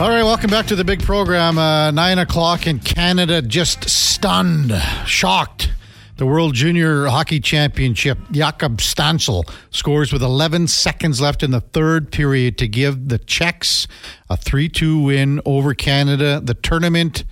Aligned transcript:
All 0.00 0.10
right, 0.10 0.22
welcome 0.22 0.48
back 0.48 0.66
to 0.66 0.76
the 0.76 0.84
big 0.84 1.02
program. 1.02 1.58
Uh, 1.58 1.90
nine 1.90 2.20
o'clock 2.20 2.68
in 2.68 2.78
Canada, 2.78 3.42
just 3.42 3.90
stunned, 3.90 4.72
shocked. 5.04 5.72
The 6.18 6.24
World 6.24 6.54
Junior 6.54 7.06
Hockey 7.06 7.40
Championship, 7.40 8.16
Jakub 8.30 8.76
Stancl 8.76 9.42
scores 9.70 10.12
with 10.12 10.22
11 10.22 10.68
seconds 10.68 11.20
left 11.20 11.42
in 11.42 11.50
the 11.50 11.60
third 11.60 12.12
period 12.12 12.58
to 12.58 12.68
give 12.68 13.08
the 13.08 13.18
Czechs 13.18 13.88
a 14.30 14.36
3 14.36 14.68
2 14.68 15.02
win 15.02 15.40
over 15.44 15.74
Canada. 15.74 16.40
The 16.44 16.54
tournament 16.54 17.24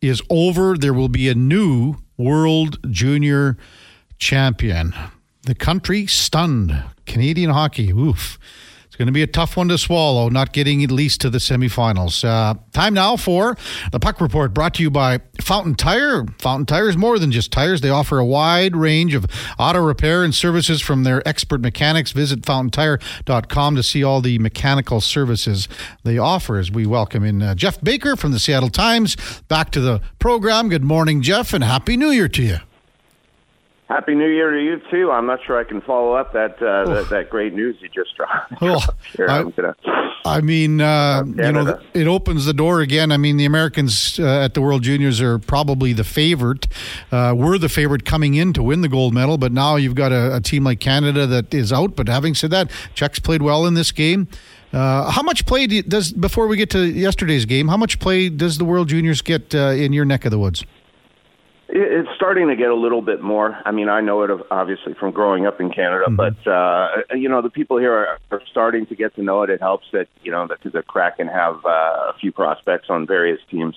is 0.00 0.20
over. 0.28 0.76
There 0.76 0.92
will 0.92 1.08
be 1.08 1.28
a 1.28 1.36
new 1.36 1.98
World 2.16 2.80
Junior 2.90 3.56
Champion. 4.18 4.92
The 5.42 5.54
country 5.54 6.08
stunned. 6.08 6.82
Canadian 7.06 7.50
hockey, 7.50 7.92
oof 7.92 8.40
going 8.98 9.06
to 9.06 9.12
be 9.12 9.22
a 9.22 9.26
tough 9.26 9.56
one 9.56 9.68
to 9.68 9.78
swallow, 9.78 10.28
not 10.28 10.52
getting 10.52 10.82
at 10.82 10.90
least 10.90 11.20
to 11.20 11.30
the 11.30 11.38
semifinals. 11.38 12.24
Uh, 12.24 12.54
time 12.72 12.94
now 12.94 13.16
for 13.16 13.56
the 13.92 14.00
Puck 14.00 14.20
Report, 14.20 14.52
brought 14.52 14.74
to 14.74 14.82
you 14.82 14.90
by 14.90 15.20
Fountain 15.40 15.76
Tire. 15.76 16.26
Fountain 16.38 16.66
Tire 16.66 16.88
is 16.88 16.96
more 16.96 17.18
than 17.18 17.30
just 17.30 17.52
tires. 17.52 17.80
They 17.80 17.90
offer 17.90 18.18
a 18.18 18.24
wide 18.24 18.76
range 18.76 19.14
of 19.14 19.26
auto 19.58 19.80
repair 19.80 20.24
and 20.24 20.34
services 20.34 20.82
from 20.82 21.04
their 21.04 21.26
expert 21.26 21.60
mechanics. 21.60 22.10
Visit 22.10 22.44
fountaintire.com 22.44 23.76
to 23.76 23.82
see 23.82 24.02
all 24.02 24.20
the 24.20 24.38
mechanical 24.40 25.00
services 25.00 25.68
they 26.02 26.18
offer. 26.18 26.58
As 26.58 26.70
we 26.70 26.84
welcome 26.84 27.24
in 27.24 27.40
uh, 27.40 27.54
Geoff 27.54 27.80
Baker 27.80 28.16
from 28.16 28.32
the 28.32 28.38
Seattle 28.38 28.68
Times 28.68 29.16
back 29.48 29.70
to 29.70 29.80
the 29.80 30.02
program. 30.18 30.68
Good 30.68 30.84
morning, 30.84 31.22
Geoff, 31.22 31.52
and 31.52 31.62
Happy 31.62 31.96
New 31.96 32.10
Year 32.10 32.28
to 32.28 32.42
you. 32.42 32.58
Happy 33.88 34.14
New 34.14 34.28
Year 34.28 34.50
to 34.50 34.62
you 34.62 34.82
too. 34.90 35.10
I'm 35.10 35.24
not 35.24 35.38
sure 35.46 35.58
I 35.58 35.64
can 35.64 35.80
follow 35.80 36.12
up 36.12 36.34
that 36.34 36.62
uh, 36.62 36.84
that, 36.92 37.08
that, 37.08 37.30
great 37.30 37.54
news 37.54 37.76
you 37.80 37.88
just 37.88 38.14
dropped. 38.16 38.52
Well, 38.60 38.84
I, 39.18 39.42
gonna, 39.42 39.74
I, 40.26 40.40
mean, 40.42 40.80
uh, 40.80 41.22
you 41.24 41.52
know, 41.52 41.80
it 41.94 42.06
opens 42.06 42.44
the 42.44 42.52
door 42.52 42.80
again. 42.82 43.10
I 43.10 43.16
mean, 43.16 43.38
the 43.38 43.46
Americans 43.46 44.20
uh, 44.20 44.40
at 44.40 44.52
the 44.52 44.60
World 44.60 44.82
Juniors 44.82 45.22
are 45.22 45.38
probably 45.38 45.94
the 45.94 46.04
favorite. 46.04 46.66
Uh, 47.10 47.34
were 47.36 47.56
the 47.56 47.70
favorite 47.70 48.04
coming 48.04 48.34
in 48.34 48.52
to 48.52 48.62
win 48.62 48.82
the 48.82 48.88
gold 48.88 49.14
medal, 49.14 49.38
but 49.38 49.52
now 49.52 49.76
you've 49.76 49.94
got 49.94 50.12
a, 50.12 50.36
a, 50.36 50.40
team 50.40 50.64
like 50.64 50.80
Canada 50.80 51.26
that 51.26 51.54
is 51.54 51.72
out. 51.72 51.96
But 51.96 52.08
having 52.08 52.34
said 52.34 52.50
that, 52.50 52.70
Czechs 52.94 53.18
played 53.18 53.40
well 53.40 53.64
in 53.64 53.72
this 53.72 53.90
game. 53.90 54.28
Uh, 54.72 55.10
how 55.10 55.22
much 55.22 55.46
play 55.46 55.66
do, 55.66 55.80
does 55.82 56.12
before 56.12 56.46
we 56.46 56.58
get 56.58 56.68
to 56.70 56.84
yesterday's 56.84 57.46
game? 57.46 57.68
How 57.68 57.78
much 57.78 57.98
play 57.98 58.28
does 58.28 58.58
the 58.58 58.64
World 58.66 58.88
Juniors 58.88 59.22
get 59.22 59.54
uh, 59.54 59.68
in 59.68 59.94
your 59.94 60.04
neck 60.04 60.26
of 60.26 60.30
the 60.30 60.38
woods? 60.38 60.64
It's 61.70 62.08
starting 62.16 62.48
to 62.48 62.56
get 62.56 62.70
a 62.70 62.74
little 62.74 63.02
bit 63.02 63.20
more. 63.20 63.58
I 63.66 63.72
mean, 63.72 63.90
I 63.90 64.00
know 64.00 64.22
it 64.22 64.30
obviously 64.50 64.94
from 64.94 65.10
growing 65.10 65.46
up 65.46 65.60
in 65.60 65.70
Canada, 65.70 66.06
mm-hmm. 66.08 66.16
but 66.16 66.50
uh, 66.50 66.88
you 67.14 67.28
know, 67.28 67.42
the 67.42 67.50
people 67.50 67.76
here 67.78 67.92
are, 67.92 68.18
are 68.30 68.42
starting 68.50 68.86
to 68.86 68.94
get 68.94 69.14
to 69.16 69.22
know 69.22 69.42
it. 69.42 69.50
It 69.50 69.60
helps 69.60 69.86
that 69.92 70.08
you 70.22 70.32
know 70.32 70.46
that 70.46 70.60
the 70.62 70.82
Kraken 70.82 71.28
have 71.28 71.56
uh, 71.66 71.68
a 71.68 72.14
few 72.18 72.32
prospects 72.32 72.86
on 72.88 73.06
various 73.06 73.40
teams, 73.50 73.76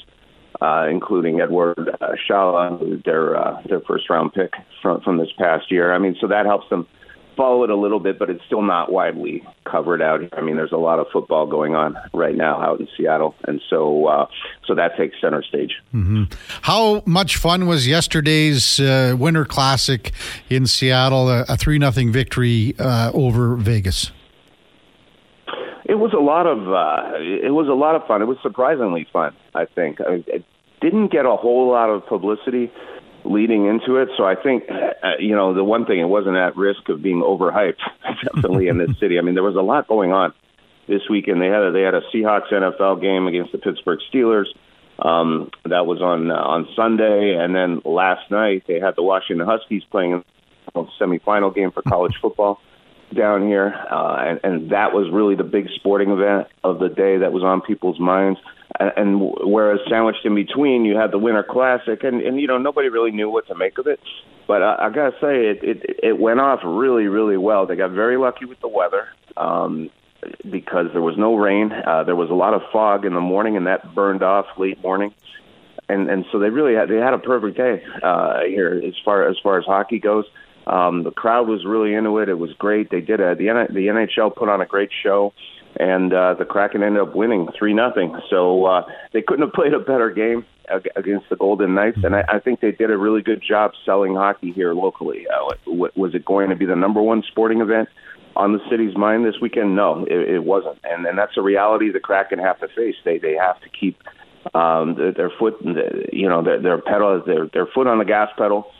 uh, 0.61 0.87
including 0.89 1.41
Edward 1.41 1.89
uh, 1.99 2.15
Šalé, 2.29 3.03
their 3.03 3.35
uh, 3.35 3.61
their 3.67 3.81
first 3.81 4.09
round 4.09 4.33
pick 4.33 4.53
from 4.81 5.01
from 5.01 5.17
this 5.17 5.31
past 5.37 5.69
year. 5.69 5.93
I 5.93 5.99
mean, 5.99 6.15
so 6.21 6.27
that 6.27 6.45
helps 6.45 6.69
them 6.69 6.87
follow 7.35 7.63
it 7.63 7.69
a 7.69 7.75
little 7.75 7.99
bit, 7.99 8.19
but 8.19 8.29
it's 8.29 8.43
still 8.45 8.61
not 8.61 8.91
widely 8.91 9.43
covered 9.65 10.01
out. 10.01 10.21
I 10.33 10.41
mean, 10.41 10.55
there's 10.55 10.71
a 10.71 10.77
lot 10.77 10.99
of 10.99 11.07
football 11.11 11.47
going 11.47 11.75
on 11.75 11.97
right 12.13 12.35
now 12.35 12.61
out 12.61 12.79
in 12.79 12.87
Seattle, 12.97 13.35
and 13.47 13.61
so 13.69 14.07
uh, 14.07 14.27
so 14.65 14.75
that 14.75 14.97
takes 14.97 15.19
center 15.21 15.43
stage. 15.43 15.75
Mm-hmm. 15.93 16.23
How 16.61 17.03
much 17.05 17.37
fun 17.37 17.67
was 17.67 17.87
yesterday's 17.87 18.79
uh, 18.79 19.15
Winter 19.17 19.45
Classic 19.45 20.11
in 20.49 20.65
Seattle? 20.65 21.29
A 21.29 21.57
three 21.57 21.77
nothing 21.77 22.11
victory 22.11 22.75
uh, 22.79 23.11
over 23.13 23.55
Vegas. 23.55 24.11
It 25.85 25.95
was 25.95 26.13
a 26.13 26.21
lot 26.21 26.47
of 26.47 26.59
uh, 26.71 27.17
it 27.19 27.53
was 27.53 27.67
a 27.67 27.73
lot 27.73 27.95
of 27.95 28.07
fun. 28.07 28.21
It 28.21 28.25
was 28.25 28.37
surprisingly 28.41 29.07
fun. 29.11 29.35
I 29.53 29.65
think 29.65 29.99
it 29.99 30.45
didn't 30.81 31.11
get 31.11 31.25
a 31.25 31.35
whole 31.35 31.69
lot 31.69 31.89
of 31.89 32.05
publicity 32.07 32.71
leading 33.23 33.65
into 33.65 33.97
it. 33.97 34.09
So 34.17 34.25
I 34.25 34.35
think, 34.35 34.63
uh, 34.69 35.11
you 35.19 35.35
know, 35.35 35.53
the 35.53 35.63
one 35.63 35.85
thing 35.85 35.99
it 35.99 36.05
wasn't 36.05 36.37
at 36.37 36.55
risk 36.55 36.89
of 36.89 37.01
being 37.01 37.21
overhyped, 37.21 37.79
definitely 38.23 38.67
in 38.67 38.77
this 38.77 38.97
city. 38.99 39.17
I 39.17 39.21
mean, 39.21 39.35
there 39.35 39.43
was 39.43 39.55
a 39.55 39.61
lot 39.61 39.87
going 39.87 40.11
on 40.11 40.33
this 40.87 41.01
weekend. 41.09 41.41
They 41.41 41.47
had 41.47 41.63
a, 41.63 41.71
they 41.71 41.81
had 41.81 41.93
a 41.93 42.01
Seahawks 42.13 42.51
NFL 42.51 43.01
game 43.01 43.27
against 43.27 43.51
the 43.51 43.57
Pittsburgh 43.57 43.99
Steelers. 44.13 44.47
Um, 44.99 45.49
that 45.65 45.87
was 45.87 45.99
on 45.99 46.29
uh, 46.29 46.35
on 46.35 46.67
Sunday, 46.75 47.35
and 47.35 47.55
then 47.55 47.81
last 47.85 48.29
night 48.29 48.65
they 48.67 48.79
had 48.79 48.95
the 48.95 49.01
Washington 49.01 49.47
Huskies 49.47 49.81
playing 49.89 50.23
a 50.75 50.83
semifinal 50.99 51.53
game 51.55 51.71
for 51.71 51.81
college 51.81 52.13
football 52.21 52.59
down 53.15 53.47
here, 53.47 53.73
uh, 53.91 54.17
and, 54.19 54.39
and 54.43 54.71
that 54.71 54.93
was 54.93 55.09
really 55.11 55.35
the 55.35 55.43
big 55.43 55.69
sporting 55.75 56.11
event 56.11 56.47
of 56.63 56.77
the 56.77 56.87
day 56.87 57.17
that 57.17 57.33
was 57.33 57.43
on 57.43 57.61
people's 57.61 57.99
minds 57.99 58.39
and 58.79 59.33
whereas 59.43 59.79
sandwiched 59.89 60.25
in 60.25 60.35
between, 60.35 60.85
you 60.85 60.95
had 60.95 61.11
the 61.11 61.17
Winter 61.17 61.43
Classic, 61.43 62.03
and 62.03 62.21
and 62.21 62.39
you 62.39 62.47
know 62.47 62.57
nobody 62.57 62.89
really 62.89 63.11
knew 63.11 63.29
what 63.29 63.47
to 63.47 63.55
make 63.55 63.77
of 63.77 63.87
it. 63.87 63.99
But 64.47 64.63
I, 64.63 64.87
I 64.87 64.89
gotta 64.89 65.15
say, 65.21 65.47
it, 65.47 65.63
it 65.63 65.99
it 66.03 66.19
went 66.19 66.39
off 66.39 66.61
really 66.63 67.07
really 67.07 67.37
well. 67.37 67.65
They 67.65 67.75
got 67.75 67.91
very 67.91 68.17
lucky 68.17 68.45
with 68.45 68.59
the 68.61 68.67
weather 68.67 69.07
um, 69.37 69.89
because 70.49 70.87
there 70.93 71.01
was 71.01 71.17
no 71.17 71.35
rain. 71.35 71.71
Uh, 71.71 72.03
there 72.03 72.15
was 72.15 72.29
a 72.29 72.33
lot 72.33 72.53
of 72.53 72.61
fog 72.71 73.05
in 73.05 73.13
the 73.13 73.21
morning, 73.21 73.57
and 73.57 73.67
that 73.67 73.93
burned 73.93 74.23
off 74.23 74.45
late 74.57 74.81
morning. 74.81 75.13
And 75.89 76.09
and 76.09 76.25
so 76.31 76.39
they 76.39 76.49
really 76.49 76.75
had 76.75 76.89
they 76.89 76.97
had 76.97 77.13
a 77.13 77.19
perfect 77.19 77.57
day 77.57 77.83
uh, 78.01 78.41
here 78.47 78.81
as 78.85 78.93
far 79.03 79.27
as 79.27 79.37
far 79.43 79.59
as 79.59 79.65
hockey 79.65 79.99
goes. 79.99 80.25
Um, 80.67 81.03
the 81.03 81.11
crowd 81.11 81.47
was 81.47 81.65
really 81.65 81.93
into 81.93 82.19
it. 82.19 82.29
It 82.29 82.35
was 82.35 82.53
great. 82.53 82.89
They 82.89 83.01
did 83.01 83.19
a 83.19 83.35
the 83.35 83.47
the 83.69 83.87
NHL 83.87 84.35
put 84.35 84.47
on 84.47 84.61
a 84.61 84.65
great 84.65 84.91
show 85.03 85.33
and 85.77 86.13
uh, 86.13 86.35
the 86.35 86.45
Kraken 86.45 86.83
ended 86.83 87.01
up 87.01 87.15
winning 87.15 87.47
three 87.57 87.73
nothing. 87.73 88.19
So 88.29 88.65
uh, 88.65 88.83
they 89.13 89.21
couldn't 89.21 89.45
have 89.45 89.53
played 89.55 89.73
a 89.73 89.79
better 89.79 90.09
game 90.11 90.45
against 90.95 91.29
the 91.29 91.35
Golden 91.35 91.75
Knights, 91.75 91.97
and 92.03 92.15
I, 92.15 92.23
I 92.29 92.39
think 92.39 92.61
they 92.61 92.71
did 92.71 92.91
a 92.91 92.97
really 92.97 93.21
good 93.21 93.43
job 93.45 93.71
selling 93.85 94.15
hockey 94.15 94.51
here 94.51 94.73
locally. 94.73 95.25
Uh, 95.27 95.53
was 95.67 96.15
it 96.15 96.23
going 96.23 96.49
to 96.49 96.55
be 96.55 96.65
the 96.65 96.75
number 96.75 97.01
one 97.01 97.23
sporting 97.27 97.59
event 97.59 97.89
on 98.37 98.53
the 98.53 98.59
city's 98.69 98.95
mind 98.95 99.25
this 99.25 99.35
weekend? 99.41 99.75
No, 99.75 100.05
it, 100.05 100.35
it 100.35 100.43
wasn't, 100.45 100.79
and 100.83 101.05
and 101.05 101.17
that's 101.17 101.35
a 101.35 101.41
reality 101.41 101.91
the 101.91 101.99
Kraken 101.99 102.39
have 102.39 102.59
to 102.59 102.67
face. 102.69 102.95
They 103.03 103.17
they 103.17 103.35
have 103.35 103.59
to 103.61 103.69
keep 103.69 104.01
um, 104.55 104.95
their, 104.95 105.11
their 105.11 105.31
foot, 105.37 105.55
you 106.13 106.29
know, 106.29 106.41
their, 106.41 106.61
their 106.61 106.81
pedal, 106.81 107.21
their 107.25 107.47
their 107.47 107.65
foot 107.65 107.87
on 107.87 107.97
the 107.97 108.05
gas 108.05 108.29
pedal 108.37 108.71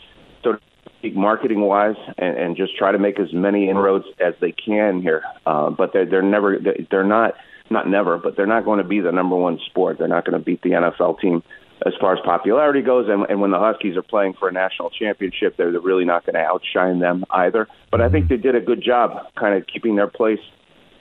marketing 1.14 1.62
wise 1.62 1.96
and, 2.18 2.38
and 2.38 2.58
just 2.58 2.78
try 2.78 2.92
to 2.92 3.00
make 3.00 3.20
as 3.20 3.34
many 3.34 3.70
inroads 3.70 4.06
as 4.20 4.34
they 4.40 4.52
can 4.52 5.02
here. 5.02 5.24
Uh, 5.46 5.70
but 5.70 5.94
they're, 5.94 6.06
they're 6.06 6.22
never, 6.22 6.60
they're 6.90 7.04
not, 7.04 7.36
not 7.70 7.88
never, 7.88 8.18
but 8.18 8.36
they're 8.36 8.46
not 8.46 8.66
going 8.66 8.80
to 8.80 8.88
be 8.88 9.00
the 9.00 9.12
number 9.12 9.36
one 9.36 9.60
sport. 9.68 9.98
They're 9.98 10.08
not 10.08 10.26
going 10.26 10.38
to 10.38 10.44
beat 10.44 10.62
the 10.62 10.70
NFL 10.70 11.20
team 11.20 11.44
as 11.86 11.94
far 12.00 12.14
as 12.14 12.20
popularity 12.24 12.82
goes. 12.82 13.08
And, 13.10 13.26
and 13.30 13.42
when 13.42 13.52
the 13.52 13.60
Huskies 13.60 13.98
are 13.98 14.04
playing 14.04 14.34
for 14.34 14.50
a 14.50 14.52
national 14.52 14.90
championship, 14.92 15.58
they're, 15.58 15.72
they're 15.72 15.82
really 15.82 16.06
not 16.06 16.26
going 16.26 16.36
to 16.36 16.42
outshine 16.42 17.00
them 17.00 17.26
either. 17.30 17.68
But 17.90 18.02
I 18.02 18.10
think 18.10 18.30
they 18.30 18.38
did 18.38 18.56
a 18.56 18.62
good 18.62 18.84
job 18.84 19.34
kind 19.36 19.56
of 19.56 19.66
keeping 19.68 19.96
their 19.96 20.08
place 20.08 20.40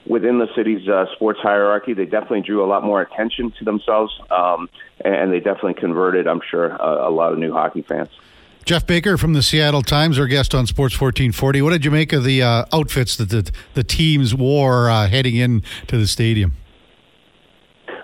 within 0.05 0.39
the 0.39 0.47
city's 0.55 0.87
uh, 0.87 1.05
sports 1.13 1.39
hierarchy. 1.41 1.93
They 1.93 2.05
definitely 2.05 2.41
drew 2.41 2.63
a 2.63 2.67
lot 2.67 2.83
more 2.83 3.01
attention 3.01 3.53
to 3.59 3.65
themselves, 3.65 4.11
um, 4.31 4.69
and 5.03 5.31
they 5.31 5.39
definitely 5.39 5.75
converted, 5.75 6.27
I'm 6.27 6.41
sure, 6.49 6.65
a, 6.65 7.09
a 7.09 7.11
lot 7.11 7.33
of 7.33 7.39
new 7.39 7.53
hockey 7.53 7.83
fans. 7.83 8.09
Geoff 8.65 8.85
Baker 8.85 9.17
from 9.17 9.33
the 9.33 9.41
Seattle 9.41 9.81
Times, 9.81 10.19
our 10.19 10.27
guest 10.27 10.53
on 10.53 10.67
Sports 10.67 10.93
1440. 10.93 11.61
What 11.63 11.71
did 11.71 11.83
you 11.83 11.91
make 11.91 12.13
of 12.13 12.23
the 12.23 12.43
uh, 12.43 12.65
outfits 12.71 13.15
that 13.17 13.29
the, 13.29 13.51
the 13.73 13.83
teams 13.83 14.35
wore 14.35 14.89
uh, 14.89 15.07
heading 15.07 15.35
in 15.35 15.63
to 15.87 15.97
the 15.97 16.05
stadium? 16.05 16.53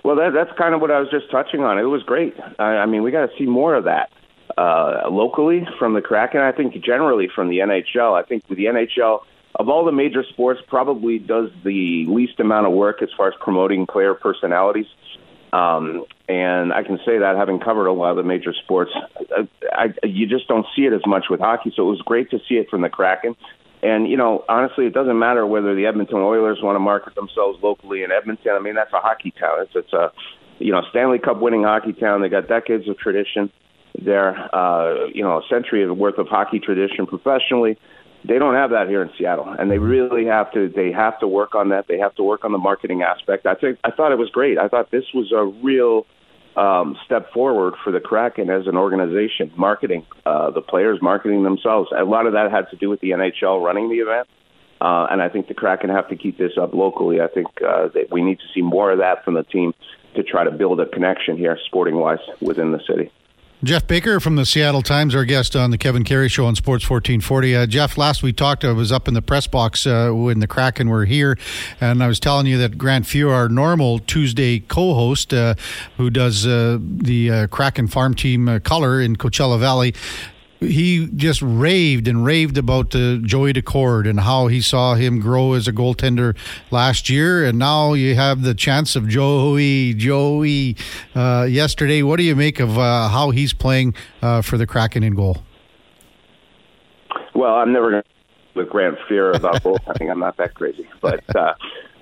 Well, 0.04 0.16
that, 0.16 0.34
that's 0.34 0.52
kind 0.58 0.74
of 0.74 0.82
what 0.82 0.90
I 0.90 1.00
was 1.00 1.10
just 1.10 1.30
touching 1.30 1.64
on. 1.64 1.78
It 1.78 1.84
was 1.84 2.02
great. 2.04 2.36
I, 2.58 2.78
I 2.78 2.86
mean, 2.88 3.04
we 3.04 3.12
got 3.12 3.30
to 3.30 3.38
see 3.38 3.46
more 3.46 3.76
of 3.76 3.84
that 3.84 4.10
uh, 4.58 5.08
locally 5.12 5.68
from 5.78 5.94
the 5.94 6.02
Kraken. 6.02 6.42
I 6.42 6.52
think 6.52 6.74
generally 6.84 7.30
from 7.34 7.50
the 7.50 7.60
NHL. 7.60 8.14
I 8.18 8.24
think 8.24 8.48
the 8.48 8.66
NHL, 8.66 9.22
of 9.56 9.70
all 9.70 9.86
the 9.86 9.92
major 9.92 10.24
sports, 10.24 10.60
probably 10.68 11.20
does 11.20 11.52
the 11.64 12.06
least 12.08 12.40
amount 12.40 12.66
of 12.66 12.74
work 12.74 13.04
as 13.04 13.10
far 13.16 13.28
as 13.28 13.36
promoting 13.40 13.86
player 13.86 14.16
personalities. 14.16 14.88
Um, 15.54 16.06
and 16.28 16.74
I 16.74 16.84
can 16.84 16.98
say 17.06 17.20
that 17.20 17.36
having 17.38 17.60
covered 17.60 17.88
a 17.88 17.94
lot 17.94 18.12
of 18.12 18.18
the 18.18 18.24
major 18.24 18.54
sports, 18.54 18.92
I, 19.32 19.48
I, 19.72 20.06
you 20.06 20.28
just 20.28 20.48
don't 20.48 20.66
see 20.76 20.84
it 20.84 20.94
as 20.94 21.02
much 21.06 21.26
with 21.30 21.40
hockey. 21.40 21.72
So 21.76 21.84
it 21.84 21.90
was 21.90 22.02
great 22.02 22.30
to 22.32 22.40
see 22.50 22.56
it 22.56 22.70
from 22.70 22.82
the 22.82 22.90
Kraken. 22.90 23.36
And 23.82 24.10
you 24.10 24.18
know, 24.18 24.44
honestly, 24.50 24.86
it 24.86 24.94
doesn't 24.94 25.18
matter 25.18 25.46
whether 25.46 25.76
the 25.76 25.86
Edmonton 25.86 26.18
Oilers 26.18 26.60
want 26.62 26.76
to 26.76 26.80
market 26.80 27.16
themselves 27.16 27.60
locally 27.62 28.04
in 28.04 28.12
Edmonton. 28.12 28.54
I 28.54 28.60
mean, 28.60 28.76
that's 28.76 28.92
a 28.92 29.00
hockey 29.00 29.32
town. 29.40 29.62
It's 29.62 29.72
it's 29.76 29.94
a 29.94 30.12
you 30.60 30.72
know 30.72 30.82
Stanley 30.90 31.20
Cup 31.20 31.40
winning 31.40 31.64
hockey 31.64 31.94
town. 31.94 32.22
They 32.22 32.30
got 32.30 32.48
decades 32.48 32.90
of 32.90 32.98
tradition 32.98 33.52
there. 34.04 34.34
Uh, 34.54 35.06
you 35.14 35.22
know, 35.22 35.38
a 35.38 35.42
century 35.48 35.90
worth 35.92 36.18
of 36.18 36.28
hockey 36.28 36.60
tradition 36.60 37.06
professionally 37.06 37.78
they 38.28 38.40
don't 38.40 38.56
have 38.56 38.72
that 38.72 38.88
here 38.90 39.02
in 39.02 39.10
Seattle, 39.18 39.48
and 39.48 39.72
they 39.72 39.78
really 39.78 40.26
have 40.26 40.52
to. 40.54 40.70
They 40.70 40.92
have 40.92 41.20
to 41.20 41.28
work 41.28 41.56
on 41.56 41.70
that. 41.70 41.88
They 41.88 41.98
have 41.98 42.14
to 42.16 42.24
work 42.24 42.44
on 42.44 42.52
the 42.52 42.58
marketing 42.58 43.02
aspect. 43.02 43.46
I 43.46 43.56
think 43.56 43.80
I 43.84 43.92
thought 43.92 44.12
it 44.12 44.18
was 44.18 44.30
great. 44.30 44.58
I 44.58 44.68
thought 44.68 44.92
this 44.92 45.06
was 45.14 45.32
a 45.32 45.46
real 45.64 46.06
um, 46.56 46.98
step 47.06 47.32
forward 47.32 47.76
for 47.84 47.92
the 47.92 48.00
Kraken 48.00 48.50
as 48.50 48.68
an 48.68 48.76
organization, 48.76 49.52
marketing 49.56 50.06
uh, 50.26 50.52
the 50.52 50.62
players, 50.62 51.00
marketing 51.02 51.44
themselves. 51.44 51.90
A 51.98 52.04
lot 52.04 52.26
of 52.26 52.34
that 52.34 52.52
had 52.52 52.70
to 52.72 52.76
do 52.76 52.90
with 52.90 53.00
the 53.00 53.12
NHL 53.12 53.64
running 53.64 53.90
the 53.90 53.98
event, 53.98 54.28
uh, 54.82 55.08
and 55.10 55.22
I 55.22 55.30
think 55.30 55.48
the 55.48 55.54
Kraken 55.54 55.90
have 55.90 56.10
to 56.10 56.16
keep 56.16 56.38
this 56.38 56.54
up 56.60 56.74
locally. 56.74 57.22
I 57.22 57.28
think 57.28 57.48
uh, 57.62 57.90
that 57.94 58.08
we 58.12 58.22
need 58.22 58.40
to 58.40 58.46
see 58.54 58.62
more 58.62 58.92
of 58.92 59.00
that 59.00 59.24
from 59.24 59.36
the 59.36 59.44
team 59.44 59.74
to 60.16 60.24
try 60.24 60.44
to 60.44 60.52
build 60.52 60.80
a 60.80 60.88
connection 60.88 61.38
here, 61.38 61.58
sporting 61.66 61.96
wise, 61.96 62.20
within 62.42 62.72
the 62.72 62.82
city. 62.88 63.12
Geoff 63.64 63.88
Baker 63.88 64.20
from 64.20 64.36
the 64.36 64.46
Seattle 64.46 64.84
Times, 64.84 65.16
our 65.16 65.26
guest 65.26 65.56
on 65.56 65.72
the 65.72 65.80
Kevin 65.80 66.04
Karius 66.04 66.30
Show 66.30 66.46
on 66.46 66.56
Sports 66.56 66.88
1440. 66.88 67.56
Uh, 67.56 67.66
Geoff, 67.66 67.98
last 67.98 68.22
we 68.22 68.32
talked, 68.32 68.64
I 68.64 68.72
was 68.72 68.92
up 68.92 69.08
in 69.08 69.16
the 69.16 69.22
press 69.22 69.48
box 69.48 69.88
uh, 69.88 70.12
when 70.12 70.42
the 70.42 70.48
Kraken 70.48 70.90
were 70.90 71.06
here, 71.06 71.40
and 71.82 72.04
I 72.04 72.08
was 72.08 72.20
telling 72.20 72.46
you 72.46 72.60
that 72.60 72.78
Grant 72.78 73.06
Fuhr, 73.06 73.32
our 73.32 73.50
normal 73.50 73.98
Tuesday 73.98 74.60
co 74.60 74.94
host, 74.94 75.34
uh, 75.34 75.56
who 75.98 76.12
does 76.12 76.46
uh, 76.46 76.78
the 76.80 77.32
uh, 77.32 77.48
Kraken 77.48 77.88
farm 77.88 78.14
team 78.14 78.48
uh, 78.48 78.60
color 78.60 79.02
in 79.02 79.16
Coachella 79.16 79.60
Valley, 79.60 79.96
he 80.60 81.08
just 81.16 81.42
raved 81.42 82.08
and 82.08 82.26
raved 82.26 82.58
about 82.58 82.96
uh, 82.96 83.18
Joey 83.18 83.54
Daccord 83.54 84.10
and 84.10 84.20
how 84.20 84.48
he 84.48 84.62
saw 84.62 84.96
him 84.96 85.20
grow 85.20 85.54
as 85.54 85.68
a 85.68 85.74
goaltender 85.74 86.36
last 86.72 87.10
year, 87.10 87.46
and 87.46 87.60
now 87.60 87.94
you 87.94 88.16
have 88.16 88.42
the 88.42 88.54
chance 88.54 88.96
of 88.96 89.08
Joey, 89.08 89.94
Joey. 89.94 90.76
Uh, 91.16 91.48
yesterday, 91.50 92.02
what 92.02 92.18
do 92.18 92.24
you 92.24 92.36
make 92.36 92.60
of 92.60 92.78
uh, 92.78 93.08
how 93.10 93.30
he's 93.32 93.54
playing 93.54 93.94
uh, 94.22 94.42
for 94.42 94.58
the 94.58 94.66
Kraken 94.66 95.04
in 95.04 95.16
goal? 95.16 95.44
Well, 97.36 97.56
I'm 97.56 97.72
never 97.72 97.92
going 97.92 98.04
to 98.04 98.10
with 98.56 98.70
Grant 98.70 98.98
Fuhr 99.08 99.36
about 99.36 99.56
goaltending. 99.64 100.12
I'm 100.12 100.20
not 100.20 100.38
that 100.38 100.54
crazy, 100.56 100.88
but. 101.02 101.24
Uh, 101.36 101.54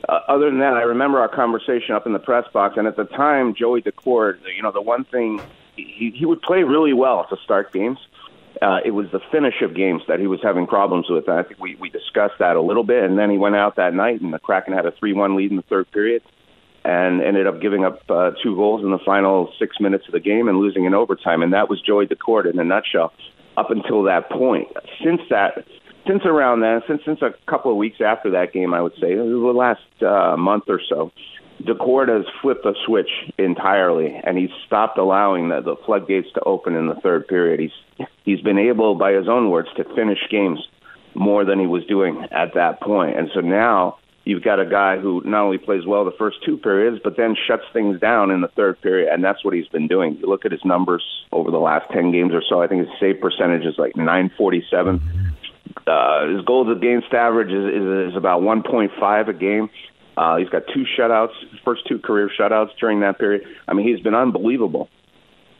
uh, 0.07 0.19
other 0.27 0.51
than 0.51 0.59
that, 0.59 0.73
I 0.73 0.83
remember 0.83 1.19
our 1.19 1.27
conversation 1.27 1.95
up 1.95 2.05
in 2.05 2.13
the 2.13 2.19
press 2.19 2.45
box, 2.53 2.75
and 2.77 2.85
at 2.85 2.95
the 2.95 3.05
time, 3.05 3.55
Joey 3.55 3.81
Daccord, 3.81 4.37
you 4.55 4.61
know, 4.61 4.71
the 4.71 4.81
one 4.81 5.03
thing 5.05 5.41
he, 5.75 6.13
he 6.15 6.25
would 6.25 6.43
play 6.43 6.63
really 6.63 6.93
well 6.93 7.25
to 7.29 7.37
start 7.43 7.73
games, 7.73 7.97
uh, 8.61 8.79
it 8.85 8.91
was 8.91 9.07
the 9.11 9.19
finish 9.31 9.61
of 9.61 9.75
games 9.75 10.01
that 10.07 10.19
he 10.19 10.27
was 10.27 10.39
having 10.41 10.67
problems 10.67 11.07
with. 11.09 11.27
And 11.27 11.37
I 11.39 11.43
think 11.43 11.59
we, 11.59 11.75
we 11.75 11.89
discussed 11.89 12.35
that 12.39 12.55
a 12.55 12.61
little 12.61 12.83
bit. 12.83 13.03
And 13.03 13.17
then 13.17 13.29
he 13.29 13.37
went 13.37 13.55
out 13.55 13.75
that 13.75 13.93
night, 13.93 14.21
and 14.21 14.33
the 14.33 14.39
Kraken 14.39 14.73
had 14.73 14.85
a 14.85 14.91
3 14.91 15.13
1 15.13 15.35
lead 15.35 15.51
in 15.51 15.57
the 15.57 15.63
third 15.63 15.91
period 15.91 16.21
and 16.85 17.21
ended 17.21 17.47
up 17.47 17.59
giving 17.59 17.83
up 17.83 17.99
uh, 18.09 18.31
two 18.43 18.55
goals 18.55 18.83
in 18.83 18.91
the 18.91 18.99
final 19.03 19.51
six 19.57 19.79
minutes 19.79 20.05
of 20.07 20.13
the 20.13 20.19
game 20.19 20.47
and 20.47 20.59
losing 20.59 20.85
in 20.85 20.93
overtime. 20.93 21.41
And 21.41 21.51
that 21.53 21.67
was 21.67 21.81
Joey 21.81 22.05
Daccord 22.05 22.49
in 22.49 22.59
a 22.59 22.63
nutshell 22.63 23.11
up 23.57 23.71
until 23.71 24.03
that 24.03 24.29
point. 24.29 24.67
Since 25.03 25.21
that, 25.31 25.65
since 26.07 26.23
around 26.25 26.61
then, 26.61 26.81
since 26.87 27.01
since 27.03 27.21
a 27.23 27.33
couple 27.49 27.71
of 27.71 27.77
weeks 27.77 27.97
after 28.05 28.29
that 28.31 28.53
game, 28.53 28.73
I 28.75 28.81
would 28.81 28.93
say 29.01 29.15
the 29.15 29.23
last 29.23 29.81
uh, 30.03 30.37
month 30.37 30.65
or 30.67 30.79
so, 30.87 31.11
Daccord 31.63 32.09
has 32.09 32.25
flipped 32.41 32.63
the 32.63 32.75
switch 32.85 33.09
entirely, 33.37 34.13
and 34.23 34.37
he's 34.37 34.49
stopped 34.65 34.97
allowing 34.97 35.49
the, 35.49 35.61
the 35.61 35.75
floodgates 35.85 36.27
to 36.33 36.41
open 36.41 36.75
in 36.75 36.87
the 36.87 36.95
third 36.95 37.27
period. 37.27 37.59
He's 37.59 38.07
he's 38.23 38.41
been 38.41 38.59
able, 38.59 38.95
by 38.95 39.13
his 39.13 39.27
own 39.27 39.49
words, 39.49 39.69
to 39.77 39.83
finish 39.95 40.19
games 40.29 40.59
more 41.13 41.45
than 41.45 41.59
he 41.59 41.65
was 41.65 41.85
doing 41.85 42.27
at 42.31 42.53
that 42.55 42.81
point. 42.81 43.17
And 43.17 43.29
so 43.33 43.39
now 43.39 43.97
you've 44.25 44.43
got 44.43 44.59
a 44.59 44.65
guy 44.65 44.97
who 44.97 45.21
not 45.23 45.43
only 45.43 45.57
plays 45.57 45.85
well 45.85 46.03
the 46.03 46.11
first 46.17 46.37
two 46.45 46.57
periods, 46.57 46.99
but 47.03 47.15
then 47.15 47.35
shuts 47.47 47.63
things 47.71 47.99
down 47.99 48.31
in 48.31 48.41
the 48.41 48.49
third 48.49 48.81
period, 48.81 49.13
and 49.13 49.23
that's 49.23 49.43
what 49.45 49.53
he's 49.53 49.67
been 49.69 49.87
doing. 49.87 50.17
You 50.19 50.27
look 50.27 50.45
at 50.45 50.51
his 50.51 50.65
numbers 50.65 51.03
over 51.31 51.51
the 51.51 51.59
last 51.59 51.89
ten 51.91 52.11
games 52.11 52.33
or 52.33 52.43
so. 52.47 52.61
I 52.61 52.67
think 52.67 52.87
his 52.87 52.99
save 52.99 53.21
percentage 53.21 53.65
is 53.65 53.77
like 53.77 53.95
947. 53.95 55.33
Uh, 55.87 56.27
his 56.27 56.41
goals 56.45 56.75
against 56.75 57.13
average 57.13 57.51
is, 57.51 57.65
is, 57.65 58.11
is 58.11 58.17
about 58.17 58.41
1.5 58.41 59.27
a 59.29 59.33
game. 59.33 59.69
Uh, 60.17 60.37
he's 60.37 60.49
got 60.49 60.63
two 60.73 60.85
shutouts, 60.97 61.33
first 61.63 61.85
two 61.87 61.99
career 61.99 62.29
shutouts 62.39 62.69
during 62.79 63.01
that 63.01 63.19
period. 63.19 63.43
I 63.67 63.73
mean, 63.73 63.87
he's 63.87 64.01
been 64.01 64.15
unbelievable. 64.15 64.89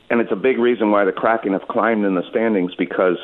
And 0.08 0.20
it's 0.20 0.32
a 0.32 0.36
big 0.36 0.58
reason 0.58 0.90
why 0.90 1.04
the 1.04 1.12
Kraken 1.12 1.52
have 1.52 1.66
climbed 1.68 2.04
in 2.04 2.14
the 2.14 2.22
standings 2.30 2.74
because, 2.76 3.18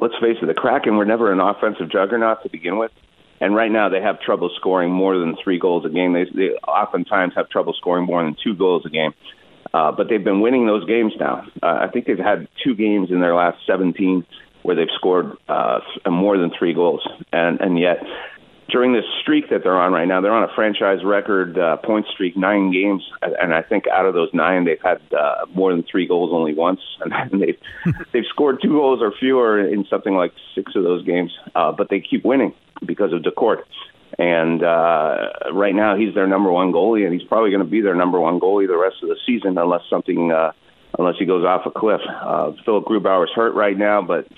let's 0.00 0.14
face 0.20 0.36
it, 0.42 0.46
the 0.46 0.54
Kraken 0.54 0.96
were 0.96 1.06
never 1.06 1.32
an 1.32 1.40
offensive 1.40 1.90
juggernaut 1.90 2.42
to 2.42 2.50
begin 2.50 2.78
with. 2.78 2.92
And 3.40 3.54
right 3.54 3.70
now 3.70 3.88
they 3.88 4.00
have 4.00 4.20
trouble 4.20 4.50
scoring 4.56 4.92
more 4.92 5.18
than 5.18 5.36
three 5.42 5.58
goals 5.58 5.84
a 5.84 5.88
game. 5.88 6.12
They, 6.12 6.24
they 6.24 6.50
oftentimes 6.68 7.32
have 7.34 7.48
trouble 7.48 7.74
scoring 7.74 8.04
more 8.04 8.22
than 8.22 8.36
two 8.42 8.54
goals 8.54 8.84
a 8.86 8.90
game. 8.90 9.12
Uh, 9.72 9.90
but 9.90 10.08
they've 10.08 10.22
been 10.22 10.40
winning 10.40 10.66
those 10.66 10.84
games 10.84 11.12
now. 11.18 11.46
Uh, 11.62 11.78
I 11.80 11.88
think 11.88 12.06
they've 12.06 12.16
had 12.16 12.46
two 12.62 12.76
games 12.76 13.10
in 13.10 13.20
their 13.20 13.34
last 13.34 13.58
17 13.66 14.24
where 14.62 14.76
they've 14.76 14.86
scored 14.94 15.36
uh, 15.48 15.80
more 16.08 16.38
than 16.38 16.52
three 16.56 16.74
goals. 16.74 17.06
And, 17.32 17.60
and 17.60 17.78
yet 17.78 17.98
during 18.68 18.92
this 18.92 19.04
streak 19.20 19.50
that 19.50 19.62
they're 19.62 19.78
on 19.78 19.92
right 19.92 20.06
now, 20.08 20.20
they're 20.20 20.32
on 20.32 20.42
a 20.42 20.54
franchise 20.54 21.04
record 21.04 21.58
uh, 21.58 21.76
point 21.78 22.06
streak, 22.12 22.36
nine 22.36 22.72
games, 22.72 23.02
and 23.22 23.54
I 23.54 23.62
think 23.62 23.86
out 23.88 24.06
of 24.06 24.14
those 24.14 24.30
nine, 24.32 24.64
they've 24.64 24.80
had 24.82 25.00
uh, 25.12 25.46
more 25.54 25.72
than 25.72 25.84
three 25.90 26.06
goals 26.06 26.30
only 26.32 26.54
once, 26.54 26.80
and 27.00 27.40
they've 27.40 27.58
they've 28.12 28.24
scored 28.28 28.60
two 28.62 28.70
goals 28.70 29.00
or 29.02 29.12
fewer 29.18 29.60
in 29.60 29.84
something 29.88 30.14
like 30.14 30.32
six 30.54 30.74
of 30.76 30.82
those 30.82 31.04
games, 31.04 31.32
uh, 31.54 31.72
but 31.72 31.88
they 31.90 32.00
keep 32.00 32.24
winning 32.24 32.54
because 32.84 33.12
of 33.12 33.22
Daccord. 33.22 33.62
And 34.18 34.62
uh, 34.62 35.30
right 35.52 35.74
now, 35.74 35.96
he's 35.96 36.14
their 36.14 36.26
number 36.26 36.52
one 36.52 36.72
goalie, 36.72 37.04
and 37.04 37.12
he's 37.12 37.26
probably 37.26 37.50
going 37.50 37.64
to 37.64 37.70
be 37.70 37.80
their 37.80 37.96
number 37.96 38.20
one 38.20 38.38
goalie 38.38 38.68
the 38.68 38.76
rest 38.76 38.96
of 39.02 39.08
the 39.08 39.16
season, 39.26 39.58
unless 39.58 39.82
something, 39.90 40.30
uh, 40.30 40.52
unless 40.98 41.16
he 41.18 41.24
goes 41.24 41.44
off 41.44 41.66
a 41.66 41.70
cliff. 41.70 42.00
Uh, 42.08 42.52
Philip 42.64 42.84
Grubauer's 42.84 43.32
hurt 43.34 43.54
right 43.54 43.76
now, 43.76 44.02
but 44.02 44.28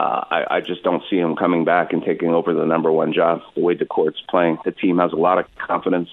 uh, 0.00 0.24
I, 0.30 0.56
I 0.56 0.60
just 0.60 0.82
don't 0.82 1.02
see 1.10 1.18
him 1.18 1.36
coming 1.36 1.64
back 1.64 1.92
and 1.92 2.02
taking 2.02 2.30
over 2.30 2.54
the 2.54 2.64
number 2.64 2.90
one 2.90 3.12
job 3.12 3.42
the 3.54 3.60
way 3.60 3.74
Daccord's 3.74 4.22
playing. 4.30 4.56
The 4.64 4.72
team 4.72 4.98
has 4.98 5.12
a 5.12 5.16
lot 5.16 5.38
of 5.38 5.44
confidence 5.58 6.08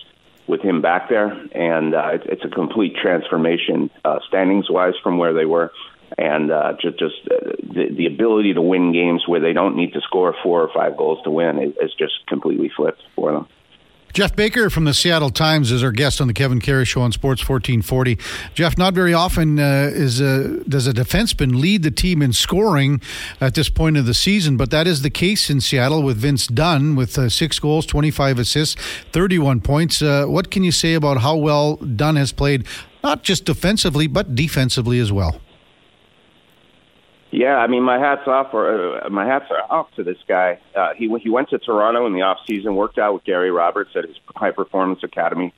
with 0.46 0.62
him 0.62 0.82
back 0.82 1.08
there, 1.10 1.30
and 1.54 1.96
uh, 1.96 2.10
it's, 2.16 2.26
it's 2.28 2.46
a 2.46 2.50
complete 2.50 2.96
transformation 3.02 3.90
uh, 4.04 4.20
standings 4.28 4.70
wise 4.70 4.96
from 5.02 5.18
where 5.18 5.34
they 5.34 5.46
were. 5.46 5.72
And 6.18 6.52
uh, 6.52 6.74
just, 6.82 7.00
just 7.00 7.16
uh, 7.32 7.52
the, 7.64 7.88
the 7.96 8.08
ability 8.08 8.54
to 8.56 8.62
win 8.62 8.92
games 8.92 9.24
where 9.26 9.40
they 9.40 9.54
don't 9.54 9.76
need 9.78 9.94
to 9.94 10.02
score 10.02 10.36
four 10.44 10.62
or 10.62 10.70
five 10.74 10.98
goals 10.98 11.20
to 11.24 11.32
win 11.32 11.60
is 11.60 11.94
just 11.98 12.14
completely 12.28 12.70
flipped 12.76 13.02
for 13.16 13.32
them. 13.32 13.48
Geoff 14.18 14.36
Baker 14.36 14.72
from 14.72 14.86
the 14.86 14.96
Seattle 14.96 15.30
Times 15.30 15.72
is 15.72 15.84
our 15.84 15.92
guest 15.92 16.20
on 16.20 16.28
the 16.28 16.34
Kevin 16.34 16.60
Karius 16.60 16.88
Show 16.88 17.02
on 17.02 17.12
Sports 17.12 17.48
1440. 17.48 18.18
Geoff, 18.56 18.76
not 18.76 18.96
very 18.96 19.14
often 19.14 19.60
uh, 19.60 19.92
is 19.94 20.20
a, 20.20 20.64
does 20.64 20.88
a 20.88 20.92
defenseman 20.92 21.62
lead 21.62 21.84
the 21.84 21.92
team 21.92 22.24
in 22.24 22.34
scoring 22.34 23.00
at 23.40 23.54
this 23.54 23.70
point 23.70 23.96
of 23.96 24.08
the 24.08 24.16
season, 24.16 24.58
but 24.58 24.72
that 24.72 24.88
is 24.88 25.04
the 25.04 25.12
case 25.12 25.52
in 25.52 25.62
Seattle 25.62 26.02
with 26.02 26.18
Vince 26.18 26.48
Dunn 26.48 26.96
with 26.96 27.16
uh, 27.16 27.30
six 27.30 27.60
goals, 27.60 27.86
25 27.86 28.40
assists, 28.40 28.76
31 29.12 29.62
points. 29.62 30.02
Uh, 30.02 30.26
what 30.26 30.50
can 30.50 30.64
you 30.64 30.72
say 30.72 30.96
about 30.96 31.18
how 31.18 31.36
well 31.36 31.76
Dunn 31.76 32.16
has 32.16 32.32
played, 32.32 32.66
not 33.04 33.22
just 33.22 33.46
defensively, 33.46 34.08
but 34.08 34.34
defensively 34.34 34.98
as 34.98 35.12
well? 35.12 35.40
Yeah, 37.38 37.58
I 37.58 37.68
mean, 37.68 37.84
my 37.84 38.00
hats 38.00 38.24
off, 38.26 38.52
or 38.52 39.06
uh, 39.06 39.10
my 39.12 39.24
hats 39.24 39.46
are 39.52 39.62
off 39.72 39.92
to 39.96 40.04
this 40.04 40.18
guy. 40.28 40.60
Uh, 40.76 40.96
he 40.96 41.08
he 41.22 41.30
went 41.30 41.50
to 41.50 41.60
Toronto 41.60 42.08
in 42.08 42.14
the 42.14 42.24
off 42.24 42.40
season, 42.48 42.76
worked 42.76 42.98
out 42.98 43.14
with 43.14 43.26
Gary 43.26 43.52
Roberts 43.52 43.92
at 43.96 44.06
his 44.06 44.16
high 44.36 44.50
performance 44.50 45.04
academy, 45.04 45.54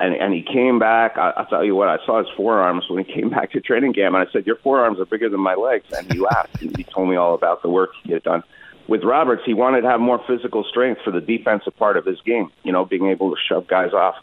and 0.00 0.12
and 0.12 0.34
he 0.34 0.42
came 0.42 0.80
back. 0.80 1.16
I, 1.16 1.30
I'll 1.36 1.46
tell 1.46 1.64
you 1.64 1.76
what, 1.76 1.88
I 1.88 2.04
saw 2.04 2.18
his 2.18 2.26
forearms 2.36 2.86
when 2.90 3.04
he 3.04 3.12
came 3.14 3.30
back 3.30 3.52
to 3.52 3.60
training 3.60 3.92
camp, 3.92 4.16
and 4.16 4.28
I 4.28 4.32
said, 4.32 4.44
"Your 4.44 4.56
forearms 4.56 4.98
are 4.98 5.04
bigger 5.04 5.28
than 5.28 5.38
my 5.38 5.54
legs," 5.54 5.84
and 5.96 6.12
he 6.12 6.18
laughed. 6.18 6.58
he, 6.58 6.66
he 6.76 6.82
told 6.82 7.08
me 7.08 7.14
all 7.14 7.34
about 7.34 7.62
the 7.62 7.68
work 7.68 7.90
he 8.02 8.12
had 8.12 8.24
done. 8.24 8.42
With 8.88 9.04
Roberts, 9.04 9.42
he 9.46 9.54
wanted 9.54 9.82
to 9.82 9.90
have 9.90 10.00
more 10.00 10.20
physical 10.26 10.64
strength 10.64 11.02
for 11.04 11.12
the 11.12 11.20
defensive 11.20 11.76
part 11.76 11.96
of 11.96 12.04
his 12.04 12.20
game. 12.22 12.50
You 12.64 12.72
know, 12.72 12.84
being 12.84 13.06
able 13.06 13.30
to 13.30 13.36
shove 13.48 13.68
guys 13.68 13.92
off 13.92 14.16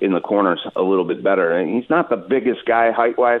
in 0.00 0.12
the 0.12 0.20
corners 0.20 0.60
a 0.76 0.82
little 0.82 1.04
bit 1.04 1.24
better. 1.24 1.50
And 1.50 1.74
he's 1.74 1.90
not 1.90 2.08
the 2.08 2.16
biggest 2.16 2.64
guy 2.66 2.92
height 2.92 3.18
wise 3.18 3.40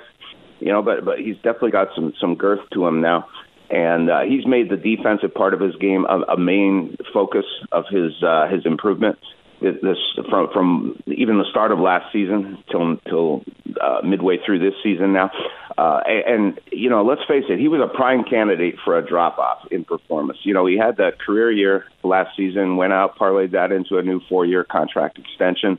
you 0.60 0.72
know, 0.72 0.82
but 0.82 1.04
but 1.04 1.18
he's 1.18 1.36
definitely 1.36 1.70
got 1.70 1.88
some 1.94 2.12
some 2.20 2.34
girth 2.34 2.60
to 2.72 2.86
him 2.86 3.00
now, 3.00 3.28
and 3.70 4.10
uh, 4.10 4.20
he's 4.22 4.46
made 4.46 4.70
the 4.70 4.76
defensive 4.76 5.34
part 5.34 5.54
of 5.54 5.60
his 5.60 5.74
game 5.76 6.06
a, 6.08 6.20
a 6.32 6.38
main 6.38 6.96
focus 7.12 7.44
of 7.72 7.84
his 7.90 8.12
uh, 8.22 8.48
his 8.48 8.64
improvement. 8.64 9.18
This 9.60 9.96
from 10.28 10.48
from 10.52 11.02
even 11.06 11.38
the 11.38 11.46
start 11.50 11.72
of 11.72 11.78
last 11.78 12.12
season 12.12 12.62
till 12.70 12.96
till 13.08 13.42
uh, 13.80 14.00
midway 14.04 14.38
through 14.44 14.58
this 14.58 14.74
season 14.82 15.14
now, 15.14 15.30
uh, 15.78 16.00
and 16.06 16.60
you 16.70 16.90
know, 16.90 17.02
let's 17.02 17.22
face 17.26 17.44
it, 17.48 17.58
he 17.58 17.68
was 17.68 17.80
a 17.80 17.94
prime 17.94 18.22
candidate 18.22 18.76
for 18.84 18.98
a 18.98 19.06
drop 19.06 19.38
off 19.38 19.66
in 19.70 19.84
performance. 19.84 20.38
You 20.42 20.52
know, 20.52 20.66
he 20.66 20.76
had 20.76 20.98
that 20.98 21.18
career 21.18 21.50
year 21.50 21.86
last 22.02 22.36
season, 22.36 22.76
went 22.76 22.92
out, 22.92 23.16
parlayed 23.18 23.52
that 23.52 23.72
into 23.72 23.96
a 23.96 24.02
new 24.02 24.20
four 24.28 24.44
year 24.44 24.62
contract 24.62 25.18
extension 25.18 25.78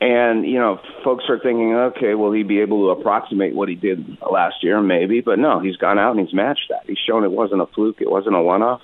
and, 0.00 0.46
you 0.46 0.58
know, 0.58 0.80
folks 1.04 1.24
are 1.28 1.38
thinking, 1.38 1.74
okay, 1.74 2.14
will 2.14 2.32
he 2.32 2.44
be 2.44 2.60
able 2.60 2.86
to 2.86 3.00
approximate 3.00 3.54
what 3.54 3.68
he 3.68 3.74
did 3.74 4.18
last 4.30 4.62
year? 4.62 4.80
Maybe. 4.80 5.20
But 5.20 5.38
no, 5.38 5.58
he's 5.60 5.76
gone 5.76 5.98
out 5.98 6.16
and 6.16 6.24
he's 6.24 6.34
matched 6.34 6.66
that. 6.70 6.82
He's 6.86 6.98
shown 6.98 7.24
it 7.24 7.32
wasn't 7.32 7.62
a 7.62 7.66
fluke, 7.66 8.00
it 8.00 8.10
wasn't 8.10 8.36
a 8.36 8.40
one 8.40 8.62
off. 8.62 8.80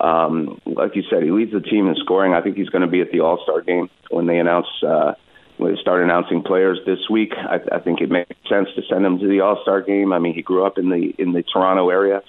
Um, 0.00 0.60
like 0.64 0.94
you 0.94 1.02
said, 1.10 1.22
he 1.22 1.30
leads 1.30 1.52
the 1.52 1.60
team 1.60 1.88
in 1.88 1.94
scoring. 1.96 2.32
I 2.32 2.40
think 2.40 2.56
he's 2.56 2.68
going 2.68 2.82
to 2.82 2.88
be 2.88 3.00
at 3.00 3.10
the 3.10 3.20
All 3.20 3.40
Star 3.42 3.62
game 3.62 3.90
when 4.10 4.26
they 4.26 4.38
announce. 4.38 4.66
Uh, 4.86 5.14
when 5.56 5.74
they 5.74 5.80
start 5.80 6.04
announcing 6.04 6.44
players 6.44 6.78
this 6.86 7.10
week, 7.10 7.32
I, 7.36 7.58
I 7.74 7.80
think 7.80 8.00
it 8.00 8.08
makes 8.08 8.30
sense 8.48 8.68
to 8.76 8.82
send 8.88 9.04
him 9.04 9.18
to 9.18 9.26
the 9.26 9.40
All 9.40 9.58
Star 9.62 9.82
game. 9.82 10.12
I 10.12 10.20
mean, 10.20 10.34
he 10.34 10.42
grew 10.42 10.64
up 10.64 10.78
in 10.78 10.88
the 10.88 11.12
in 11.18 11.32
the 11.32 11.42
Toronto 11.42 11.90
area, 11.90 12.22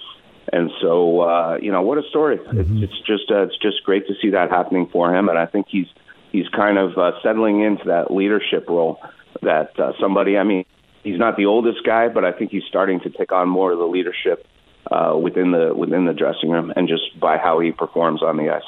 and 0.52 0.70
so 0.80 1.20
uh, 1.20 1.58
you 1.62 1.70
know 1.70 1.82
what 1.82 1.98
a 1.98 2.02
story. 2.10 2.38
Mm-hmm. 2.38 2.82
It's, 2.82 2.92
it's 2.92 3.06
just 3.06 3.30
uh, 3.30 3.42
it's 3.42 3.58
just 3.58 3.84
great 3.84 4.08
to 4.08 4.14
see 4.20 4.30
that 4.30 4.50
happening 4.50 4.88
for 4.90 5.14
him, 5.14 5.28
and 5.28 5.38
I 5.38 5.46
think 5.46 5.66
he's 5.68 5.86
he's 6.32 6.48
kind 6.48 6.78
of 6.78 6.96
uh, 6.98 7.12
settling 7.22 7.62
into 7.62 7.84
that 7.86 8.10
leadership 8.10 8.68
role 8.68 9.00
that 9.42 9.78
uh, 9.78 9.92
somebody. 10.00 10.36
I 10.36 10.44
mean, 10.44 10.64
he's 11.02 11.18
not 11.18 11.36
the 11.36 11.46
oldest 11.46 11.84
guy, 11.84 12.08
but 12.08 12.24
I 12.24 12.32
think 12.32 12.50
he's 12.50 12.64
starting 12.68 13.00
to 13.00 13.10
take 13.10 13.32
on 13.32 13.48
more 13.48 13.72
of 13.72 13.78
the 13.78 13.86
leadership 13.86 14.46
uh, 14.90 15.16
within 15.20 15.52
the 15.52 15.74
within 15.74 16.06
the 16.06 16.14
dressing 16.14 16.50
room, 16.50 16.72
and 16.74 16.88
just 16.88 17.18
by 17.18 17.38
how 17.38 17.60
he 17.60 17.72
performs 17.72 18.22
on 18.22 18.36
the 18.36 18.50
ice. 18.50 18.62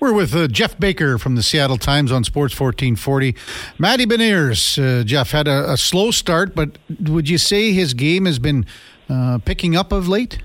We're 0.00 0.14
with 0.14 0.34
uh, 0.34 0.48
Geoff 0.48 0.80
Baker 0.80 1.18
from 1.18 1.34
the 1.34 1.42
Seattle 1.42 1.76
Times 1.76 2.10
on 2.10 2.24
Sports 2.24 2.58
1440. 2.58 3.36
Matty 3.78 4.06
Beniers, 4.06 4.78
uh, 4.78 5.04
Geoff, 5.04 5.32
had 5.32 5.46
a, 5.46 5.72
a, 5.72 5.76
slow 5.76 6.10
start, 6.10 6.54
but 6.54 6.78
would 7.00 7.28
you 7.28 7.36
say 7.36 7.72
his 7.72 7.92
game 7.92 8.24
has 8.24 8.38
been 8.38 8.64
uh, 9.10 9.36
picking 9.44 9.76
up 9.76 9.92
of 9.92 10.08
late? 10.08 10.38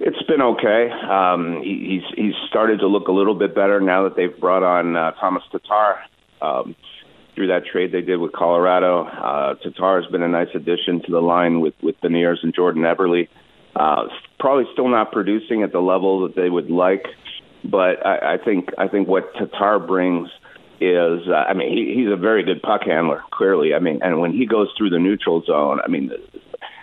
It's 0.00 0.22
been 0.22 0.40
okay. 0.40 0.90
Um, 0.90 1.60
he, 1.62 2.00
he's 2.00 2.16
he's 2.16 2.34
started 2.48 2.80
to 2.80 2.86
look 2.86 3.08
a 3.08 3.12
little 3.12 3.34
bit 3.34 3.54
better 3.54 3.80
now 3.80 4.04
that 4.04 4.16
they've 4.16 4.38
brought 4.40 4.62
on 4.62 4.96
uh, 4.96 5.12
Thomas 5.12 5.42
Tatar. 5.52 6.00
Um, 6.40 6.74
through 7.34 7.48
that 7.48 7.64
trade 7.64 7.92
they 7.92 8.00
did 8.00 8.16
with 8.16 8.32
Colorado. 8.32 9.04
Uh, 9.04 9.54
Tatar 9.62 10.02
has 10.02 10.10
been 10.10 10.22
a 10.22 10.28
nice 10.28 10.48
addition 10.54 11.00
to 11.06 11.10
the 11.10 11.20
line 11.20 11.60
with 11.60 11.74
with 11.82 12.00
Beniers 12.00 12.38
and 12.42 12.54
Jordan 12.54 12.82
Eberle. 12.82 13.28
Uh, 13.76 14.04
probably 14.38 14.64
still 14.72 14.88
not 14.88 15.12
producing 15.12 15.62
at 15.62 15.72
the 15.72 15.80
level 15.80 16.26
that 16.26 16.34
they 16.34 16.50
would 16.50 16.70
like, 16.70 17.06
but 17.64 18.04
I, 18.04 18.34
I 18.34 18.38
think 18.44 18.70
I 18.78 18.88
think 18.88 19.08
what 19.08 19.32
Tatar 19.34 19.78
brings 19.78 20.28
is, 20.80 21.28
uh, 21.28 21.44
I 21.48 21.52
mean, 21.52 21.70
he, 21.76 21.94
he's 21.94 22.12
a 22.12 22.16
very 22.16 22.42
good 22.42 22.62
puck 22.62 22.82
handler. 22.84 23.22
Clearly, 23.32 23.74
I 23.74 23.78
mean, 23.78 24.00
and 24.02 24.20
when 24.20 24.32
he 24.32 24.46
goes 24.46 24.68
through 24.76 24.90
the 24.90 24.98
neutral 24.98 25.42
zone, 25.46 25.78
I 25.84 25.88
mean, 25.88 26.10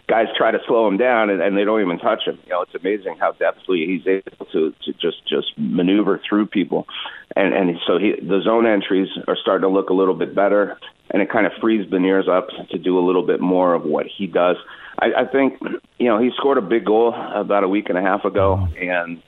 guys 0.08 0.28
try 0.38 0.52
to 0.52 0.60
slow 0.68 0.88
him 0.88 0.98
down 0.98 1.30
and, 1.30 1.42
and 1.42 1.58
they 1.58 1.66
don't 1.66 1.82
even 1.82 2.00
touch 2.00 2.24
him. 2.26 2.40
You 2.46 2.52
know, 2.52 2.62
it's 2.62 2.76
amazing 2.76 3.18
how 3.20 3.34
deftly 3.34 3.86
he's 3.86 4.08
able 4.08 4.46
to, 4.52 4.74
to 4.86 4.94
just 4.94 5.28
just 5.28 5.58
maneuver 5.58 6.20
through 6.28 6.48
people, 6.48 6.88
and 7.36 7.54
and 7.54 7.78
so 7.86 7.98
he 7.98 8.14
the 8.22 8.42
zone 8.44 8.66
entries 8.66 9.10
are 9.28 9.38
starting 9.42 9.68
to 9.70 9.74
look 9.74 9.90
a 9.90 9.94
little 9.94 10.16
bit 10.16 10.34
better, 10.34 10.78
and 11.12 11.22
it 11.22 11.30
kind 11.30 11.46
of 11.46 11.52
frees 11.60 11.86
Beniers 11.90 12.28
up 12.28 12.48
to 12.72 12.78
do 12.78 12.98
a 12.98 13.04
little 13.06 13.26
bit 13.26 13.40
more 13.40 13.74
of 13.74 13.84
what 13.84 14.06
he 14.06 14.28
does. 14.28 14.58
I, 15.00 15.22
I 15.22 15.26
think 15.26 15.60
you 15.98 16.08
know 16.08 16.20
he 16.20 16.32
scored 16.38 16.58
a 16.58 16.62
big 16.62 16.86
goal 16.86 17.14
about 17.14 17.64
a 17.64 17.68
week 17.68 17.90
and 17.90 17.98
a 17.98 18.02
half 18.02 18.24
ago, 18.24 18.68
and 18.80 19.22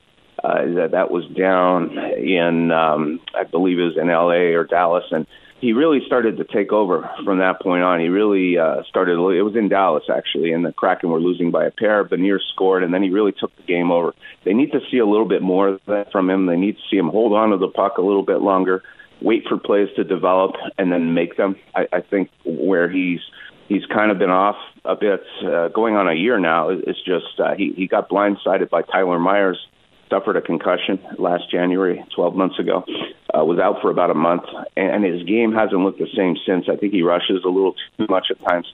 uh, 0.43 0.65
that 0.75 0.91
that 0.91 1.11
was 1.11 1.25
down 1.37 1.97
in 1.97 2.71
um, 2.71 3.19
I 3.35 3.43
believe 3.43 3.79
it 3.79 3.83
was 3.83 3.97
in 3.97 4.09
L.A. 4.09 4.53
or 4.53 4.63
Dallas, 4.63 5.05
and 5.11 5.27
he 5.61 5.73
really 5.73 5.99
started 6.05 6.37
to 6.37 6.45
take 6.45 6.71
over 6.71 7.09
from 7.25 7.39
that 7.39 7.61
point 7.61 7.83
on. 7.83 7.99
He 7.99 8.07
really 8.07 8.57
uh, 8.57 8.83
started. 8.87 9.13
It 9.13 9.41
was 9.41 9.55
in 9.55 9.67
Dallas 9.67 10.05
actually, 10.09 10.53
and 10.53 10.65
the 10.65 10.71
Kraken 10.71 11.09
were 11.09 11.19
losing 11.19 11.51
by 11.51 11.65
a 11.65 11.71
pair. 11.71 12.03
Beniers 12.05 12.47
scored, 12.53 12.83
and 12.83 12.93
then 12.93 13.03
he 13.03 13.09
really 13.09 13.33
took 13.33 13.55
the 13.57 13.63
game 13.63 13.91
over. 13.91 14.13
They 14.45 14.53
need 14.53 14.71
to 14.71 14.79
see 14.89 14.99
a 14.99 15.05
little 15.05 15.27
bit 15.27 15.41
more 15.41 15.67
of 15.67 15.81
that 15.87 16.11
from 16.11 16.29
him. 16.29 16.45
They 16.45 16.55
need 16.55 16.77
to 16.77 16.81
see 16.89 16.97
him 16.97 17.09
hold 17.09 17.33
on 17.33 17.49
to 17.49 17.57
the 17.57 17.67
puck 17.67 17.97
a 17.97 18.01
little 18.01 18.23
bit 18.23 18.41
longer, 18.41 18.83
wait 19.21 19.43
for 19.47 19.57
plays 19.57 19.89
to 19.97 20.03
develop, 20.03 20.55
and 20.77 20.91
then 20.91 21.13
make 21.13 21.35
them. 21.35 21.55
I, 21.75 21.87
I 21.91 22.01
think 22.01 22.29
where 22.45 22.89
he's 22.89 23.19
he's 23.67 23.85
kind 23.85 24.11
of 24.11 24.17
been 24.17 24.31
off 24.31 24.55
a 24.85 24.95
bit, 24.95 25.21
uh, 25.45 25.67
going 25.69 25.95
on 25.95 26.07
a 26.07 26.13
year 26.13 26.39
now. 26.39 26.69
It's 26.69 27.03
just 27.03 27.39
uh, 27.39 27.55
he 27.55 27.73
he 27.75 27.87
got 27.87 28.09
blindsided 28.09 28.69
by 28.69 28.83
Tyler 28.83 29.19
Myers 29.19 29.59
suffered 30.09 30.35
a 30.35 30.41
concussion 30.41 30.99
last 31.17 31.49
January, 31.51 32.03
12 32.15 32.35
months 32.35 32.59
ago, 32.59 32.83
uh, 33.33 33.43
was 33.43 33.59
out 33.59 33.81
for 33.81 33.89
about 33.89 34.09
a 34.09 34.15
month, 34.15 34.43
and 34.75 35.03
his 35.03 35.23
game 35.23 35.53
hasn't 35.53 35.79
looked 35.81 35.99
the 35.99 36.07
same 36.15 36.35
since. 36.45 36.65
I 36.69 36.75
think 36.75 36.93
he 36.93 37.01
rushes 37.01 37.43
a 37.45 37.49
little 37.49 37.75
too 37.97 38.07
much 38.09 38.27
at 38.31 38.39
times. 38.47 38.71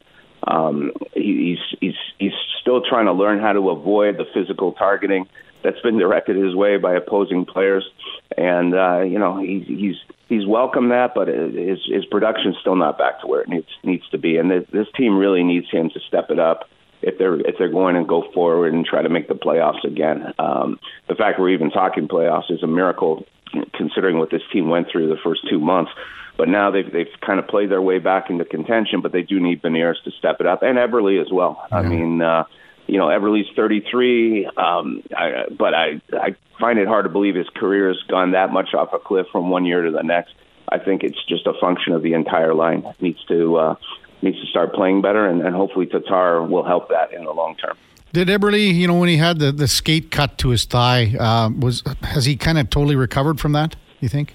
Um, 0.48 0.92
he, 1.14 1.58
he's 1.58 1.80
he's 1.80 2.00
he's 2.20 2.34
still 2.62 2.82
trying 2.82 3.06
to 3.06 3.14
learn 3.14 3.40
how 3.40 3.54
to 3.54 3.70
avoid 3.70 4.18
the 4.18 4.26
physical 4.34 4.74
targeting 4.74 5.28
that's 5.64 5.82
been 5.82 5.98
directed 5.98 6.36
his 6.36 6.54
way 6.54 6.78
by 6.78 6.94
opposing 6.94 7.46
players, 7.46 7.90
and 8.38 8.76
uh, 8.76 9.02
you 9.02 9.18
know 9.18 9.40
he's 9.40 9.66
he's 9.66 9.96
he's 10.30 10.46
welcomed 10.46 10.92
that, 10.92 11.16
but 11.16 11.28
his 11.28 11.80
his 11.88 12.06
production's 12.06 12.58
still 12.62 12.76
not 12.76 12.98
back 12.98 13.22
to 13.22 13.28
where 13.28 13.42
it 13.42 13.50
needs 13.50 13.68
needs 13.84 14.08
to 14.10 14.18
be, 14.18 14.38
and 14.38 14.52
this, 14.52 14.66
this 14.72 14.88
team 14.96 15.18
really 15.18 15.44
needs 15.44 15.70
him 15.72 15.90
to 15.90 16.00
step 16.08 16.30
it 16.30 16.40
up 16.40 16.70
if 17.06 17.18
they're 17.18 17.40
if 17.40 17.56
they're 17.58 17.70
going 17.70 17.96
to 17.96 18.04
go 18.04 18.24
forward 18.34 18.74
and 18.74 18.86
try 18.86 19.02
to 19.02 19.10
make 19.10 19.28
the 19.28 19.36
playoffs 19.36 19.84
again. 19.84 20.34
Um, 20.40 20.80
the 21.08 21.16
fact 21.16 21.40
we're 21.40 21.50
even 21.50 21.72
talking 21.72 22.08
playoffs 22.08 22.50
is 22.50 22.64
a 22.64 22.68
miracle, 22.68 23.26
considering 23.74 24.18
what 24.18 24.32
this 24.32 24.42
team 24.52 24.70
went 24.70 24.88
through 24.92 25.10
the 25.10 25.18
first 25.24 25.48
two 25.50 25.60
months. 25.60 25.92
But 26.38 26.50
now 26.50 26.72
they've 26.72 26.92
they've 26.92 27.14
kind 27.26 27.40
of 27.40 27.48
played 27.48 27.70
their 27.70 27.82
way 27.82 28.00
back 28.00 28.30
into 28.30 28.44
contention, 28.44 29.02
but 29.02 29.12
they 29.12 29.22
do 29.22 29.40
need 29.40 29.62
Beniers 29.62 30.04
to 30.04 30.12
step 30.12 30.38
it 30.40 30.48
up, 30.48 30.64
and 30.64 30.78
Eberle 30.78 31.22
as 31.22 31.32
well. 31.32 31.66
I 31.72 31.82
mean. 31.84 32.22
uh 32.22 32.46
you 32.88 33.00
know, 33.00 33.08
Eberle's 33.08 33.50
33, 33.56 34.46
um, 34.46 35.02
I, 35.18 35.46
but 35.50 35.74
I 35.74 36.02
I 36.14 36.36
find 36.60 36.78
it 36.78 36.88
hard 36.88 37.06
to 37.06 37.10
believe 37.10 37.34
his 37.34 37.50
career 37.50 37.88
has 37.88 37.98
gone 38.08 38.34
that 38.34 38.52
much 38.52 38.76
off 38.76 38.94
a 38.94 39.00
cliff 39.00 39.26
from 39.32 39.50
one 39.50 39.66
year 39.66 39.82
to 39.82 39.90
the 39.92 40.04
next. 40.04 40.36
I 40.70 40.78
think 40.80 41.04
it's 41.04 41.24
just 41.26 41.48
a 41.48 41.54
function 41.60 41.94
of 41.94 42.04
the 42.04 42.14
entire 42.14 42.54
line. 42.54 42.86
It 42.86 43.02
needs 43.02 43.24
to 43.26 43.58
uh, 43.58 43.76
needs 44.26 44.42
to 44.42 44.48
start 44.48 44.74
playing 44.74 45.02
better, 45.02 45.26
and, 45.28 45.42
and 45.42 45.56
hopefully 45.56 45.86
Tatar 45.86 46.44
will 46.44 46.66
help 46.66 46.90
that 46.90 47.14
in 47.14 47.24
the 47.24 47.32
long 47.32 47.56
term. 47.56 47.78
Did 48.12 48.28
Eberle, 48.28 48.74
you 48.74 48.88
know, 48.88 48.98
when 48.98 49.10
he 49.10 49.18
had 49.18 49.40
the, 49.40 49.52
the 49.52 49.68
skate 49.68 50.10
cut 50.10 50.38
to 50.40 50.50
his 50.50 50.66
thigh, 50.66 51.16
uh, 51.20 51.50
was 51.50 51.84
has 52.02 52.26
he 52.26 52.36
kind 52.36 52.58
of 52.58 52.70
totally 52.70 52.96
recovered 52.96 53.40
from 53.40 53.52
that? 53.54 53.76
You 54.00 54.10
think? 54.10 54.34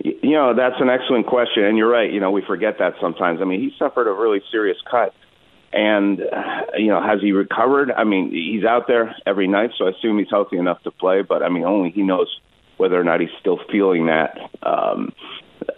You 0.00 0.32
know, 0.32 0.54
that's 0.54 0.80
an 0.80 0.88
excellent 0.88 1.26
question, 1.26 1.64
and 1.64 1.76
you're 1.76 1.90
right. 1.90 2.10
You 2.12 2.20
know, 2.20 2.30
we 2.30 2.42
forget 2.42 2.78
that 2.78 2.94
sometimes. 3.00 3.40
I 3.40 3.44
mean, 3.44 3.60
he 3.60 3.72
suffered 3.78 4.08
a 4.08 4.12
really 4.12 4.40
serious 4.50 4.78
cut, 4.90 5.14
and 5.72 6.20
uh, 6.20 6.78
you 6.78 6.88
know, 6.88 7.02
has 7.02 7.20
he 7.20 7.32
recovered? 7.32 7.90
I 7.90 8.04
mean, 8.04 8.30
he's 8.30 8.64
out 8.64 8.86
there 8.88 9.14
every 9.26 9.48
night, 9.48 9.70
so 9.76 9.86
I 9.86 9.90
assume 9.90 10.18
he's 10.18 10.30
healthy 10.30 10.56
enough 10.56 10.82
to 10.84 10.90
play. 10.90 11.22
But 11.22 11.42
I 11.42 11.48
mean, 11.48 11.64
only 11.64 11.90
he 11.90 12.02
knows 12.02 12.40
whether 12.78 12.98
or 12.98 13.04
not 13.04 13.20
he's 13.20 13.30
still 13.40 13.58
feeling 13.70 14.06
that. 14.06 14.38
Um, 14.62 15.12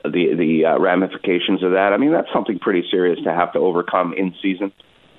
the 0.05 0.35
the 0.35 0.65
uh, 0.67 0.79
ramifications 0.79 1.63
of 1.63 1.73
that. 1.73 1.93
I 1.93 1.97
mean, 1.97 2.13
that's 2.13 2.33
something 2.33 2.59
pretty 2.59 2.85
serious 2.91 3.23
to 3.25 3.33
have 3.33 3.53
to 3.55 3.59
overcome 3.59 4.15
in 4.15 4.35
season. 4.43 4.73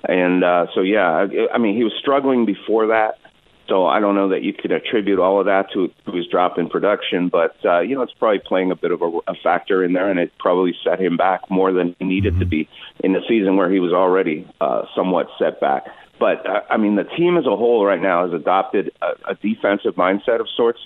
And 0.03 0.43
uh, 0.43 0.67
so, 0.73 0.81
yeah, 0.81 1.09
I, 1.09 1.55
I 1.55 1.57
mean, 1.57 1.75
he 1.75 1.83
was 1.83 1.93
struggling 1.99 2.45
before 2.45 2.87
that. 2.87 3.19
So 3.67 3.85
I 3.85 4.01
don't 4.01 4.15
know 4.15 4.29
that 4.29 4.43
you 4.43 4.53
could 4.53 4.71
attribute 4.71 5.17
all 5.19 5.39
of 5.39 5.45
that 5.45 5.71
to, 5.73 5.89
to 6.05 6.11
his 6.11 6.27
drop 6.27 6.57
in 6.57 6.67
production, 6.67 7.29
but 7.29 7.55
uh, 7.63 7.79
you 7.79 7.95
know 7.95 8.01
it's 8.01 8.11
probably 8.11 8.39
playing 8.39 8.71
a 8.71 8.75
bit 8.75 8.91
of 8.91 9.01
a, 9.01 9.19
a 9.27 9.35
factor 9.41 9.81
in 9.81 9.93
there, 9.93 10.09
and 10.09 10.19
it 10.19 10.33
probably 10.39 10.75
set 10.83 10.99
him 10.99 11.15
back 11.15 11.49
more 11.49 11.71
than 11.71 11.95
he 11.97 12.05
needed 12.05 12.33
mm-hmm. 12.33 12.39
to 12.41 12.45
be 12.47 12.69
in 13.01 13.13
the 13.13 13.21
season 13.29 13.55
where 13.55 13.71
he 13.71 13.79
was 13.79 13.93
already 13.93 14.45
uh, 14.59 14.81
somewhat 14.93 15.27
set 15.39 15.61
back. 15.61 15.85
But 16.19 16.45
uh, 16.45 16.61
I 16.69 16.77
mean, 16.77 16.95
the 16.95 17.05
team 17.05 17.37
as 17.37 17.45
a 17.45 17.55
whole 17.55 17.85
right 17.85 18.01
now 18.01 18.25
has 18.25 18.33
adopted 18.33 18.91
a, 19.01 19.31
a 19.31 19.35
defensive 19.35 19.95
mindset 19.95 20.41
of 20.41 20.47
sorts. 20.57 20.79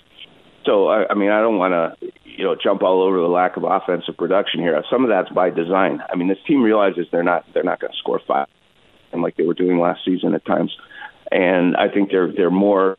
So 0.66 0.88
I, 0.88 1.06
I 1.10 1.14
mean, 1.14 1.30
I 1.30 1.40
don't 1.40 1.58
want 1.58 1.72
to 1.72 2.12
you 2.24 2.44
know 2.44 2.56
jump 2.60 2.82
all 2.82 3.02
over 3.02 3.18
the 3.18 3.28
lack 3.28 3.56
of 3.56 3.64
offensive 3.64 4.16
production 4.16 4.60
here. 4.60 4.82
Some 4.90 5.04
of 5.04 5.08
that's 5.08 5.30
by 5.30 5.50
design. 5.50 6.02
I 6.12 6.16
mean, 6.16 6.28
this 6.28 6.38
team 6.46 6.62
realizes 6.62 7.06
they're 7.10 7.22
not 7.22 7.46
they're 7.54 7.62
not 7.62 7.80
going 7.80 7.92
to 7.92 7.98
score 7.98 8.20
five, 8.26 8.48
and 9.12 9.22
like 9.22 9.36
they 9.36 9.44
were 9.44 9.54
doing 9.54 9.78
last 9.78 10.00
season 10.04 10.34
at 10.34 10.44
times. 10.44 10.76
And 11.30 11.76
I 11.76 11.88
think 11.88 12.10
they're 12.10 12.30
they're 12.30 12.50
more 12.50 12.98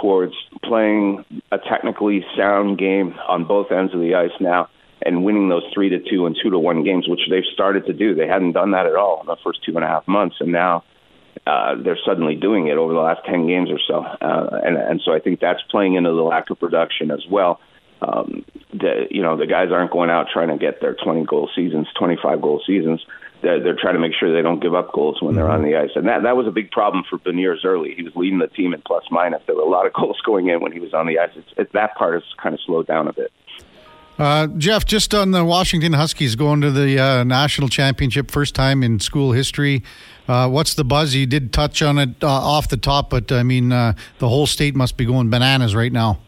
towards 0.00 0.34
playing 0.62 1.24
a 1.50 1.58
technically 1.58 2.24
sound 2.36 2.78
game 2.78 3.14
on 3.28 3.44
both 3.44 3.72
ends 3.72 3.92
of 3.94 4.00
the 4.00 4.14
ice 4.14 4.38
now, 4.40 4.68
and 5.02 5.24
winning 5.24 5.48
those 5.48 5.64
three 5.74 5.88
to 5.90 5.98
two 5.98 6.26
and 6.26 6.36
two 6.42 6.50
to 6.50 6.58
one 6.58 6.84
games, 6.84 7.08
which 7.08 7.20
they've 7.30 7.44
started 7.52 7.86
to 7.86 7.92
do. 7.92 8.14
They 8.14 8.26
hadn't 8.26 8.52
done 8.52 8.70
that 8.72 8.86
at 8.86 8.94
all 8.94 9.20
in 9.20 9.26
the 9.26 9.36
first 9.44 9.64
two 9.64 9.74
and 9.74 9.84
a 9.84 9.88
half 9.88 10.06
months, 10.06 10.36
and 10.40 10.52
now 10.52 10.84
uh, 11.46 11.74
they're 11.82 11.98
suddenly 12.04 12.36
doing 12.36 12.68
it 12.68 12.76
over 12.76 12.92
the 12.92 13.00
last 13.00 13.20
10 13.26 13.46
games 13.46 13.70
or 13.70 13.78
so. 13.86 14.04
Uh, 14.04 14.60
and, 14.64 14.76
and 14.76 15.00
so 15.04 15.12
I 15.12 15.20
think 15.20 15.40
that's 15.40 15.62
playing 15.70 15.94
into 15.94 16.10
the 16.10 16.22
lack 16.22 16.50
of 16.50 16.58
production 16.60 17.10
as 17.10 17.24
well 17.30 17.60
um, 18.02 18.44
the, 18.72 19.06
you 19.10 19.22
know 19.22 19.36
the 19.36 19.46
guys 19.46 19.68
aren't 19.70 19.90
going 19.90 20.10
out 20.10 20.28
trying 20.32 20.48
to 20.48 20.56
get 20.56 20.80
their 20.80 20.94
20 20.94 21.24
goal 21.24 21.50
seasons, 21.54 21.86
25 21.98 22.40
goal 22.40 22.62
seasons. 22.66 23.04
They're, 23.42 23.62
they're 23.62 23.76
trying 23.80 23.94
to 23.94 24.00
make 24.00 24.12
sure 24.18 24.34
they 24.34 24.42
don't 24.42 24.60
give 24.60 24.74
up 24.74 24.92
goals 24.92 25.22
when 25.22 25.34
they're 25.34 25.44
mm-hmm. 25.44 25.64
on 25.64 25.70
the 25.70 25.76
ice, 25.76 25.90
and 25.94 26.06
that 26.08 26.22
that 26.22 26.36
was 26.36 26.46
a 26.46 26.50
big 26.50 26.70
problem 26.70 27.04
for 27.08 27.18
Beniers 27.18 27.64
early. 27.64 27.94
He 27.94 28.02
was 28.02 28.14
leading 28.16 28.38
the 28.38 28.48
team 28.48 28.74
in 28.74 28.82
plus 28.82 29.04
minus. 29.10 29.42
There 29.46 29.56
were 29.56 29.62
a 29.62 29.68
lot 29.68 29.86
of 29.86 29.92
goals 29.98 30.20
going 30.24 30.48
in 30.48 30.60
when 30.60 30.72
he 30.72 30.80
was 30.80 30.94
on 30.94 31.06
the 31.06 31.18
ice. 31.18 31.30
It's, 31.34 31.48
it, 31.56 31.72
that 31.72 31.94
part 31.96 32.14
has 32.14 32.22
kind 32.42 32.54
of 32.54 32.60
slowed 32.64 32.86
down 32.86 33.08
a 33.08 33.12
bit. 33.12 33.32
Uh, 34.20 34.48
Geoff, 34.48 34.84
just 34.84 35.14
on 35.14 35.30
the 35.30 35.46
Washington 35.46 35.94
Huskies 35.94 36.36
going 36.36 36.60
to 36.60 36.70
the 36.70 36.98
uh, 36.98 37.24
national 37.24 37.70
championship, 37.70 38.30
first 38.30 38.54
time 38.54 38.82
in 38.82 39.00
school 39.00 39.32
history. 39.32 39.82
Uh, 40.28 40.46
what's 40.46 40.74
the 40.74 40.84
buzz? 40.84 41.14
You 41.14 41.24
did 41.24 41.54
touch 41.54 41.80
on 41.80 41.96
it 41.96 42.22
uh, 42.22 42.28
off 42.28 42.68
the 42.68 42.76
top, 42.76 43.08
but 43.08 43.32
I 43.32 43.42
mean, 43.42 43.72
uh, 43.72 43.94
the 44.18 44.28
whole 44.28 44.46
state 44.46 44.76
must 44.76 44.98
be 44.98 45.06
going 45.06 45.30
bananas 45.30 45.74
right 45.74 45.90
now. 45.90 46.20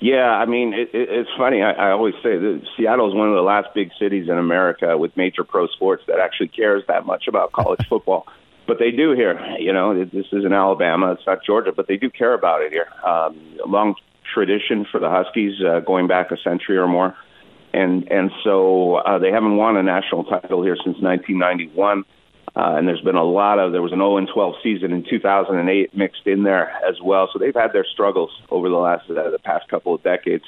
Yeah, 0.00 0.28
I 0.28 0.44
mean, 0.44 0.74
it, 0.74 0.90
it, 0.92 1.08
it's 1.08 1.30
funny. 1.38 1.62
I, 1.62 1.72
I 1.72 1.90
always 1.92 2.12
say 2.22 2.36
that 2.36 2.60
Seattle 2.76 3.08
is 3.08 3.14
one 3.14 3.28
of 3.28 3.34
the 3.34 3.40
last 3.40 3.68
big 3.74 3.90
cities 3.98 4.28
in 4.28 4.36
America 4.36 4.98
with 4.98 5.16
major 5.16 5.44
pro 5.44 5.68
sports 5.68 6.02
that 6.06 6.20
actually 6.20 6.48
cares 6.48 6.84
that 6.86 7.06
much 7.06 7.28
about 7.28 7.52
college 7.52 7.80
football. 7.88 8.26
But 8.66 8.78
they 8.78 8.90
do 8.90 9.12
here. 9.12 9.40
You 9.58 9.72
know, 9.72 10.04
this 10.04 10.26
isn't 10.32 10.52
Alabama, 10.52 11.12
it's 11.12 11.26
not 11.26 11.42
Georgia, 11.42 11.72
but 11.72 11.88
they 11.88 11.96
do 11.96 12.10
care 12.10 12.34
about 12.34 12.60
it 12.60 12.72
here. 12.72 12.88
Um, 13.02 13.56
long 13.66 13.94
tradition 14.32 14.86
for 14.90 15.00
the 15.00 15.08
Huskies, 15.08 15.54
uh, 15.62 15.80
going 15.80 16.06
back 16.06 16.30
a 16.30 16.36
century 16.38 16.76
or 16.76 16.86
more, 16.86 17.16
and 17.72 18.10
and 18.10 18.30
so 18.44 18.96
uh, 18.96 19.18
they 19.18 19.30
haven't 19.30 19.56
won 19.56 19.76
a 19.76 19.82
national 19.82 20.24
title 20.24 20.62
here 20.62 20.76
since 20.76 20.98
1991. 21.00 22.04
Uh, 22.56 22.76
and 22.76 22.88
there's 22.88 23.00
been 23.02 23.14
a 23.14 23.22
lot 23.22 23.58
of 23.58 23.72
there 23.72 23.82
was 23.82 23.92
an 23.92 23.98
0 23.98 24.16
and 24.16 24.28
12 24.32 24.54
season 24.62 24.92
in 24.92 25.04
2008 25.08 25.96
mixed 25.96 26.26
in 26.26 26.42
there 26.42 26.70
as 26.88 26.96
well. 27.02 27.28
So 27.32 27.38
they've 27.38 27.54
had 27.54 27.72
their 27.72 27.84
struggles 27.84 28.30
over 28.50 28.68
the 28.68 28.76
last 28.76 29.08
uh, 29.10 29.30
the 29.30 29.38
past 29.38 29.68
couple 29.68 29.94
of 29.94 30.02
decades, 30.02 30.44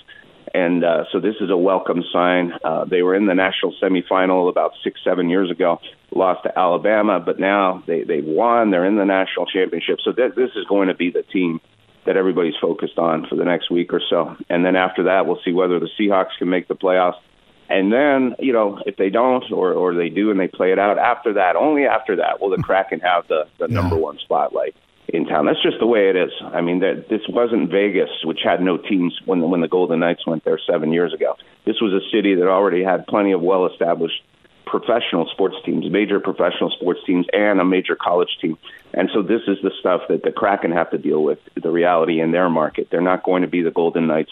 and 0.55 0.83
uh, 0.83 1.05
so 1.13 1.21
this 1.21 1.37
is 1.41 1.51
a 1.51 1.57
welcome 1.57 2.03
sign. 2.13 2.53
Uh, 2.65 2.85
they 2.85 3.03
were 3.03 3.15
in 3.15 3.27
the 3.27 3.35
national 3.35 3.75
semifinal 3.81 4.49
about 4.49 4.73
six 4.83 5.01
seven 5.05 5.29
years 5.29 5.51
ago, 5.51 5.79
lost 6.11 6.43
to 6.45 6.59
Alabama, 6.59 7.21
but 7.21 7.39
now 7.39 7.83
they 7.87 8.03
they 8.03 8.23
won. 8.23 8.71
They're 8.71 8.87
in 8.87 8.97
the 8.97 9.05
national 9.05 9.47
championship. 9.47 9.99
So 10.03 10.13
th- 10.13 10.35
this 10.35 10.51
is 10.57 10.65
going 10.65 10.89
to 10.89 10.95
be 10.95 11.11
the 11.11 11.23
team 11.23 11.61
that 12.07 12.17
everybody's 12.17 12.55
focused 12.61 12.99
on 12.99 13.27
for 13.29 13.37
the 13.37 13.45
next 13.45 13.71
week 13.71 13.93
or 13.93 14.01
so. 14.09 14.37
And 14.49 14.65
then 14.65 14.77
after 14.77 15.05
that, 15.05 15.27
we'll 15.27 15.41
see 15.45 15.53
whether 15.53 15.79
the 15.79 15.89
Seahawks 15.99 16.37
can 16.39 16.49
make 16.49 16.69
the 16.69 16.75
playoffs. 16.75 17.21
And 17.69 17.93
then, 17.93 18.35
you 18.39 18.53
know, 18.53 18.81
if 18.85 18.97
they 18.97 19.11
don't 19.11 19.45
or, 19.53 19.73
or 19.73 19.95
they 19.95 20.09
do 20.09 20.31
and 20.31 20.41
they 20.41 20.49
play 20.49 20.73
it 20.73 20.79
out, 20.79 20.99
after 20.99 21.35
that, 21.35 21.57
only 21.57 21.85
after 21.85 22.17
that 22.17 22.41
will 22.41 22.51
the 22.51 22.57
hmm. 22.57 22.63
Kraken 22.63 23.01
have 23.01 23.29
the, 23.29 23.47
the 23.59 23.69
yeah. 23.69 23.75
number 23.75 23.97
one 23.97 24.19
spotlight 24.19 24.75
in 25.09 25.27
town. 25.27 25.47
That's 25.47 25.63
just 25.63 25.79
the 25.79 25.87
way 25.87 26.09
it 26.09 26.17
is. 26.17 26.31
I 26.41 26.61
mean, 26.61 26.81
that 26.81 27.07
this 27.09 27.23
wasn't 27.29 27.71
Vegas, 27.71 28.11
which 28.25 28.41
had 28.43 28.61
no 28.61 28.77
teams 28.77 29.19
when 29.25 29.41
when 29.51 29.61
the 29.61 29.69
Golden 29.69 30.01
Knights 30.01 30.27
went 30.27 30.45
there 30.45 30.59
seven 30.71 30.93
years 30.93 31.13
ago. 31.13 31.37
This 31.65 31.81
was 31.81 31.93
a 31.93 32.05
city 32.15 32.35
that 32.35 32.49
already 32.49 32.83
had 32.83 33.07
plenty 33.07 33.33
of 33.33 33.41
well-established 33.41 34.23
professional 34.71 35.27
sports 35.33 35.57
teams, 35.65 35.91
major 35.91 36.21
professional 36.21 36.71
sports 36.71 37.01
teams, 37.05 37.27
and 37.33 37.61
a 37.61 37.65
major 37.65 37.97
college 37.97 38.39
team. 38.41 38.57
And 38.95 39.11
so 39.13 39.23
this 39.23 39.43
is 39.49 39.59
the 39.63 39.73
stuff 39.81 40.03
that 40.09 40.23
the 40.23 40.31
Kraken 40.31 40.71
have 40.73 40.91
to 40.91 40.99
deal 40.99 41.23
with, 41.23 41.39
the 41.61 41.71
reality 41.71 42.21
in 42.21 42.31
their 42.31 42.49
market. 42.49 42.89
They're 42.91 43.01
not 43.01 43.25
going 43.25 43.43
to 43.43 43.49
be 43.49 43.63
the 43.63 43.73
Golden 43.73 44.07
Knights 44.07 44.31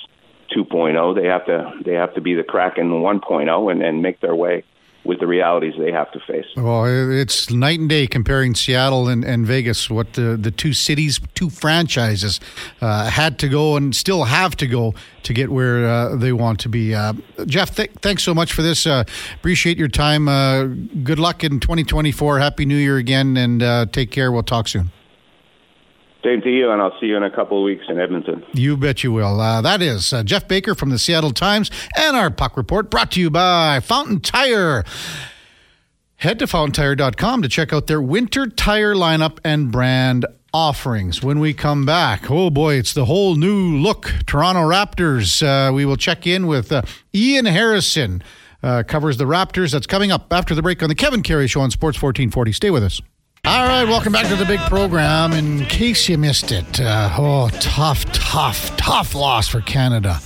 2.0. 0.56 1.14
They 1.14 1.26
have 1.26 1.44
to 1.46 1.72
they 1.84 1.94
have 1.94 2.14
to 2.14 2.20
be 2.20 2.34
the 2.34 2.44
Kraken 2.44 2.90
1.0 2.90 3.72
and, 3.72 3.82
and 3.82 4.00
make 4.00 4.20
their 4.20 4.34
way 4.34 4.64
with 5.04 5.20
the 5.20 5.26
realities 5.26 5.74
they 5.78 5.92
have 5.92 6.10
to 6.12 6.20
face. 6.20 6.44
Well, 6.56 6.84
it's 6.84 7.50
night 7.50 7.80
and 7.80 7.88
day 7.88 8.06
comparing 8.06 8.54
Seattle 8.54 9.08
and, 9.08 9.24
and 9.24 9.46
Vegas, 9.46 9.88
what 9.88 10.14
the, 10.14 10.36
the 10.36 10.50
two 10.50 10.72
cities, 10.72 11.20
two 11.34 11.48
franchises 11.50 12.40
uh, 12.80 13.08
had 13.08 13.38
to 13.38 13.48
go 13.48 13.76
and 13.76 13.94
still 13.94 14.24
have 14.24 14.56
to 14.56 14.66
go 14.66 14.94
to 15.22 15.32
get 15.32 15.50
where 15.50 15.88
uh, 15.88 16.16
they 16.16 16.32
want 16.32 16.60
to 16.60 16.68
be. 16.68 16.94
Uh, 16.94 17.14
Geoff, 17.46 17.74
th- 17.74 17.92
thanks 18.02 18.22
so 18.22 18.34
much 18.34 18.52
for 18.52 18.62
this. 18.62 18.86
Uh, 18.86 19.04
appreciate 19.36 19.78
your 19.78 19.88
time. 19.88 20.28
Uh, 20.28 20.64
good 20.64 21.18
luck 21.18 21.44
in 21.44 21.60
2024. 21.60 22.38
Happy 22.38 22.66
New 22.66 22.76
Year 22.76 22.96
again, 22.96 23.36
and 23.36 23.62
uh, 23.62 23.86
take 23.86 24.10
care. 24.10 24.30
We'll 24.30 24.42
talk 24.42 24.68
soon. 24.68 24.90
Same 26.24 26.40
to 26.42 26.50
you, 26.50 26.70
and 26.70 26.82
I'll 26.82 26.98
see 27.00 27.06
you 27.06 27.16
in 27.16 27.22
a 27.22 27.30
couple 27.30 27.58
of 27.58 27.64
weeks 27.64 27.84
in 27.88 27.98
Edmonton. 27.98 28.44
You 28.52 28.76
bet 28.76 29.04
you 29.04 29.12
will. 29.12 29.40
Uh, 29.40 29.60
that 29.60 29.80
is 29.80 30.12
uh, 30.12 30.24
Geoff 30.24 30.48
Baker 30.48 30.74
from 30.74 30.90
the 30.90 30.98
Seattle 30.98 31.30
Times 31.30 31.70
and 31.96 32.16
our 32.16 32.28
Puck 32.30 32.56
Report 32.56 32.90
brought 32.90 33.12
to 33.12 33.20
you 33.20 33.30
by 33.30 33.78
Fountain 33.80 34.20
Tire. 34.20 34.84
Head 36.16 36.40
to 36.40 36.48
fountaintire.com 36.48 37.42
to 37.42 37.48
check 37.48 37.72
out 37.72 37.86
their 37.86 38.02
winter 38.02 38.48
tire 38.48 38.96
lineup 38.96 39.38
and 39.44 39.70
brand 39.70 40.26
offerings. 40.52 41.22
When 41.22 41.38
we 41.38 41.54
come 41.54 41.86
back, 41.86 42.28
oh 42.28 42.50
boy, 42.50 42.74
it's 42.74 42.92
the 42.92 43.04
whole 43.04 43.36
new 43.36 43.76
look 43.76 44.12
Toronto 44.26 44.62
Raptors. 44.62 45.40
Uh, 45.40 45.72
we 45.72 45.84
will 45.84 45.96
check 45.96 46.26
in 46.26 46.48
with 46.48 46.72
uh, 46.72 46.82
Ian 47.14 47.44
Harrison, 47.44 48.24
uh, 48.64 48.82
covers 48.88 49.18
the 49.18 49.26
Raptors. 49.26 49.70
That's 49.70 49.86
coming 49.86 50.10
up 50.10 50.32
after 50.32 50.56
the 50.56 50.62
break 50.62 50.82
on 50.82 50.88
the 50.88 50.96
Kevin 50.96 51.22
Karius 51.22 51.50
Show 51.50 51.60
on 51.60 51.70
Sports 51.70 52.02
1440. 52.02 52.50
Stay 52.50 52.70
with 52.70 52.82
us. 52.82 53.00
All 53.48 53.66
right, 53.66 53.84
welcome 53.84 54.12
back 54.12 54.26
to 54.26 54.36
the 54.36 54.44
big 54.44 54.60
program. 54.60 55.32
In 55.32 55.64
case 55.64 56.06
you 56.06 56.18
missed 56.18 56.52
it, 56.52 56.78
uh, 56.78 57.08
oh, 57.16 57.48
tough, 57.60 58.04
tough, 58.12 58.76
tough 58.76 59.14
loss 59.14 59.48
for 59.48 59.62
Canada 59.62 60.20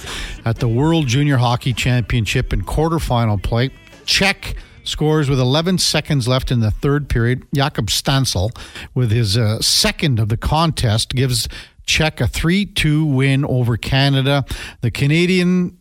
at 0.44 0.58
the 0.58 0.66
World 0.66 1.06
Junior 1.06 1.36
Hockey 1.36 1.72
Championship 1.72 2.52
in 2.52 2.62
quarterfinal 2.62 3.40
play. 3.40 3.70
Czech 4.06 4.56
scores 4.82 5.30
with 5.30 5.38
11 5.38 5.78
seconds 5.78 6.26
left 6.26 6.50
in 6.50 6.58
the 6.58 6.72
third 6.72 7.08
period. 7.08 7.48
Jakub 7.54 7.86
Stancl, 7.90 8.50
with 8.92 9.12
his 9.12 9.38
uh, 9.38 9.60
second 9.60 10.18
of 10.18 10.28
the 10.28 10.36
contest, 10.36 11.10
gives 11.10 11.48
Czech 11.86 12.20
a 12.20 12.26
3 12.26 12.66
2 12.66 13.04
win 13.04 13.44
over 13.44 13.76
Canada. 13.76 14.44
The 14.80 14.90
Canadian, 14.90 15.78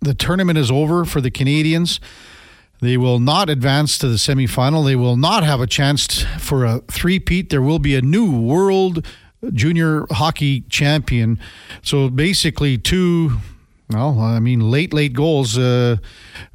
the 0.00 0.14
tournament 0.14 0.56
is 0.56 0.70
over 0.70 1.04
for 1.04 1.20
the 1.20 1.30
Canadians. 1.30 2.00
They 2.80 2.96
will 2.96 3.18
not 3.18 3.50
advance 3.50 3.98
to 3.98 4.08
the 4.08 4.16
semifinal. 4.16 4.84
They 4.84 4.96
will 4.96 5.16
not 5.16 5.42
have 5.42 5.60
a 5.60 5.66
chance 5.66 6.22
for 6.38 6.64
a 6.64 6.78
three-peat. 6.88 7.50
There 7.50 7.62
will 7.62 7.78
be 7.80 7.96
a 7.96 8.02
new 8.02 8.40
world 8.40 9.04
junior 9.52 10.06
hockey 10.10 10.62
champion. 10.62 11.38
So 11.82 12.08
basically, 12.08 12.78
two. 12.78 13.38
Well, 13.90 14.20
I 14.20 14.38
mean, 14.38 14.70
late, 14.70 14.92
late 14.92 15.14
goals. 15.14 15.56
Uh, 15.56 15.96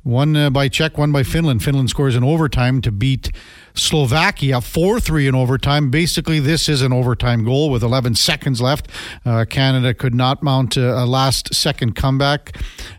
one 0.03 0.35
uh, 0.35 0.51
by 0.51 0.67
Czech, 0.67 0.99
one 0.99 1.11
by 1.11 1.23
Finland. 1.23 1.63
Finland 1.63 1.89
scores 1.89 2.15
in 2.15 2.23
overtime 2.23 2.79
to 2.81 2.91
beat 2.91 3.31
Slovakia 3.73 4.61
4 4.61 4.99
3 4.99 5.27
in 5.29 5.33
overtime. 5.33 5.89
Basically, 5.89 6.39
this 6.39 6.69
is 6.69 6.83
an 6.83 6.93
overtime 6.93 7.43
goal 7.43 7.71
with 7.71 7.81
11 7.81 8.13
seconds 8.15 8.61
left. 8.61 8.87
Uh, 9.25 9.45
Canada 9.49 9.95
could 9.95 10.13
not 10.13 10.43
mount 10.43 10.77
a, 10.77 11.03
a 11.03 11.05
last 11.05 11.55
second 11.55 11.95
comeback. 11.95 12.55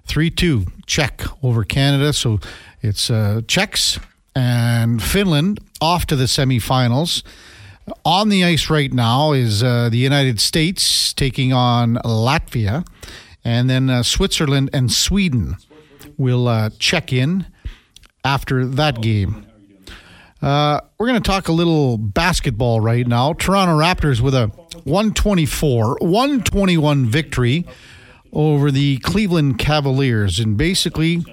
3 0.06 0.30
2 0.30 0.66
Czech 0.86 1.22
over 1.44 1.62
Canada. 1.62 2.12
So 2.12 2.40
it's 2.84 3.10
uh, 3.10 3.40
Czechs 3.46 3.98
and 4.36 5.02
Finland 5.02 5.58
off 5.80 6.04
to 6.06 6.16
the 6.16 6.24
semifinals. 6.24 7.22
On 8.04 8.28
the 8.28 8.44
ice 8.44 8.68
right 8.68 8.92
now 8.92 9.32
is 9.32 9.62
uh, 9.62 9.88
the 9.88 9.96
United 9.96 10.38
States 10.40 11.12
taking 11.14 11.52
on 11.52 11.96
Latvia, 12.04 12.86
and 13.44 13.68
then 13.68 13.88
uh, 13.88 14.02
Switzerland 14.02 14.70
and 14.72 14.92
Sweden 14.92 15.56
will 16.18 16.46
uh, 16.46 16.70
check 16.78 17.12
in 17.12 17.46
after 18.24 18.66
that 18.66 19.00
game. 19.00 19.46
Uh, 20.42 20.80
we're 20.98 21.06
going 21.06 21.22
to 21.22 21.26
talk 21.26 21.48
a 21.48 21.52
little 21.52 21.96
basketball 21.96 22.80
right 22.80 23.06
now. 23.06 23.32
Toronto 23.32 23.78
Raptors 23.78 24.20
with 24.20 24.34
a 24.34 24.48
124 24.84 25.98
121 26.00 27.06
victory 27.06 27.64
over 28.32 28.70
the 28.70 28.98
Cleveland 28.98 29.58
Cavaliers. 29.58 30.38
And 30.38 30.58
basically, 30.58 31.24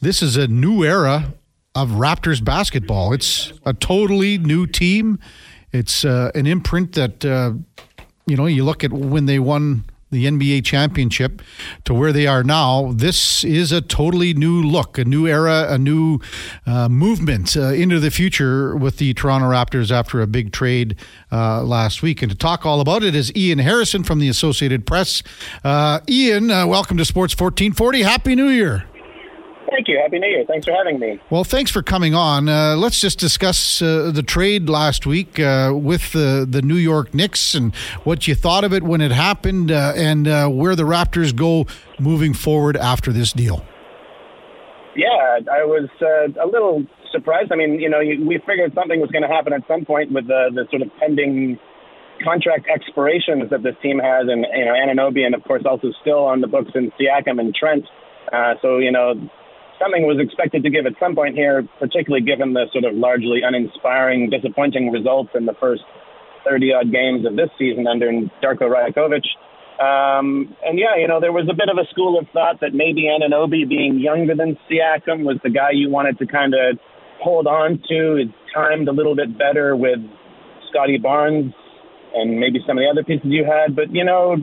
this 0.00 0.22
is 0.22 0.36
a 0.36 0.46
new 0.46 0.84
era 0.84 1.34
of 1.74 1.90
Raptors 1.90 2.44
basketball. 2.44 3.12
It's 3.12 3.52
a 3.64 3.72
totally 3.72 4.38
new 4.38 4.66
team. 4.66 5.18
It's 5.72 6.04
uh, 6.04 6.30
an 6.34 6.46
imprint 6.46 6.94
that, 6.94 7.24
uh, 7.24 7.52
you 8.26 8.36
know, 8.36 8.46
you 8.46 8.64
look 8.64 8.84
at 8.84 8.92
when 8.92 9.26
they 9.26 9.38
won 9.38 9.84
the 10.10 10.24
NBA 10.24 10.64
championship 10.64 11.42
to 11.84 11.92
where 11.92 12.12
they 12.12 12.26
are 12.26 12.42
now. 12.42 12.92
This 12.92 13.44
is 13.44 13.72
a 13.72 13.82
totally 13.82 14.32
new 14.32 14.62
look, 14.62 14.96
a 14.96 15.04
new 15.04 15.26
era, 15.26 15.66
a 15.68 15.76
new 15.76 16.20
uh, 16.66 16.88
movement 16.88 17.56
uh, 17.56 17.72
into 17.72 18.00
the 18.00 18.10
future 18.10 18.74
with 18.74 18.96
the 18.96 19.12
Toronto 19.12 19.48
Raptors 19.50 19.90
after 19.90 20.22
a 20.22 20.26
big 20.26 20.50
trade 20.52 20.96
uh, 21.30 21.62
last 21.62 22.02
week. 22.02 22.22
And 22.22 22.30
to 22.30 22.36
talk 22.36 22.64
all 22.64 22.80
about 22.80 23.02
it 23.02 23.14
is 23.14 23.34
Ian 23.36 23.58
Harrison 23.58 24.02
from 24.02 24.18
the 24.18 24.30
Associated 24.30 24.86
Press. 24.86 25.22
Uh, 25.62 26.00
Ian, 26.08 26.50
uh, 26.50 26.66
welcome 26.66 26.96
to 26.96 27.04
Sports 27.04 27.34
1440. 27.34 28.02
Happy 28.02 28.34
New 28.34 28.48
Year. 28.48 28.87
Thank 29.70 29.88
you. 29.88 29.98
Happy 29.98 30.18
New 30.18 30.28
Year. 30.28 30.44
Thanks 30.46 30.66
for 30.66 30.72
having 30.72 30.98
me. 30.98 31.20
Well, 31.30 31.44
thanks 31.44 31.70
for 31.70 31.82
coming 31.82 32.14
on. 32.14 32.48
Uh, 32.48 32.74
let's 32.76 33.00
just 33.00 33.18
discuss 33.18 33.82
uh, 33.82 34.10
the 34.12 34.22
trade 34.22 34.68
last 34.68 35.06
week 35.06 35.38
uh, 35.38 35.72
with 35.74 36.12
the, 36.12 36.46
the 36.48 36.62
New 36.62 36.76
York 36.76 37.12
Knicks 37.12 37.54
and 37.54 37.74
what 38.04 38.26
you 38.26 38.34
thought 38.34 38.64
of 38.64 38.72
it 38.72 38.82
when 38.82 39.00
it 39.00 39.10
happened 39.10 39.70
uh, 39.70 39.92
and 39.94 40.26
uh, 40.26 40.48
where 40.48 40.74
the 40.74 40.84
Raptors 40.84 41.36
go 41.36 41.66
moving 41.98 42.32
forward 42.32 42.76
after 42.76 43.12
this 43.12 43.32
deal. 43.32 43.64
Yeah, 44.96 45.38
I 45.52 45.64
was 45.64 45.88
uh, 46.00 46.42
a 46.42 46.46
little 46.46 46.84
surprised. 47.12 47.52
I 47.52 47.56
mean, 47.56 47.80
you 47.80 47.88
know, 47.88 48.00
we 48.00 48.40
figured 48.46 48.72
something 48.74 49.00
was 49.00 49.10
going 49.10 49.22
to 49.22 49.28
happen 49.28 49.52
at 49.52 49.62
some 49.68 49.84
point 49.84 50.12
with 50.12 50.26
the, 50.26 50.50
the 50.54 50.66
sort 50.70 50.82
of 50.82 50.88
pending 50.98 51.58
contract 52.24 52.66
expirations 52.72 53.50
that 53.50 53.62
this 53.62 53.76
team 53.82 53.98
has, 53.98 54.26
and 54.28 54.46
you 54.56 54.64
know, 54.64 54.72
Anunoby, 54.72 55.24
and 55.24 55.34
of 55.34 55.44
course 55.44 55.62
also 55.64 55.92
still 56.00 56.24
on 56.24 56.40
the 56.40 56.48
books 56.48 56.72
in 56.74 56.90
Siakam 56.98 57.38
and 57.38 57.54
Trent. 57.54 57.84
Uh, 58.32 58.54
so 58.60 58.78
you 58.78 58.90
know, 58.90 59.14
something 59.80 60.06
was 60.06 60.18
expected 60.20 60.62
to 60.64 60.70
give 60.70 60.86
at 60.86 60.92
some 61.00 61.14
point 61.14 61.34
here, 61.34 61.66
particularly 61.78 62.24
given 62.24 62.52
the 62.52 62.66
sort 62.72 62.84
of 62.84 62.94
largely 62.94 63.40
uninspiring, 63.42 64.30
disappointing 64.30 64.90
results 64.90 65.30
in 65.34 65.46
the 65.46 65.54
first 65.60 65.82
30 66.48 66.72
odd 66.72 66.92
games 66.92 67.26
of 67.26 67.36
this 67.36 67.50
season 67.58 67.86
under 67.86 68.10
Darko 68.42 68.66
Rajakovic. 68.68 69.24
Um, 69.78 70.56
and 70.64 70.78
yeah, 70.78 70.96
you 70.98 71.06
know, 71.06 71.20
there 71.20 71.32
was 71.32 71.46
a 71.48 71.54
bit 71.54 71.68
of 71.70 71.78
a 71.78 71.86
school 71.90 72.18
of 72.18 72.26
thought 72.32 72.60
that 72.60 72.74
maybe 72.74 73.06
Anunoby, 73.06 73.68
being 73.68 74.00
younger 74.00 74.34
than 74.34 74.58
Siakam, 74.66 75.22
was 75.22 75.38
the 75.44 75.50
guy 75.50 75.70
you 75.72 75.88
wanted 75.88 76.18
to 76.18 76.26
kind 76.26 76.54
of 76.54 76.78
hold 77.22 77.46
on 77.46 77.80
to. 77.88 78.16
It 78.16 78.28
timed 78.52 78.88
a 78.88 78.92
little 78.92 79.14
bit 79.14 79.38
better 79.38 79.76
with 79.76 80.00
Scottie 80.70 80.98
Barnes 80.98 81.54
and 82.14 82.40
maybe 82.40 82.58
some 82.66 82.78
of 82.78 82.82
the 82.82 82.90
other 82.90 83.04
pieces 83.04 83.30
you 83.30 83.44
had. 83.44 83.76
But, 83.76 83.94
you 83.94 84.04
know, 84.04 84.36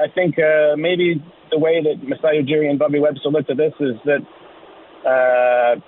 I 0.00 0.08
think 0.12 0.38
uh, 0.38 0.74
maybe 0.76 1.22
the 1.50 1.58
way 1.58 1.82
that 1.82 2.02
Masai 2.02 2.42
Ujiri 2.42 2.68
and 2.68 2.78
Bobby 2.78 2.98
Webster 2.98 3.28
looked 3.28 3.50
at 3.50 3.56
this 3.56 3.74
is 3.78 3.94
that 4.06 4.26
uh, 5.04 5.80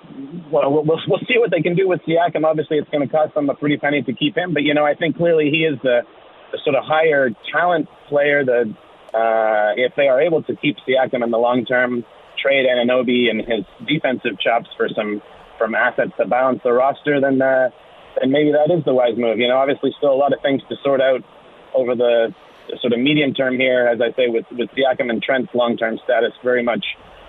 well, 0.51 0.71
well, 0.71 0.99
we'll 1.07 1.25
see 1.27 1.37
what 1.37 1.51
they 1.51 1.61
can 1.61 1.75
do 1.75 1.87
with 1.87 2.01
Siakam. 2.07 2.45
Obviously, 2.45 2.77
it's 2.77 2.89
going 2.89 3.07
to 3.07 3.11
cost 3.11 3.35
them 3.35 3.49
a 3.49 3.55
pretty 3.55 3.77
penny 3.77 4.01
to 4.01 4.13
keep 4.13 4.35
him, 4.35 4.53
but 4.53 4.63
you 4.63 4.73
know, 4.73 4.85
I 4.85 4.95
think 4.95 5.17
clearly 5.17 5.49
he 5.51 5.65
is 5.65 5.77
the, 5.83 6.01
the 6.51 6.59
sort 6.63 6.75
of 6.75 6.83
higher 6.83 7.29
talent 7.51 7.87
player. 8.09 8.43
That 8.43 8.73
uh, 9.13 9.73
if 9.77 9.93
they 9.95 10.07
are 10.07 10.19
able 10.19 10.41
to 10.43 10.55
keep 10.55 10.77
Siakam 10.87 11.23
in 11.23 11.29
the 11.29 11.37
long 11.37 11.65
term, 11.65 12.03
trade 12.41 12.65
Anunoby 12.65 13.29
and 13.29 13.39
his 13.41 13.65
defensive 13.87 14.39
chops 14.39 14.67
for 14.75 14.89
some 14.95 15.21
from 15.59 15.75
assets 15.75 16.11
to 16.19 16.27
balance 16.27 16.61
the 16.63 16.73
roster, 16.73 17.21
then 17.21 17.39
uh, 17.39 17.69
then 18.19 18.31
maybe 18.31 18.51
that 18.51 18.73
is 18.73 18.83
the 18.83 18.93
wise 18.93 19.15
move. 19.15 19.37
You 19.37 19.47
know, 19.47 19.57
obviously, 19.57 19.93
still 19.97 20.11
a 20.11 20.17
lot 20.17 20.33
of 20.33 20.41
things 20.41 20.61
to 20.69 20.75
sort 20.83 21.01
out 21.01 21.21
over 21.75 21.95
the, 21.95 22.33
the 22.69 22.77
sort 22.81 22.93
of 22.93 22.99
medium 22.99 23.33
term 23.33 23.59
here, 23.59 23.87
as 23.87 24.01
I 24.01 24.09
say, 24.17 24.27
with 24.27 24.45
with 24.51 24.69
Siakam 24.73 25.09
and 25.09 25.21
Trent's 25.21 25.53
long 25.53 25.77
term 25.77 25.99
status 26.03 26.33
very 26.43 26.63
much 26.63 26.83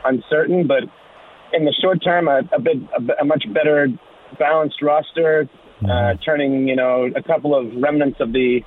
uncertain, 0.05 0.67
but 0.67 0.85
in 1.53 1.65
the 1.65 1.73
short 1.73 2.03
term, 2.03 2.29
a, 2.29 2.41
a 2.53 2.61
bit 2.61 2.77
a, 2.97 3.23
a, 3.23 3.25
much 3.25 3.45
better 3.53 3.89
balanced 4.39 4.83
roster, 4.83 5.49
uh, 5.83 5.87
mm-hmm. 5.87 6.23
turning 6.23 6.69
you 6.69 6.77
know 6.77 7.11
a 7.15 7.23
couple 7.23 7.55
of 7.55 7.67
remnants 7.81 8.21
of 8.21 8.33
the 8.33 8.61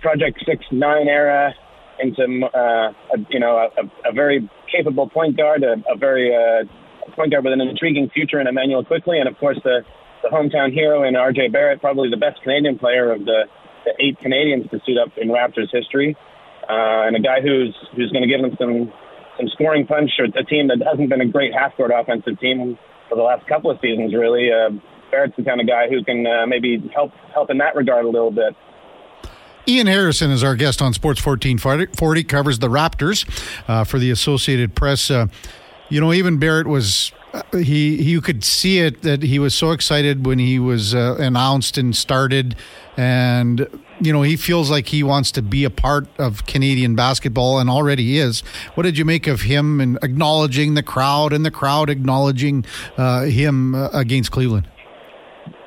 Project 0.00 0.42
Six 0.46 0.64
Nine 0.70 1.08
era 1.08 1.54
into 2.00 2.22
uh, 2.22 2.92
a, 3.14 3.18
you 3.30 3.40
know 3.40 3.56
a, 3.56 4.08
a 4.08 4.12
very 4.12 4.48
capable 4.70 5.08
point 5.08 5.36
guard, 5.36 5.62
a, 5.62 5.74
a 5.90 5.96
very 5.96 6.34
uh, 6.34 6.64
point 7.14 7.32
guard 7.32 7.44
with 7.44 7.52
an 7.52 7.60
intriguing 7.60 8.10
future 8.10 8.40
in 8.40 8.46
Immanuel 8.46 8.84
Quickley, 8.84 9.18
and 9.18 9.28
of 9.28 9.38
course 9.38 9.58
the 9.64 9.84
the 10.22 10.28
hometown 10.28 10.72
hero 10.72 11.02
in 11.02 11.16
R.J. 11.16 11.48
Barrett, 11.48 11.80
probably 11.80 12.08
the 12.08 12.16
best 12.16 12.40
Canadian 12.42 12.78
player 12.78 13.12
of 13.12 13.24
the, 13.24 13.44
the 13.84 13.92
eight 13.98 14.18
Canadians 14.20 14.70
to 14.70 14.80
suit 14.86 14.96
up 14.96 15.10
in 15.16 15.28
Raptors 15.28 15.70
history, 15.72 16.16
uh, 16.68 17.06
and 17.06 17.16
a 17.16 17.20
guy 17.20 17.40
who's 17.40 17.76
who's 17.96 18.10
going 18.12 18.22
to 18.22 18.28
give 18.28 18.40
them 18.40 18.56
some 18.58 18.92
some 19.36 19.48
scoring 19.48 19.86
punch. 19.86 20.10
Or 20.18 20.24
a 20.24 20.44
team 20.44 20.68
that 20.68 20.82
hasn't 20.84 21.08
been 21.08 21.20
a 21.20 21.26
great 21.26 21.52
half 21.54 21.76
court 21.76 21.90
offensive 21.94 22.38
team 22.40 22.78
for 23.08 23.16
the 23.16 23.22
last 23.22 23.46
couple 23.46 23.70
of 23.70 23.78
seasons, 23.80 24.14
really. 24.14 24.50
Uh, 24.52 24.70
Barrett's 25.10 25.36
the 25.36 25.44
kind 25.44 25.60
of 25.60 25.66
guy 25.66 25.88
who 25.88 26.02
can 26.02 26.26
uh, 26.26 26.46
maybe 26.46 26.82
help 26.94 27.12
help 27.34 27.50
in 27.50 27.58
that 27.58 27.76
regard 27.76 28.04
a 28.04 28.08
little 28.08 28.30
bit. 28.30 28.56
Ian 29.68 29.86
Harrison 29.86 30.30
is 30.32 30.42
our 30.42 30.56
guest 30.56 30.82
on 30.82 30.92
Sports 30.92 31.24
1440, 31.24 32.24
covers 32.24 32.58
the 32.58 32.68
Raptors 32.68 33.24
uh, 33.68 33.84
for 33.84 34.00
the 34.00 34.10
Associated 34.10 34.74
Press. 34.74 35.08
Uh, 35.08 35.26
you 35.88 36.00
know, 36.00 36.12
even 36.12 36.38
Barrett 36.38 36.66
was 36.66 37.12
uh, 37.32 37.42
he 37.52 38.02
you 38.02 38.20
could 38.20 38.42
see 38.42 38.78
it 38.78 39.02
that 39.02 39.22
he 39.22 39.38
was 39.38 39.54
so 39.54 39.70
excited 39.70 40.26
when 40.26 40.38
he 40.38 40.58
was 40.58 40.94
uh, 40.94 41.16
announced 41.18 41.78
and 41.78 41.94
started 41.94 42.56
and 42.96 43.68
you 44.04 44.12
know 44.12 44.22
he 44.22 44.36
feels 44.36 44.70
like 44.70 44.88
he 44.88 45.02
wants 45.02 45.32
to 45.32 45.42
be 45.42 45.64
a 45.64 45.70
part 45.70 46.06
of 46.18 46.46
Canadian 46.46 46.94
basketball 46.94 47.58
and 47.58 47.68
already 47.70 48.18
is. 48.18 48.40
What 48.74 48.84
did 48.84 48.98
you 48.98 49.04
make 49.04 49.26
of 49.26 49.42
him 49.42 49.80
and 49.80 49.98
acknowledging 50.02 50.74
the 50.74 50.82
crowd 50.82 51.32
and 51.32 51.44
the 51.44 51.50
crowd 51.50 51.90
acknowledging 51.90 52.64
uh, 52.96 53.22
him 53.22 53.74
uh, 53.74 53.88
against 53.92 54.30
Cleveland? 54.30 54.68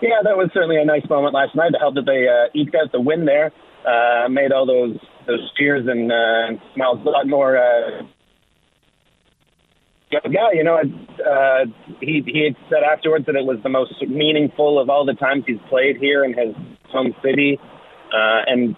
Yeah 0.01 0.21
that 0.23 0.37
was 0.37 0.49
certainly 0.53 0.77
a 0.77 0.85
nice 0.85 1.07
moment 1.09 1.33
last 1.33 1.55
night 1.55 1.71
to 1.71 1.79
help 1.79 1.95
that 1.95 2.05
they 2.05 2.27
uh, 2.27 2.49
eked 2.53 2.75
out 2.75 2.91
the 2.91 3.01
win 3.01 3.25
there. 3.25 3.51
Uh, 3.85 4.27
made 4.29 4.51
all 4.51 4.65
those 4.65 4.97
those 5.27 5.51
cheers 5.57 5.87
and 5.87 6.11
uh, 6.11 6.59
smiles 6.73 6.99
a 7.05 7.09
lot 7.09 7.27
more 7.27 7.57
yeah, 10.11 10.51
you 10.53 10.63
know, 10.63 10.77
uh, 10.77 11.65
he 11.99 12.23
he 12.25 12.55
said 12.69 12.83
afterwards 12.83 13.25
that 13.25 13.35
it 13.35 13.45
was 13.45 13.57
the 13.63 13.69
most 13.69 13.93
meaningful 14.07 14.79
of 14.79 14.89
all 14.89 15.05
the 15.05 15.13
times 15.13 15.43
he's 15.47 15.59
played 15.69 15.97
here 15.97 16.23
in 16.23 16.33
his 16.33 16.55
home 16.89 17.13
city, 17.23 17.59
uh, 18.15 18.41
and 18.47 18.75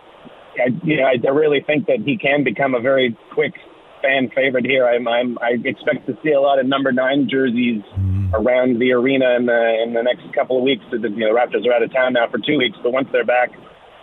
I, 0.57 0.69
you 0.83 0.97
know, 0.97 1.03
I, 1.03 1.15
I 1.23 1.31
really 1.31 1.61
think 1.61 1.85
that 1.87 1.99
he 2.05 2.17
can 2.17 2.43
become 2.43 2.73
a 2.73 2.81
very 2.81 3.17
quick 3.33 3.53
fan 4.01 4.29
favorite 4.33 4.65
here. 4.65 4.87
I'm, 4.87 5.07
I'm 5.07 5.37
I 5.39 5.57
expect 5.63 6.07
to 6.07 6.17
see 6.23 6.31
a 6.31 6.41
lot 6.41 6.59
of 6.59 6.65
number 6.65 6.91
nine 6.91 7.27
jerseys 7.29 7.83
mm. 7.97 8.33
around 8.33 8.79
the 8.79 8.91
arena 8.91 9.35
in 9.35 9.45
the 9.45 9.83
in 9.83 9.93
the 9.93 10.01
next 10.01 10.33
couple 10.33 10.57
of 10.57 10.63
weeks. 10.63 10.83
The, 10.91 10.97
you 10.97 11.09
know, 11.09 11.33
the 11.33 11.39
Raptors 11.39 11.67
are 11.67 11.73
out 11.73 11.83
of 11.83 11.93
town 11.93 12.13
now 12.13 12.29
for 12.29 12.39
two 12.39 12.57
weeks, 12.57 12.77
but 12.81 12.91
once 12.91 13.07
they're 13.11 13.25
back, 13.25 13.51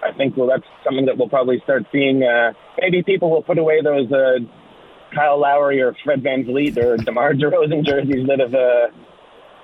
I 0.03 0.13
think 0.13 0.37
well 0.37 0.47
that's 0.47 0.67
something 0.85 1.07
that 1.07 1.19
we'll 1.19 1.29
probably 1.29 1.61
start 1.65 1.85
seeing. 1.93 2.23
Uh, 2.23 2.53
maybe 2.81 3.03
people 3.03 3.31
will 3.31 3.43
put 3.43 3.59
away 3.59 3.81
those. 3.83 4.11
Uh, 4.11 4.39
Kyle 5.15 5.39
Lowry 5.39 5.81
or 5.81 5.95
Fred 6.03 6.25
VanVleet 6.25 6.77
or 6.77 6.97
DeMar 6.97 7.35
DeRozan 7.39 7.87
jerseys 7.87 8.27
that 8.27 8.41
have 8.41 8.53
uh, 8.55 8.89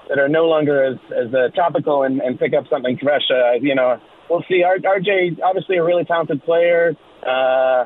that 0.08 0.18
are 0.18 0.28
no 0.28 0.46
longer 0.46 0.84
as 0.84 0.98
as 1.10 1.34
uh, 1.34 1.48
topical 1.54 2.04
and, 2.04 2.20
and 2.20 2.38
pick 2.38 2.54
up 2.54 2.64
something 2.70 2.98
fresh. 2.98 3.22
Uh, 3.30 3.54
you 3.60 3.74
know, 3.74 4.00
we'll 4.30 4.44
see. 4.48 4.62
RJ, 4.64 5.40
obviously 5.42 5.76
a 5.76 5.84
really 5.84 6.04
talented 6.04 6.42
player. 6.44 6.96
Uh, 7.26 7.84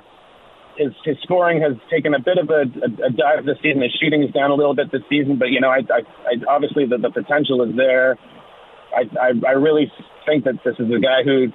his 0.77 0.93
his 1.05 1.17
scoring 1.23 1.63
has 1.63 1.73
taken 1.91 2.15
a 2.15 2.21
bit 2.21 2.37
of 2.37 2.51
a, 2.51 2.63
a, 2.85 3.09
a 3.09 3.11
dive 3.11 3.47
this 3.47 3.57
season. 3.63 3.83
His 3.83 3.97
shooting 4.01 4.23
is 4.23 4.31
down 4.33 4.51
a 4.51 4.55
little 4.55 4.75
bit 4.75 4.93
this 4.93 5.03
season, 5.09 5.39
but 5.39 5.49
you 5.49 5.61
know, 5.61 5.71
I, 5.71 5.81
I, 5.89 6.01
I 6.29 6.33
obviously 6.49 6.87
the, 6.87 6.99
the 6.99 7.11
potential 7.11 7.63
is 7.63 7.75
there. 7.77 8.19
I, 8.93 9.03
I 9.19 9.31
I 9.49 9.53
really 9.53 9.91
think 10.27 10.45
that 10.45 10.61
this 10.65 10.75
is 10.79 10.87
a 10.87 11.01
guy 11.01 11.25
who, 11.25 11.51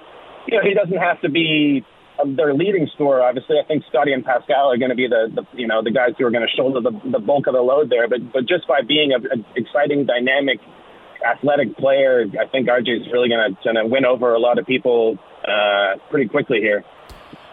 you 0.48 0.56
know, 0.56 0.64
he 0.64 0.74
doesn't 0.74 0.98
have 0.98 1.20
to 1.22 1.30
be 1.30 1.84
their 2.36 2.54
leading 2.54 2.88
scorer, 2.94 3.22
obviously, 3.22 3.56
I 3.62 3.66
think 3.66 3.84
Scottie 3.88 4.12
and 4.12 4.24
Pascal 4.24 4.72
are 4.72 4.76
going 4.76 4.90
to 4.90 4.96
be 4.96 5.08
the, 5.08 5.32
the 5.32 5.44
you 5.56 5.66
know 5.66 5.82
the 5.82 5.90
guys 5.90 6.12
who 6.18 6.26
are 6.26 6.30
going 6.30 6.46
to 6.46 6.56
shoulder 6.56 6.80
the, 6.80 6.92
the 7.10 7.18
bulk 7.18 7.46
of 7.46 7.54
the 7.54 7.62
load 7.62 7.90
there. 7.90 8.08
But 8.08 8.32
but 8.32 8.48
just 8.48 8.66
by 8.66 8.80
being 8.86 9.12
an 9.12 9.44
exciting, 9.56 10.06
dynamic, 10.06 10.60
athletic 11.24 11.76
player, 11.76 12.24
I 12.40 12.46
think 12.46 12.68
RJ 12.68 13.02
is 13.02 13.12
really 13.12 13.28
going 13.28 13.54
to 13.54 13.62
going 13.64 13.76
to 13.76 13.86
win 13.86 14.04
over 14.04 14.34
a 14.34 14.38
lot 14.38 14.58
of 14.58 14.66
people 14.66 15.18
uh, 15.46 15.96
pretty 16.10 16.28
Quickley 16.28 16.60
here. 16.60 16.84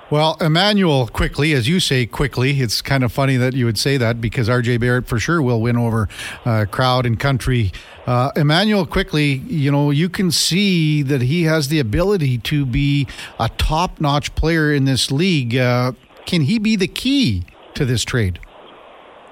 Well, 0.09 0.37
Immanuel, 0.39 1.07
quickly, 1.07 1.51
as 1.51 1.67
you 1.67 1.81
say 1.81 2.05
quickly, 2.05 2.61
it's 2.61 2.81
kind 2.81 3.03
of 3.03 3.11
funny 3.11 3.35
that 3.35 3.53
you 3.53 3.65
would 3.65 3.77
say 3.77 3.97
that 3.97 4.21
because 4.21 4.47
RJ 4.47 4.79
Barrett 4.79 5.05
for 5.05 5.19
sure 5.19 5.41
will 5.41 5.59
win 5.59 5.75
over 5.75 6.07
uh, 6.45 6.65
crowd 6.71 7.05
and 7.05 7.19
country. 7.19 7.73
Uh, 8.05 8.31
Immanuel 8.37 8.85
Quickley, 8.85 9.43
you 9.47 9.69
know, 9.69 9.91
you 9.91 10.07
can 10.07 10.31
see 10.31 11.03
that 11.03 11.23
he 11.23 11.43
has 11.43 11.67
the 11.67 11.79
ability 11.79 12.37
to 12.37 12.65
be 12.65 13.05
a 13.37 13.49
top 13.57 13.99
notch 13.99 14.33
player 14.35 14.73
in 14.73 14.85
this 14.85 15.11
league. 15.11 15.57
Uh, 15.57 15.91
can 16.25 16.43
he 16.43 16.57
be 16.57 16.77
the 16.77 16.87
key 16.87 17.43
to 17.73 17.83
this 17.83 18.05
trade? 18.05 18.39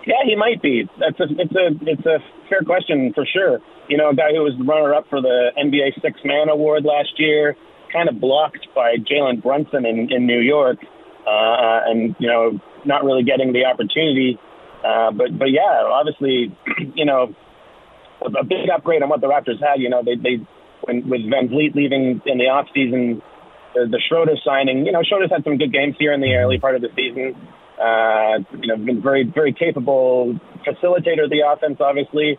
Yeah, 0.05 0.23
he 0.25 0.35
might 0.35 0.61
be. 0.61 0.89
That's 0.99 1.19
a, 1.21 1.27
it's 1.39 1.55
a 1.55 1.89
it's 1.89 2.05
a 2.05 2.19
fair 2.49 2.61
question 2.61 3.13
for 3.13 3.25
sure. 3.25 3.59
You 3.87 3.97
know, 3.97 4.09
a 4.09 4.15
guy 4.15 4.31
who 4.33 4.41
was 4.41 4.53
the 4.57 4.63
runner 4.63 4.93
up 4.93 5.05
for 5.09 5.21
the 5.21 5.51
NBA 5.57 6.01
Six 6.01 6.19
Man 6.23 6.49
Award 6.49 6.85
last 6.85 7.17
year 7.17 7.55
kind 7.91 8.09
of 8.09 8.19
blocked 8.19 8.67
by 8.75 8.95
Jalen 8.97 9.41
Brunson 9.41 9.85
in, 9.85 10.11
in 10.11 10.25
New 10.27 10.39
York, 10.39 10.77
uh, 11.25 11.79
and 11.85 12.15
you 12.19 12.27
know, 12.27 12.59
not 12.83 13.03
really 13.03 13.23
getting 13.23 13.53
the 13.53 13.65
opportunity. 13.65 14.37
Uh, 14.83 15.11
but 15.11 15.37
but 15.37 15.49
yeah, 15.51 15.87
obviously, 15.87 16.55
you 16.95 17.05
know, 17.05 17.33
a, 18.21 18.43
big 18.43 18.69
upgrade 18.73 19.01
on 19.01 19.09
what 19.09 19.21
the 19.21 19.27
Raptors 19.27 19.59
had. 19.59 19.79
You 19.79 19.89
know, 19.89 20.03
they 20.03 20.15
they 20.15 20.45
when 20.81 21.07
with 21.09 21.21
VanVleet 21.21 21.75
leaving 21.75 22.21
in 22.25 22.37
the 22.37 22.45
off 22.45 22.67
season, 22.73 23.21
the, 23.73 23.87
the 23.89 24.01
Schroeder 24.07 24.35
signing. 24.45 24.85
You 24.85 24.91
know, 24.91 25.01
Schroeder's 25.03 25.31
had 25.31 25.43
some 25.43 25.57
good 25.57 25.71
games 25.71 25.95
here 25.97 26.13
in 26.13 26.21
the 26.21 26.35
early 26.35 26.59
part 26.59 26.75
of 26.75 26.81
the 26.81 26.89
season. 26.95 27.35
Uh, 27.79 28.39
you 28.61 28.67
know, 28.67 28.77
been 28.77 29.01
very 29.01 29.23
very 29.23 29.53
capable 29.53 30.39
facilitator 30.67 31.25
of 31.25 31.29
the 31.29 31.43
offense, 31.47 31.77
obviously. 31.79 32.37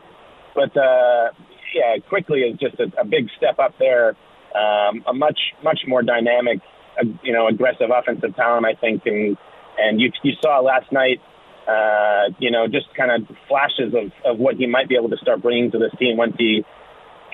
But 0.56 0.76
uh, 0.76 1.30
yeah, 1.72 1.98
Quickley 2.08 2.40
is 2.40 2.58
just 2.58 2.80
a, 2.80 2.90
a 3.00 3.04
big 3.04 3.28
step 3.36 3.60
up 3.60 3.74
there 3.78 4.16
um, 4.56 5.04
a 5.06 5.12
much 5.12 5.38
much 5.62 5.80
more 5.86 6.02
dynamic, 6.02 6.60
uh, 7.00 7.04
you 7.22 7.32
know, 7.32 7.46
aggressive 7.48 7.90
offensive 7.94 8.34
talent. 8.36 8.66
I 8.66 8.74
think, 8.74 9.02
and 9.06 9.36
and 9.78 10.00
you 10.00 10.10
you 10.22 10.32
saw 10.40 10.60
last 10.60 10.90
night, 10.92 11.20
uh, 11.68 12.32
you 12.38 12.50
know, 12.50 12.66
just 12.66 12.86
kind 12.96 13.10
of 13.10 13.36
flashes 13.48 13.94
of 13.94 14.12
of 14.24 14.38
what 14.38 14.56
he 14.56 14.66
might 14.66 14.88
be 14.88 14.96
able 14.96 15.10
to 15.10 15.18
start 15.18 15.42
bringing 15.42 15.70
to 15.72 15.78
this 15.78 15.92
team 15.98 16.16
once 16.16 16.34
he 16.38 16.64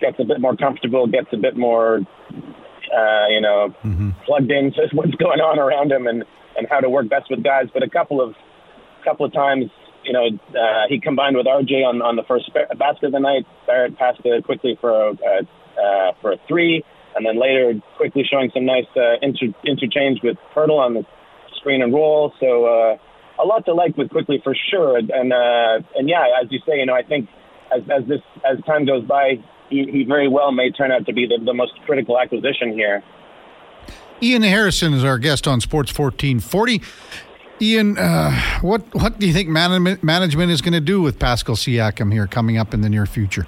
gets 0.01 0.19
a 0.19 0.25
bit 0.25 0.41
more 0.41 0.57
comfortable, 0.57 1.07
gets 1.07 1.29
a 1.33 1.37
bit 1.37 1.57
more, 1.57 1.99
uh, 1.99 3.27
you 3.29 3.41
know, 3.41 3.75
mm-hmm. 3.85 4.11
plugged 4.27 4.51
into 4.51 4.81
what's 4.93 5.15
going 5.15 5.41
on 5.41 5.59
around 5.59 5.93
him 5.93 6.07
and 6.07 6.25
and 6.57 6.67
how 6.69 6.81
to 6.81 6.91
work 6.91 7.09
best 7.09 7.31
with 7.31 7.43
guys. 7.43 7.69
But 7.73 7.83
a 7.83 7.89
couple 7.89 8.21
of 8.21 8.35
couple 9.05 9.27
of 9.27 9.33
times 9.33 9.67
you 10.05 10.13
know, 10.13 10.27
uh, 10.27 10.89
he 10.89 11.01
combined 11.01 11.37
with 11.37 11.47
RJ 11.47 11.85
on, 11.85 12.03
on 12.03 12.17
the 12.17 12.25
first 12.25 12.51
basket 12.55 13.07
of 13.07 13.13
the 13.13 13.21
night. 13.21 13.47
Barrett 13.67 13.97
passed 13.97 14.21
it 14.25 14.45
Quickley 14.45 14.77
for 14.81 14.91
a, 14.91 15.13
uh, 15.13 16.13
for 16.21 16.33
a 16.33 16.37
three 16.49 16.85
and 17.15 17.27
then 17.27 17.41
later 17.41 17.75
Quickley 17.97 18.25
showing 18.29 18.51
some 18.55 18.65
nice 18.65 18.87
uh, 18.97 19.17
inter- 19.21 19.55
interchange 19.65 20.21
with 20.23 20.37
Poeltl 20.55 20.79
on 20.79 20.95
the 20.95 21.07
screen 21.57 21.83
and 21.83 21.93
roll. 21.93 22.33
So 22.41 22.65
uh, 22.65 23.43
a 23.43 23.45
lot 23.45 23.65
to 23.67 23.75
like 23.75 23.97
with 23.97 24.11
Quickley 24.11 24.41
for 24.43 24.55
sure. 24.71 24.99
And 24.99 25.33
uh, 25.33 25.81
and 25.95 26.09
yeah, 26.09 26.25
as 26.43 26.51
you 26.51 26.61
say, 26.67 26.79
you 26.79 26.87
know, 26.87 26.95
I 26.95 27.03
think 27.03 27.29
as 27.75 27.83
as 27.91 28.07
this 28.09 28.21
as 28.45 28.63
time 28.65 28.87
goes 28.87 29.05
by, 29.05 29.43
he, 29.69 29.85
he 29.91 30.05
very 30.05 30.29
well 30.29 30.53
may 30.53 30.71
turn 30.71 30.93
out 30.93 31.07
to 31.07 31.13
be 31.13 31.27
the, 31.27 31.43
the 31.45 31.55
most 31.55 31.73
critical 31.85 32.19
acquisition 32.19 32.73
here. 32.73 33.03
Ian 34.23 34.43
Harrison 34.43 34.95
is 34.95 35.03
our 35.03 35.19
guest 35.19 35.49
on 35.49 35.61
Sports 35.61 35.97
1440. 35.99 36.81
Ian, 37.63 37.97
uh, 37.97 38.33
what 38.61 38.83
what 38.93 39.21
do 39.21 39.27
you 39.27 39.33
think 39.33 39.49
management 39.49 40.03
management 40.03 40.51
is 40.51 40.61
going 40.61 40.73
to 40.73 40.81
do 40.81 41.01
with 41.01 41.21
Pascal 41.21 41.55
Siakam 41.55 42.13
here 42.13 42.27
coming 42.27 42.59
up 42.59 42.75
in 42.75 42.81
the 42.81 42.89
near 42.89 43.07
future? 43.07 43.47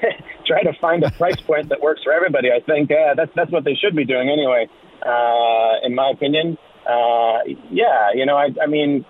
try 0.46 0.62
to 0.62 0.72
find 0.80 1.04
a 1.04 1.10
price 1.12 1.40
point 1.46 1.68
that 1.68 1.82
works 1.82 2.02
for 2.02 2.12
everybody. 2.12 2.48
I 2.50 2.60
think 2.64 2.90
uh, 2.90 3.14
that's 3.14 3.30
that's 3.36 3.52
what 3.52 3.64
they 3.64 3.74
should 3.74 3.94
be 3.94 4.06
doing 4.06 4.30
anyway, 4.30 4.66
uh, 5.04 5.86
in 5.86 5.94
my 5.94 6.10
opinion. 6.10 6.56
Uh, 6.88 7.40
yeah, 7.70 8.10
you 8.14 8.24
know, 8.24 8.36
I, 8.36 8.48
I 8.60 8.66
mean, 8.66 9.04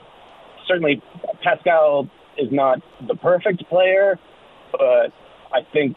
certainly 0.67 1.01
Pascal 1.43 2.11
is 2.37 2.49
not 2.51 2.83
the 3.07 3.15
perfect 3.15 3.69
player, 3.69 4.19
but 4.73 5.12
I 5.55 5.61
think 5.73 5.97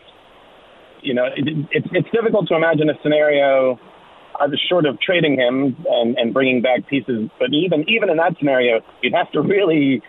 you 1.02 1.16
know 1.16 1.26
it, 1.26 1.48
it's 1.72 1.88
it's 1.92 2.12
difficult 2.12 2.48
to 2.50 2.56
imagine 2.56 2.88
a 2.88 2.94
scenario 3.02 3.80
uh, 4.40 4.48
short 4.70 4.86
of 4.86 5.00
trading 5.00 5.40
him 5.40 5.76
and, 5.88 6.18
and 6.18 6.34
bringing 6.34 6.62
back 6.62 6.88
pieces. 6.88 7.30
But 7.40 7.54
even 7.54 7.90
even 7.90 8.10
in 8.10 8.18
that 8.18 8.38
scenario, 8.38 8.82
you'd 9.02 9.14
have 9.14 9.32
to 9.32 9.42
really 9.42 10.02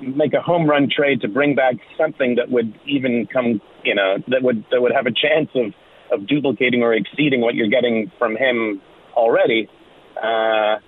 make 0.00 0.34
a 0.34 0.40
home 0.40 0.68
run 0.68 0.88
trade 0.90 1.20
to 1.22 1.28
bring 1.28 1.54
back 1.54 1.76
something 1.96 2.36
that 2.36 2.50
would 2.50 2.78
even 2.86 3.26
come, 3.26 3.60
you 3.84 3.94
know, 3.94 4.18
that 4.28 4.42
would 4.42 4.64
that 4.70 4.80
would 4.82 4.92
have 4.92 5.06
a 5.06 5.12
chance 5.12 5.50
of 5.54 5.72
of 6.10 6.26
duplicating 6.26 6.82
or 6.82 6.94
exceeding 6.94 7.40
what 7.40 7.54
you're 7.54 7.68
getting 7.68 8.10
from 8.18 8.36
him 8.36 8.80
already. 9.14 9.68
Uh, 10.16 10.78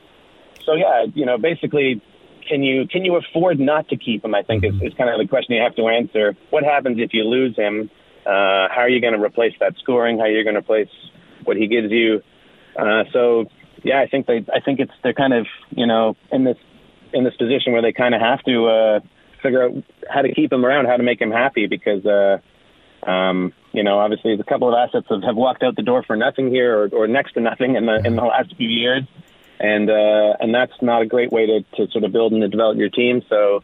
so 0.64 0.74
yeah, 0.74 1.06
you 1.14 1.26
know, 1.26 1.38
basically, 1.38 2.02
can 2.48 2.62
you 2.62 2.86
can 2.86 3.04
you 3.04 3.16
afford 3.16 3.58
not 3.58 3.88
to 3.88 3.96
keep 3.96 4.24
him? 4.24 4.34
I 4.34 4.42
think 4.42 4.64
is, 4.64 4.74
is 4.82 4.94
kind 4.94 5.10
of 5.10 5.18
the 5.18 5.28
question 5.28 5.54
you 5.54 5.62
have 5.62 5.76
to 5.76 5.88
answer. 5.88 6.36
What 6.50 6.64
happens 6.64 6.98
if 6.98 7.14
you 7.14 7.24
lose 7.24 7.56
him? 7.56 7.90
Uh, 8.24 8.68
how 8.68 8.80
are 8.80 8.88
you 8.88 9.00
going 9.00 9.14
to 9.14 9.22
replace 9.22 9.54
that 9.60 9.74
scoring? 9.78 10.18
How 10.18 10.24
are 10.24 10.30
you 10.30 10.42
going 10.42 10.54
to 10.54 10.60
replace 10.60 10.88
what 11.44 11.56
he 11.56 11.68
gives 11.68 11.92
you? 11.92 12.22
Uh, 12.78 13.04
so 13.12 13.46
yeah, 13.82 14.00
I 14.00 14.06
think 14.06 14.26
they, 14.26 14.44
I 14.52 14.60
think 14.60 14.80
it's 14.80 14.92
they're 15.02 15.14
kind 15.14 15.32
of 15.32 15.46
you 15.70 15.86
know 15.86 16.16
in 16.32 16.44
this 16.44 16.56
in 17.12 17.24
this 17.24 17.36
position 17.36 17.72
where 17.72 17.82
they 17.82 17.92
kind 17.92 18.14
of 18.14 18.20
have 18.20 18.42
to 18.42 18.66
uh, 18.66 19.00
figure 19.42 19.64
out 19.64 19.72
how 20.08 20.22
to 20.22 20.32
keep 20.32 20.52
him 20.52 20.64
around, 20.64 20.86
how 20.86 20.96
to 20.96 21.02
make 21.02 21.20
him 21.20 21.30
happy, 21.30 21.66
because 21.66 22.04
uh, 22.04 22.38
um, 23.08 23.52
you 23.72 23.82
know 23.82 23.98
obviously 23.98 24.34
a 24.34 24.44
couple 24.44 24.68
of 24.68 24.74
assets 24.74 25.06
have, 25.08 25.22
have 25.22 25.36
walked 25.36 25.62
out 25.62 25.76
the 25.76 25.82
door 25.82 26.02
for 26.02 26.16
nothing 26.16 26.50
here 26.50 26.78
or, 26.78 26.88
or 26.88 27.06
next 27.06 27.32
to 27.34 27.40
nothing 27.40 27.76
in 27.76 27.86
the 27.86 28.02
in 28.04 28.16
the 28.16 28.22
last 28.22 28.54
few 28.56 28.68
years, 28.68 29.04
and 29.60 29.88
uh, 29.90 30.34
and 30.40 30.54
that's 30.54 30.74
not 30.82 31.02
a 31.02 31.06
great 31.06 31.32
way 31.32 31.46
to, 31.46 31.62
to 31.76 31.90
sort 31.92 32.04
of 32.04 32.12
build 32.12 32.32
and 32.32 32.50
develop 32.50 32.76
your 32.76 32.90
team. 32.90 33.22
So. 33.28 33.62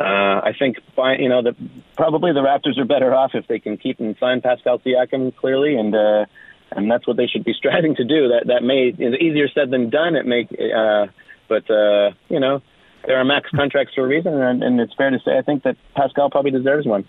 Uh, 0.00 0.40
I 0.44 0.52
think 0.56 0.76
by, 0.94 1.16
you 1.16 1.28
know 1.28 1.42
the 1.42 1.56
probably 1.96 2.32
the 2.32 2.38
Raptors 2.38 2.78
are 2.78 2.84
better 2.84 3.12
off 3.12 3.32
if 3.34 3.48
they 3.48 3.58
can 3.58 3.76
keep 3.76 3.98
and 3.98 4.16
sign 4.20 4.40
Pascal 4.40 4.78
Siakam 4.78 5.34
clearly, 5.34 5.74
and 5.74 5.92
uh, 5.92 6.26
and 6.70 6.90
that's 6.90 7.06
what 7.06 7.16
they 7.16 7.26
should 7.26 7.44
be 7.44 7.52
striving 7.56 7.94
to 7.96 8.04
do. 8.04 8.28
That 8.28 8.46
that 8.46 8.62
may 8.62 8.88
is 8.88 9.14
easier 9.20 9.48
said 9.48 9.70
than 9.70 9.90
done. 9.90 10.16
It 10.16 10.26
may, 10.26 10.42
uh, 10.42 11.06
but 11.48 11.70
uh, 11.70 12.12
you 12.28 12.40
know, 12.40 12.62
there 13.06 13.18
are 13.18 13.24
max 13.24 13.50
contracts 13.50 13.94
for 13.94 14.04
a 14.04 14.08
reason, 14.08 14.34
and, 14.34 14.62
and 14.62 14.80
it's 14.80 14.94
fair 14.94 15.10
to 15.10 15.18
say 15.24 15.38
I 15.38 15.42
think 15.42 15.62
that 15.64 15.76
Pascal 15.94 16.30
probably 16.30 16.50
deserves 16.50 16.86
one. 16.86 17.06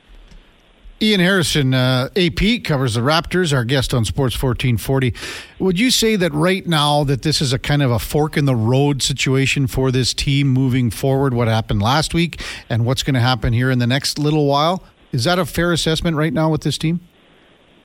Ian 1.02 1.22
Harrison, 1.22 1.74
uh, 1.74 2.10
AP 2.18 2.66
covers 2.66 2.96
the 2.96 3.00
Raptors, 3.00 3.54
our 3.54 3.64
guest 3.64 3.94
on 3.94 4.04
Sports 4.04 4.36
1440. 4.36 5.14
Would 5.60 5.80
you 5.80 5.92
say 5.92 6.18
that 6.18 6.34
right 6.34 6.68
now 6.68 7.06
that 7.06 7.22
this 7.22 7.40
is 7.40 7.54
a 7.54 7.60
kind 7.60 7.82
of 7.82 7.90
a 7.90 8.00
fork 8.00 8.36
in 8.36 8.44
the 8.44 8.56
road 8.56 9.02
situation 9.02 9.68
for 9.68 9.94
this 9.94 10.14
team 10.14 10.50
moving 10.50 10.92
forward? 10.92 11.34
What 11.34 11.48
happened 11.48 11.82
last 11.82 12.14
week 12.14 12.42
and 12.70 12.86
what's 12.86 13.02
going 13.02 13.14
to 13.14 13.22
happen 13.22 13.54
here 13.54 13.72
in 13.72 13.80
the 13.80 13.88
next 13.88 14.20
little 14.20 14.46
while? 14.46 14.84
Is 15.14 15.24
that 15.24 15.40
a 15.40 15.46
fair 15.46 15.72
assessment 15.72 16.18
right 16.18 16.34
now 16.34 16.50
with 16.50 16.64
this 16.64 16.78
team? 16.78 17.00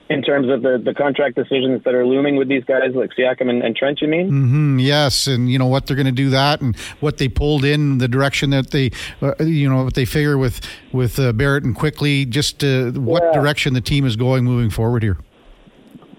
In 0.07 0.21
terms 0.21 0.51
of 0.51 0.61
the, 0.61 0.79
the 0.83 0.93
contract 0.93 1.35
decisions 1.35 1.83
that 1.83 1.95
are 1.95 2.05
looming 2.05 2.35
with 2.35 2.47
these 2.47 2.63
guys 2.63 2.93
like 2.93 3.09
Siakam 3.17 3.49
and, 3.49 3.63
and 3.63 3.75
Trent, 3.75 4.01
you 4.01 4.07
mean? 4.07 4.29
Mm-hmm, 4.29 4.79
yes, 4.79 5.25
and 5.25 5.49
you 5.49 5.57
know 5.57 5.65
what 5.65 5.87
they're 5.87 5.95
going 5.95 6.05
to 6.05 6.11
do 6.11 6.29
that, 6.29 6.61
and 6.61 6.77
what 6.99 7.17
they 7.17 7.27
pulled 7.27 7.65
in 7.65 7.97
the 7.97 8.07
direction 8.07 8.51
that 8.51 8.69
they, 8.69 8.91
uh, 9.23 9.33
you 9.39 9.67
know, 9.67 9.83
what 9.83 9.95
they 9.95 10.05
figure 10.05 10.37
with 10.37 10.61
with 10.91 11.17
uh, 11.17 11.33
Barrett 11.33 11.63
and 11.63 11.75
Quickley, 11.75 12.23
just 12.23 12.63
uh, 12.63 12.91
what 12.91 13.23
yeah. 13.23 13.31
direction 13.33 13.73
the 13.73 13.81
team 13.81 14.05
is 14.05 14.15
going 14.15 14.43
moving 14.43 14.69
forward 14.69 15.01
here. 15.01 15.17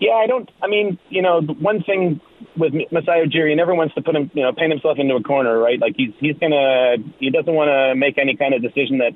Yeah, 0.01 0.15
I 0.15 0.27
don't. 0.27 0.51
I 0.63 0.67
mean, 0.67 0.99
you 1.09 1.23
know, 1.23 1.41
one 1.41 1.83
thing 1.85 2.21
with 2.57 2.75
Masai 2.91 3.25
Ujiri, 3.25 3.51
he 3.51 3.55
never 3.55 3.75
wants 3.75 3.95
to 3.95 4.03
put 4.03 4.17
him, 4.17 4.31
you 4.35 4.43
know, 4.43 4.53
paint 4.53 4.73
himself 4.73 4.99
into 4.99 5.15
a 5.15 5.23
corner, 5.23 5.59
right? 5.59 5.79
Like 5.79 5.95
he's 5.97 6.13
he's 6.19 6.37
gonna, 6.39 6.97
he 7.19 7.31
doesn't 7.31 7.55
want 7.55 7.69
to 7.69 7.95
make 7.95 8.19
any 8.19 8.37
kind 8.37 8.53
of 8.53 8.63
decision 8.63 8.99
that 8.99 9.13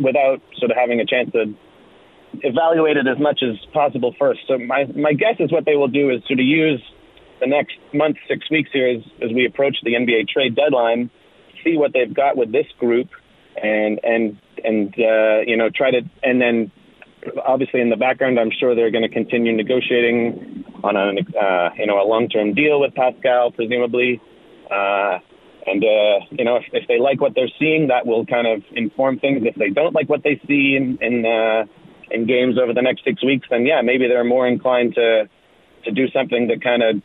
without 0.00 0.40
sort 0.56 0.70
of 0.70 0.76
having 0.76 1.00
a 1.00 1.04
chance 1.04 1.30
to 1.32 1.54
evaluate 2.42 2.96
it 2.96 3.06
as 3.06 3.18
much 3.18 3.42
as 3.42 3.56
possible 3.72 4.14
first. 4.18 4.40
So 4.48 4.58
my 4.58 4.84
my 4.94 5.12
guess 5.12 5.36
is 5.38 5.52
what 5.52 5.64
they 5.64 5.76
will 5.76 5.88
do 5.88 6.10
is 6.10 6.22
of 6.30 6.38
use 6.38 6.82
the 7.40 7.46
next 7.46 7.76
month, 7.92 8.16
six 8.28 8.50
weeks 8.50 8.70
here 8.72 8.88
as 8.88 9.02
as 9.22 9.32
we 9.34 9.46
approach 9.46 9.76
the 9.82 9.92
NBA 9.94 10.28
trade 10.28 10.56
deadline, 10.56 11.10
see 11.64 11.76
what 11.76 11.92
they've 11.92 12.12
got 12.12 12.36
with 12.36 12.52
this 12.52 12.66
group, 12.78 13.08
and 13.62 14.00
and 14.02 14.38
and 14.64 14.94
uh, 14.94 15.40
you 15.46 15.56
know 15.56 15.70
try 15.70 15.90
to 15.90 16.00
and 16.22 16.40
then 16.40 16.70
obviously 17.44 17.80
in 17.80 17.90
the 17.90 17.96
background, 17.96 18.38
I'm 18.38 18.50
sure 18.58 18.74
they're 18.74 18.90
going 18.90 19.02
to 19.02 19.08
continue 19.08 19.54
negotiating 19.54 20.64
on 20.84 20.96
a 20.96 21.38
uh, 21.38 21.70
you 21.76 21.86
know 21.86 22.00
a 22.00 22.06
long 22.06 22.28
term 22.28 22.54
deal 22.54 22.80
with 22.80 22.94
Pascal, 22.94 23.50
presumably. 23.50 24.20
Uh, 24.70 25.18
and 25.66 25.82
uh, 25.82 26.24
you 26.30 26.44
know, 26.44 26.56
if, 26.56 26.64
if 26.72 26.88
they 26.88 26.98
like 26.98 27.20
what 27.20 27.34
they're 27.34 27.50
seeing, 27.58 27.88
that 27.88 28.06
will 28.06 28.24
kind 28.24 28.46
of 28.46 28.62
inform 28.72 29.18
things. 29.18 29.42
If 29.44 29.56
they 29.56 29.70
don't 29.70 29.94
like 29.94 30.08
what 30.08 30.22
they 30.22 30.40
see 30.46 30.76
in, 30.76 30.98
in 31.00 31.26
uh, 31.26 31.64
in 32.10 32.26
games 32.26 32.56
over 32.58 32.72
the 32.72 32.82
next 32.82 33.04
six 33.04 33.24
weeks, 33.24 33.46
then 33.50 33.66
yeah, 33.66 33.82
maybe 33.82 34.08
they're 34.08 34.24
more 34.24 34.46
inclined 34.46 34.94
to 34.94 35.28
to 35.84 35.90
do 35.92 36.08
something 36.08 36.48
to 36.48 36.58
kind 36.58 36.82
of 36.82 37.02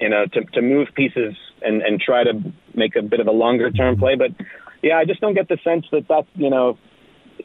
you 0.00 0.08
know 0.08 0.26
to 0.26 0.44
to 0.52 0.62
move 0.62 0.88
pieces 0.94 1.34
and 1.62 1.82
and 1.82 2.00
try 2.00 2.24
to 2.24 2.32
make 2.74 2.96
a 2.96 3.02
bit 3.02 3.20
of 3.20 3.26
a 3.26 3.32
longer 3.32 3.70
term 3.70 3.98
play. 3.98 4.14
But 4.16 4.30
yeah, 4.82 4.96
I 4.96 5.04
just 5.04 5.20
don't 5.20 5.34
get 5.34 5.48
the 5.48 5.58
sense 5.64 5.86
that 5.92 6.06
that's 6.08 6.28
you 6.34 6.50
know. 6.50 6.78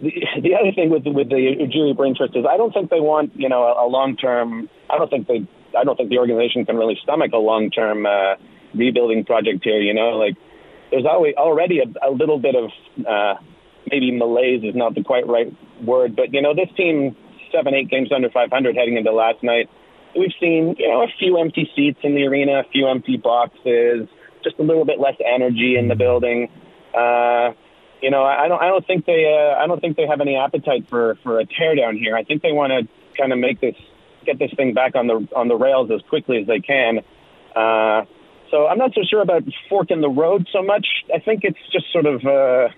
The, 0.01 0.11
the 0.41 0.55
other 0.55 0.73
thing 0.75 0.89
with 0.89 1.05
with 1.05 1.29
the 1.29 1.35
Ujiri 1.35 1.95
brain 1.95 2.15
trust 2.15 2.35
is 2.35 2.45
I 2.49 2.57
don't 2.57 2.73
think 2.73 2.89
they 2.89 2.99
want 2.99 3.31
you 3.35 3.49
know 3.49 3.63
a, 3.63 3.85
a 3.85 3.87
long 3.87 4.17
term. 4.17 4.69
I 4.89 4.97
don't 4.97 5.09
think 5.09 5.27
they. 5.27 5.47
I 5.77 5.83
don't 5.83 5.95
think 5.97 6.09
the 6.09 6.19
organization 6.19 6.65
can 6.65 6.77
really 6.77 6.97
stomach 7.01 7.31
a 7.33 7.37
long 7.37 7.69
term 7.69 8.05
uh, 8.05 8.35
rebuilding 8.73 9.25
project 9.25 9.63
here. 9.63 9.81
You 9.81 9.93
know, 9.93 10.11
like 10.17 10.35
there's 10.91 11.05
always 11.05 11.35
already 11.35 11.79
a, 11.79 12.07
a 12.07 12.11
little 12.11 12.39
bit 12.39 12.55
of 12.55 12.71
uh, 13.05 13.35
maybe 13.89 14.11
malaise 14.11 14.63
is 14.63 14.75
not 14.75 14.95
the 14.95 15.03
quite 15.03 15.27
right 15.27 15.53
word, 15.83 16.15
but 16.15 16.33
you 16.33 16.41
know, 16.41 16.53
this 16.53 16.69
team 16.75 17.15
seven, 17.51 17.73
eight 17.73 17.89
games 17.89 18.11
under 18.13 18.29
500 18.29 18.75
heading 18.75 18.97
into 18.97 19.11
last 19.11 19.41
night. 19.43 19.69
We've 20.17 20.33
seen 20.39 20.75
you 20.77 20.87
know 20.87 21.03
a 21.03 21.07
few 21.19 21.37
empty 21.37 21.69
seats 21.75 21.99
in 22.03 22.15
the 22.15 22.23
arena, 22.23 22.59
a 22.59 22.63
few 22.71 22.87
empty 22.87 23.17
boxes, 23.17 24.07
just 24.43 24.57
a 24.59 24.63
little 24.63 24.85
bit 24.85 24.99
less 24.99 25.15
energy 25.25 25.75
in 25.77 25.87
the 25.87 25.95
building. 25.95 26.49
Uh, 26.93 27.51
you 28.01 28.11
know, 28.11 28.23
I 28.23 28.47
don't, 28.47 28.61
I 28.61 28.67
don't 28.67 28.85
think 28.85 29.05
they, 29.05 29.25
uh, 29.25 29.57
I 29.61 29.67
don't 29.67 29.79
think 29.81 29.97
they 29.97 30.07
have 30.07 30.21
any 30.21 30.35
appetite 30.35 30.87
for 30.89 31.15
for 31.23 31.39
a 31.39 31.45
teardown 31.45 31.97
here. 31.97 32.15
I 32.15 32.23
think 32.23 32.41
they 32.41 32.51
want 32.51 32.71
to 32.71 32.87
kind 33.17 33.33
of 33.33 33.39
make 33.39 33.59
this, 33.59 33.75
get 34.25 34.37
this 34.39 34.51
thing 34.55 34.73
back 34.73 34.95
on 34.95 35.07
the 35.07 35.27
on 35.35 35.47
the 35.47 35.55
rails 35.55 35.89
as 35.91 36.01
quickly 36.07 36.39
as 36.39 36.47
they 36.47 36.59
can. 36.59 36.99
Uh, 37.55 38.05
so 38.51 38.67
I'm 38.67 38.77
not 38.77 38.93
so 38.93 39.01
sure 39.09 39.21
about 39.21 39.43
fork 39.69 39.91
in 39.91 40.01
the 40.01 40.09
road 40.09 40.47
so 40.53 40.61
much. 40.61 40.85
I 41.13 41.19
think 41.19 41.43
it's 41.43 41.59
just 41.71 41.91
sort 41.91 42.05
of. 42.05 42.25
Uh, 42.25 42.69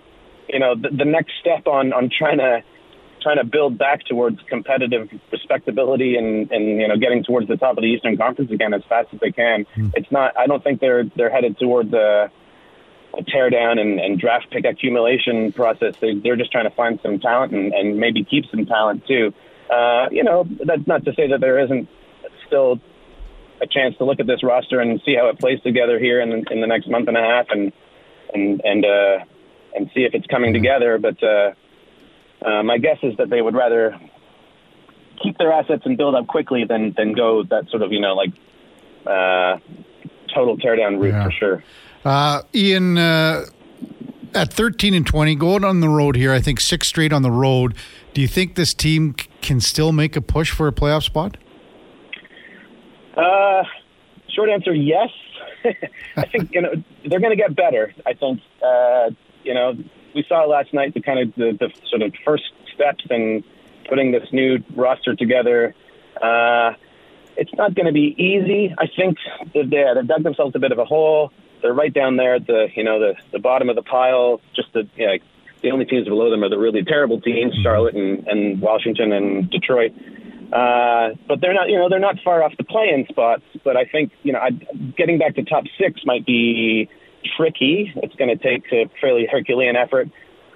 you 0.50 0.60
know, 0.60 0.76
the, 0.76 0.90
the 0.90 1.06
next 1.06 1.34
step 1.40 1.68
on 1.68 1.94
on 1.94 2.10
trying 2.16 2.38
to 2.38 2.64
trying 3.22 3.38
to 3.38 3.44
build 3.44 3.78
back 3.78 4.06
towards 4.06 4.40
competitive 4.48 5.10
respectability 5.32 6.16
and 6.16 6.52
and 6.52 6.82
you 6.82 6.88
know 6.88 6.98
getting 6.98 7.24
towards 7.24 7.48
the 7.48 7.58
top 7.58 7.78
of 7.78 7.82
the 7.82 7.88
Eastern 7.88 8.18
Conference 8.18 8.52
again 8.52 8.74
as 8.74 8.84
fast 8.88 9.10
as 9.14 9.20
they 9.20 9.32
can. 9.32 9.66
Mm. 9.76 9.92
It's 9.96 10.12
not. 10.12 10.38
I 10.38 10.48
don't 10.48 10.64
think 10.64 10.80
they're 10.80 11.04
they're 11.16 11.30
headed 11.30 11.58
towards 11.58 11.94
a, 11.94 12.32
a 13.18 13.24
tear 13.24 13.50
down 13.50 13.80
and, 13.80 14.00
and 14.00 14.20
draft 14.20 14.50
pick 14.52 14.66
accumulation 14.66 15.52
process. 15.52 15.96
They, 16.00 16.14
they're 16.16 16.36
just 16.36 16.52
trying 16.52 16.70
to 16.70 16.76
find 16.76 17.00
some 17.02 17.20
talent 17.20 17.54
and, 17.54 17.74
and 17.74 17.98
maybe 17.98 18.24
keep 18.24 18.46
some 18.50 18.66
talent 18.66 19.06
too. 19.08 19.34
Uh, 19.70 20.08
you 20.12 20.24
know, 20.24 20.48
that's 20.66 20.88
not 20.88 21.04
to 21.06 21.14
say 21.14 21.28
that 21.28 21.42
there 21.42 21.60
isn't 21.60 21.90
still 22.46 22.80
a 23.62 23.68
chance 23.68 23.98
to 23.98 24.06
look 24.06 24.20
at 24.20 24.28
this 24.28 24.44
roster 24.44 24.80
and 24.80 25.02
see 25.06 25.16
how 25.16 25.28
it 25.30 25.40
plays 25.40 25.60
together 25.62 26.00
here 26.00 26.22
in, 26.22 26.32
in 26.52 26.62
the 26.62 26.68
next 26.68 26.88
month 26.88 27.08
and 27.08 27.18
a 27.18 27.22
half 27.22 27.48
and 27.50 27.74
and 28.34 28.62
and 28.64 28.86
uh, 28.86 29.26
and 29.76 29.90
see 29.94 30.02
if 30.02 30.14
it's 30.14 30.28
coming 30.28 30.54
together. 30.54 30.98
But 30.98 31.22
uh, 31.24 31.54
uh, 32.46 32.64
my 32.64 32.78
guess 32.78 32.98
is 33.04 33.16
that 33.18 33.30
they 33.30 33.42
would 33.42 33.56
rather 33.56 34.00
keep 35.22 35.38
their 35.38 35.52
assets 35.52 35.84
and 35.86 35.98
build 35.98 36.16
up 36.16 36.28
quickly 36.28 36.64
than 36.66 36.94
than 36.98 37.14
go 37.14 37.44
that 37.44 37.70
sort 37.70 37.82
of 37.82 37.92
you 37.92 38.00
know 38.00 38.14
like 38.14 38.32
uh, 39.06 39.58
total 40.34 40.58
teardown 40.58 41.00
route 41.00 41.14
yeah. 41.14 41.24
for 41.24 41.32
sure. 41.32 41.64
Uh, 42.06 42.42
Ian, 42.54 42.98
uh, 42.98 43.46
at 44.34 44.54
thirteen 44.54 44.94
and 44.94 45.06
twenty, 45.06 45.36
going 45.36 45.64
on 45.64 45.80
the 45.82 45.90
road 45.90 46.16
here, 46.16 46.32
I 46.32 46.40
think 46.40 46.60
six 46.60 46.88
straight 46.88 47.14
on 47.14 47.22
the 47.22 47.32
road. 47.32 47.76
Do 48.14 48.22
you 48.22 48.28
think 48.28 48.56
this 48.56 48.74
team 48.74 49.16
can 49.42 49.60
still 49.60 49.92
make 49.92 50.16
a 50.16 50.22
push 50.22 50.52
for 50.52 50.68
a 50.68 50.72
playoff 50.72 51.04
spot? 51.04 51.38
Uh, 53.16 53.64
short 54.30 54.50
answer, 54.50 54.74
yes. 54.74 55.10
I 56.16 56.26
think 56.28 56.54
you 56.54 56.62
know 56.62 56.72
they're 57.06 57.20
going 57.20 57.36
to 57.36 57.42
get 57.42 57.56
better. 57.56 57.94
I 58.06 58.14
think 58.14 58.40
uh, 58.64 59.10
you 59.48 59.54
know, 59.54 59.74
we 60.14 60.26
saw 60.28 60.46
last 60.46 60.74
night 60.74 60.94
the 60.94 61.02
kind 61.02 61.20
of 61.20 61.36
the, 61.36 61.58
the 61.58 61.70
sort 61.90 62.02
of 62.02 62.14
first 62.26 62.44
steps 62.76 63.04
in 63.10 63.44
putting 63.90 64.12
this 64.12 64.28
new 64.34 64.60
roster 64.76 65.16
together. 65.16 65.74
Uh, 66.22 66.74
it's 67.38 67.54
not 67.54 67.74
going 67.74 67.86
to 67.86 67.94
be 67.94 68.16
easy. 68.18 68.74
I 68.78 68.88
think 68.88 69.18
that 69.54 69.70
they, 69.70 69.84
they've 69.96 70.08
dug 70.08 70.24
themselves 70.24 70.56
a 70.56 70.60
bit 70.60 70.72
of 70.72 70.80
a 70.80 70.86
hole. 70.86 71.32
They're 71.62 71.74
right 71.74 71.94
down 71.94 72.18
there 72.18 72.36
at 72.36 72.46
the 72.46 72.68
you 72.76 72.84
know 72.84 73.00
the 73.00 73.16
the 73.32 73.40
bottom 73.40 73.70
of 73.70 73.76
the 73.76 73.82
pile. 73.82 74.42
Just 74.56 74.74
the 74.74 74.88
you 74.96 75.08
know, 75.08 75.14
the 75.62 75.72
only 75.72 75.86
teams 75.86 76.08
below 76.08 76.30
them 76.30 76.44
are 76.44 76.50
the 76.50 76.58
really 76.58 76.84
terrible 76.84 77.22
teams. 77.22 77.54
Charlotte 77.64 77.96
and, 77.96 78.28
and 78.28 78.62
Washington 78.62 79.12
and 79.12 79.50
Detroit. 79.50 79.94
Uh, 80.52 81.10
but 81.28 81.42
they're 81.42 81.54
not, 81.54 81.68
you 81.68 81.78
know, 81.78 81.90
they're 81.90 82.00
not 82.00 82.16
far 82.24 82.42
off 82.44 82.56
the 82.58 82.64
play-in 82.64 83.06
spots. 83.10 83.44
But 83.64 83.76
I 83.76 83.86
think, 83.86 84.12
you 84.24 84.34
know, 84.34 84.40
I, 84.40 84.52
getting 84.98 85.18
back 85.18 85.36
to 85.36 85.44
top 85.44 85.66
six 85.80 86.02
might 86.06 86.26
be 86.26 86.90
tricky. 87.36 87.92
It's 87.96 88.16
going 88.16 88.36
to 88.36 88.38
take 88.38 88.66
a 88.72 88.90
fairly 89.02 89.28
Herculean 89.30 89.76
effort. 89.76 90.10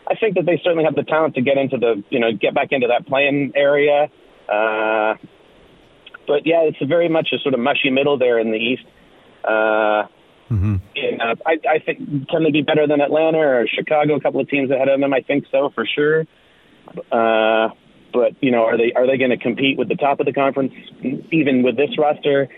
I 0.07 0.15
think 0.15 0.35
that 0.35 0.45
they 0.45 0.59
certainly 0.63 0.83
have 0.83 0.95
the 0.95 1.03
talent 1.03 1.35
to 1.35 1.41
get 1.41 1.57
into 1.57 1.77
the, 1.77 2.03
you 2.09 2.19
know, 2.19 2.31
get 2.33 2.53
back 2.53 2.71
into 2.71 2.87
that 2.87 3.07
play-in 3.07 3.53
area. 3.55 4.09
Uh, 4.49 5.15
but 6.27 6.45
yeah, 6.45 6.61
it's 6.61 6.77
very 6.85 7.09
much 7.09 7.29
a 7.33 7.39
sort 7.39 7.53
of 7.53 7.59
mushy 7.59 7.89
middle 7.89 8.17
there 8.17 8.39
in 8.39 8.51
the 8.51 8.57
East. 8.57 8.83
Uh, 9.43 10.07
mm-hmm. 10.49 10.75
and, 10.95 11.21
uh, 11.21 11.35
I, 11.45 11.57
I 11.69 11.79
think 11.79 12.29
can 12.29 12.43
they 12.43 12.51
be 12.51 12.61
better 12.61 12.87
than 12.87 13.01
Atlanta 13.01 13.39
or 13.39 13.67
Chicago? 13.67 14.15
A 14.15 14.21
couple 14.21 14.41
of 14.41 14.49
teams 14.49 14.69
ahead 14.71 14.89
of 14.89 14.99
them, 14.99 15.13
I 15.13 15.21
think 15.21 15.45
so 15.51 15.71
for 15.73 15.85
sure. 15.85 16.25
Uh, 17.11 17.69
but 18.13 18.33
you 18.41 18.51
know, 18.51 18.65
are 18.65 18.77
they 18.77 18.91
are 18.93 19.07
they 19.07 19.17
going 19.17 19.29
to 19.29 19.37
compete 19.37 19.77
with 19.77 19.87
the 19.87 19.95
top 19.95 20.19
of 20.19 20.25
the 20.25 20.33
conference 20.33 20.73
even 21.31 21.63
with 21.63 21.77
this 21.77 21.97
roster? 21.97 22.49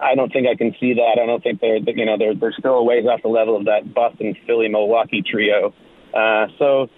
I 0.00 0.14
don't 0.14 0.32
think 0.32 0.46
I 0.48 0.56
can 0.56 0.74
see 0.80 0.94
that. 0.94 1.18
I 1.22 1.26
don't 1.26 1.42
think 1.42 1.60
they're 1.60 1.78
you 1.78 2.04
know 2.04 2.16
they're 2.18 2.34
they're 2.34 2.54
still 2.58 2.74
a 2.74 2.82
ways 2.82 3.04
off 3.06 3.22
the 3.22 3.28
level 3.28 3.56
of 3.56 3.66
that 3.66 3.92
Boston, 3.94 4.34
Philly, 4.46 4.68
Milwaukee 4.68 5.22
trio. 5.22 5.72
Uh, 6.14 6.46
so 6.58 6.88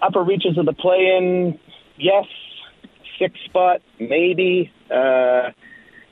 upper 0.00 0.22
reaches 0.22 0.58
of 0.58 0.66
the 0.66 0.72
play-in, 0.72 1.58
yes. 1.96 2.24
Six 3.18 3.38
spot, 3.44 3.82
maybe. 4.00 4.72
Uh, 4.90 5.50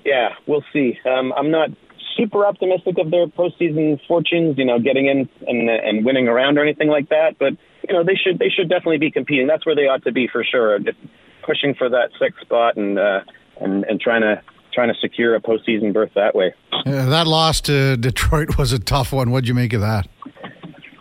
yeah, 0.04 0.30
we'll 0.46 0.64
see. 0.72 0.98
Um, 1.04 1.32
I'm 1.32 1.50
not 1.50 1.70
super 2.16 2.46
optimistic 2.46 2.96
of 2.98 3.10
their 3.10 3.26
postseason 3.26 3.98
fortunes, 4.06 4.56
you 4.58 4.64
know, 4.64 4.78
getting 4.78 5.06
in 5.06 5.28
and 5.46 5.68
and 5.68 6.04
winning 6.04 6.28
around 6.28 6.58
or 6.58 6.62
anything 6.62 6.88
like 6.88 7.08
that. 7.08 7.36
But 7.38 7.54
you 7.88 7.94
know, 7.94 8.04
they 8.04 8.14
should 8.14 8.38
they 8.38 8.48
should 8.48 8.68
definitely 8.68 8.98
be 8.98 9.10
competing. 9.10 9.46
That's 9.46 9.66
where 9.66 9.74
they 9.74 9.82
ought 9.82 10.04
to 10.04 10.12
be 10.12 10.28
for 10.30 10.44
sure. 10.44 10.78
Just 10.78 10.98
pushing 11.44 11.74
for 11.74 11.88
that 11.88 12.10
sixth 12.20 12.40
spot 12.42 12.76
and 12.76 12.98
uh, 12.98 13.20
and 13.60 13.84
and 13.84 14.00
trying 14.00 14.22
to 14.22 14.42
trying 14.72 14.92
to 14.92 14.98
secure 15.00 15.34
a 15.34 15.40
postseason 15.40 15.92
berth 15.92 16.12
that 16.14 16.34
way. 16.34 16.54
Yeah, 16.86 17.06
that 17.06 17.26
loss 17.26 17.60
to 17.62 17.96
Detroit 17.96 18.58
was 18.58 18.72
a 18.72 18.78
tough 18.78 19.12
one. 19.12 19.30
What'd 19.30 19.48
you 19.48 19.54
make 19.54 19.72
of 19.72 19.80
that? 19.80 20.08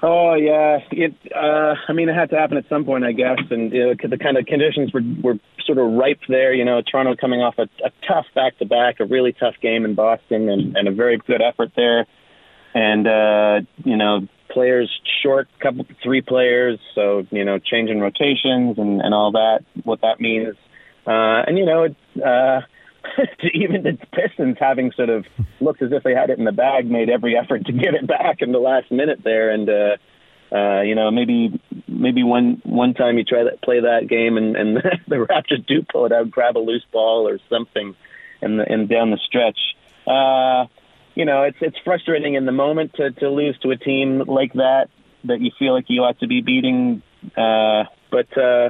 Oh 0.01 0.33
yeah, 0.33 0.79
it. 0.91 1.13
Uh, 1.35 1.75
I 1.87 1.93
mean, 1.93 2.07
it 2.07 2.15
had 2.15 2.29
to 2.29 2.37
happen 2.37 2.57
at 2.57 2.63
some 2.69 2.85
point, 2.85 3.03
I 3.03 3.11
guess. 3.11 3.39
And 3.49 3.71
you 3.73 3.87
know, 3.87 3.93
the 4.01 4.17
kind 4.17 4.37
of 4.37 4.45
conditions 4.45 4.93
were 4.93 5.01
were 5.21 5.39
sort 5.65 5.77
of 5.77 5.91
ripe 5.91 6.21
there. 6.29 6.53
You 6.53 6.63
know, 6.63 6.81
Toronto 6.81 7.15
coming 7.19 7.41
off 7.41 7.55
a, 7.57 7.63
a 7.83 7.91
tough 8.07 8.25
back 8.33 8.57
to 8.59 8.65
back, 8.65 9.01
a 9.01 9.05
really 9.05 9.33
tough 9.33 9.55
game 9.61 9.83
in 9.83 9.95
Boston, 9.95 10.47
and, 10.47 10.77
and 10.77 10.87
a 10.87 10.91
very 10.91 11.17
good 11.17 11.41
effort 11.41 11.71
there. 11.75 12.05
And 12.73 13.07
uh, 13.07 13.67
you 13.83 13.97
know, 13.97 14.27
players 14.49 14.89
short, 15.21 15.49
couple 15.59 15.85
three 16.01 16.21
players, 16.21 16.79
so 16.95 17.27
you 17.29 17.43
know, 17.43 17.59
changing 17.59 17.99
rotations 17.99 18.77
and 18.77 19.01
and 19.01 19.13
all 19.13 19.33
that. 19.33 19.65
What 19.83 19.99
that 20.01 20.21
means, 20.21 20.55
uh, 21.07 21.43
and 21.45 21.57
you 21.57 21.65
know, 21.65 21.83
it. 21.83 21.95
Uh, 22.23 22.61
even 23.53 23.83
the 23.83 23.97
Pistons 24.13 24.57
having 24.59 24.91
sort 24.91 25.09
of 25.09 25.25
looked 25.59 25.81
as 25.81 25.91
if 25.91 26.03
they 26.03 26.13
had 26.13 26.29
it 26.29 26.39
in 26.39 26.45
the 26.45 26.51
bag, 26.51 26.89
made 26.89 27.09
every 27.09 27.37
effort 27.37 27.65
to 27.65 27.71
get 27.71 27.93
it 27.93 28.07
back 28.07 28.41
in 28.41 28.51
the 28.51 28.59
last 28.59 28.91
minute 28.91 29.19
there, 29.23 29.49
and 29.49 29.69
uh, 29.69 29.97
uh, 30.55 30.81
you 30.81 30.95
know 30.95 31.11
maybe 31.11 31.59
maybe 31.87 32.23
one 32.23 32.61
one 32.63 32.93
time 32.93 33.17
you 33.17 33.23
try 33.23 33.43
to 33.43 33.57
play 33.63 33.81
that 33.81 34.07
game 34.07 34.37
and, 34.37 34.55
and 34.55 34.77
the 35.07 35.15
Raptors 35.15 35.65
do 35.65 35.83
pull 35.91 36.05
it 36.05 36.11
out, 36.11 36.29
grab 36.29 36.57
a 36.57 36.59
loose 36.59 36.85
ball 36.91 37.27
or 37.27 37.39
something, 37.49 37.95
and 38.41 38.59
and 38.59 38.89
down 38.89 39.11
the 39.11 39.19
stretch. 39.25 39.59
Uh, 40.07 40.65
you 41.15 41.25
know, 41.25 41.43
it's 41.43 41.57
it's 41.61 41.77
frustrating 41.83 42.35
in 42.35 42.45
the 42.45 42.51
moment 42.51 42.93
to 42.95 43.11
to 43.11 43.29
lose 43.29 43.57
to 43.59 43.71
a 43.71 43.77
team 43.77 44.19
like 44.19 44.53
that 44.53 44.89
that 45.25 45.41
you 45.41 45.51
feel 45.59 45.73
like 45.73 45.85
you 45.87 46.01
ought 46.01 46.19
to 46.19 46.27
be 46.27 46.41
beating. 46.41 47.01
Uh, 47.35 47.83
but 48.09 48.37
uh, 48.37 48.69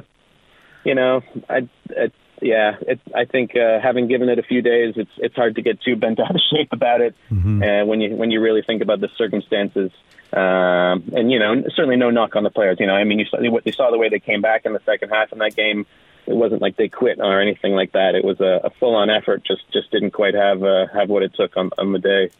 you 0.84 0.94
know, 0.94 1.22
I, 1.48 1.68
I 1.90 2.10
yeah, 2.40 2.76
it, 2.82 3.00
I 3.14 3.24
think 3.24 3.56
uh, 3.56 3.80
having 3.80 4.08
given 4.08 4.28
it 4.28 4.38
a 4.38 4.42
few 4.42 4.62
days, 4.62 4.94
it's 4.96 5.10
it's 5.18 5.34
hard 5.34 5.56
to 5.56 5.62
get 5.62 5.80
too 5.80 5.96
bent 5.96 6.20
out 6.20 6.34
of 6.34 6.40
shape 6.52 6.72
about 6.72 7.00
it. 7.00 7.14
Mm-hmm. 7.30 7.62
Uh, 7.62 7.84
when 7.86 8.00
you 8.00 8.16
when 8.16 8.30
you 8.30 8.40
really 8.40 8.62
think 8.62 8.82
about 8.82 9.00
the 9.00 9.08
circumstances, 9.16 9.90
um, 10.32 11.10
and 11.16 11.30
you 11.30 11.38
know, 11.38 11.62
certainly 11.74 11.96
no 11.96 12.10
knock 12.10 12.36
on 12.36 12.44
the 12.44 12.50
players. 12.50 12.78
You 12.80 12.86
know, 12.86 12.94
I 12.94 13.04
mean, 13.04 13.18
you 13.18 13.26
saw, 13.26 13.40
you 13.40 13.72
saw 13.72 13.90
the 13.90 13.98
way 13.98 14.08
they 14.08 14.20
came 14.20 14.40
back 14.40 14.64
in 14.64 14.72
the 14.72 14.80
second 14.86 15.10
half 15.10 15.32
in 15.32 15.38
that 15.38 15.56
game. 15.56 15.86
It 16.26 16.34
wasn't 16.34 16.62
like 16.62 16.76
they 16.76 16.88
quit 16.88 17.18
or 17.18 17.40
anything 17.40 17.72
like 17.72 17.92
that. 17.92 18.14
It 18.14 18.24
was 18.24 18.40
a, 18.40 18.60
a 18.64 18.70
full 18.70 18.94
on 18.94 19.10
effort. 19.10 19.44
Just 19.44 19.62
just 19.72 19.90
didn't 19.90 20.12
quite 20.12 20.34
have 20.34 20.62
uh, 20.62 20.86
have 20.92 21.08
what 21.08 21.22
it 21.22 21.34
took 21.34 21.56
on, 21.56 21.70
on 21.78 21.92
the 21.92 21.98
day. 21.98 22.30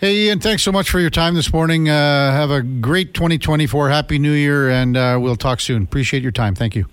Hey, 0.00 0.16
Ian, 0.16 0.40
thanks 0.40 0.62
so 0.62 0.72
much 0.72 0.88
for 0.88 0.98
your 0.98 1.10
time 1.10 1.34
this 1.34 1.52
morning. 1.52 1.90
Uh, 1.90 2.32
have 2.32 2.50
a 2.50 2.62
great 2.62 3.12
2024. 3.12 3.90
Happy 3.90 4.18
New 4.18 4.32
Year, 4.32 4.70
and 4.70 4.96
uh, 4.96 5.18
we'll 5.20 5.36
talk 5.36 5.60
soon. 5.60 5.82
Appreciate 5.82 6.22
your 6.22 6.32
time. 6.32 6.54
Thank 6.54 6.74
you. 6.74 6.86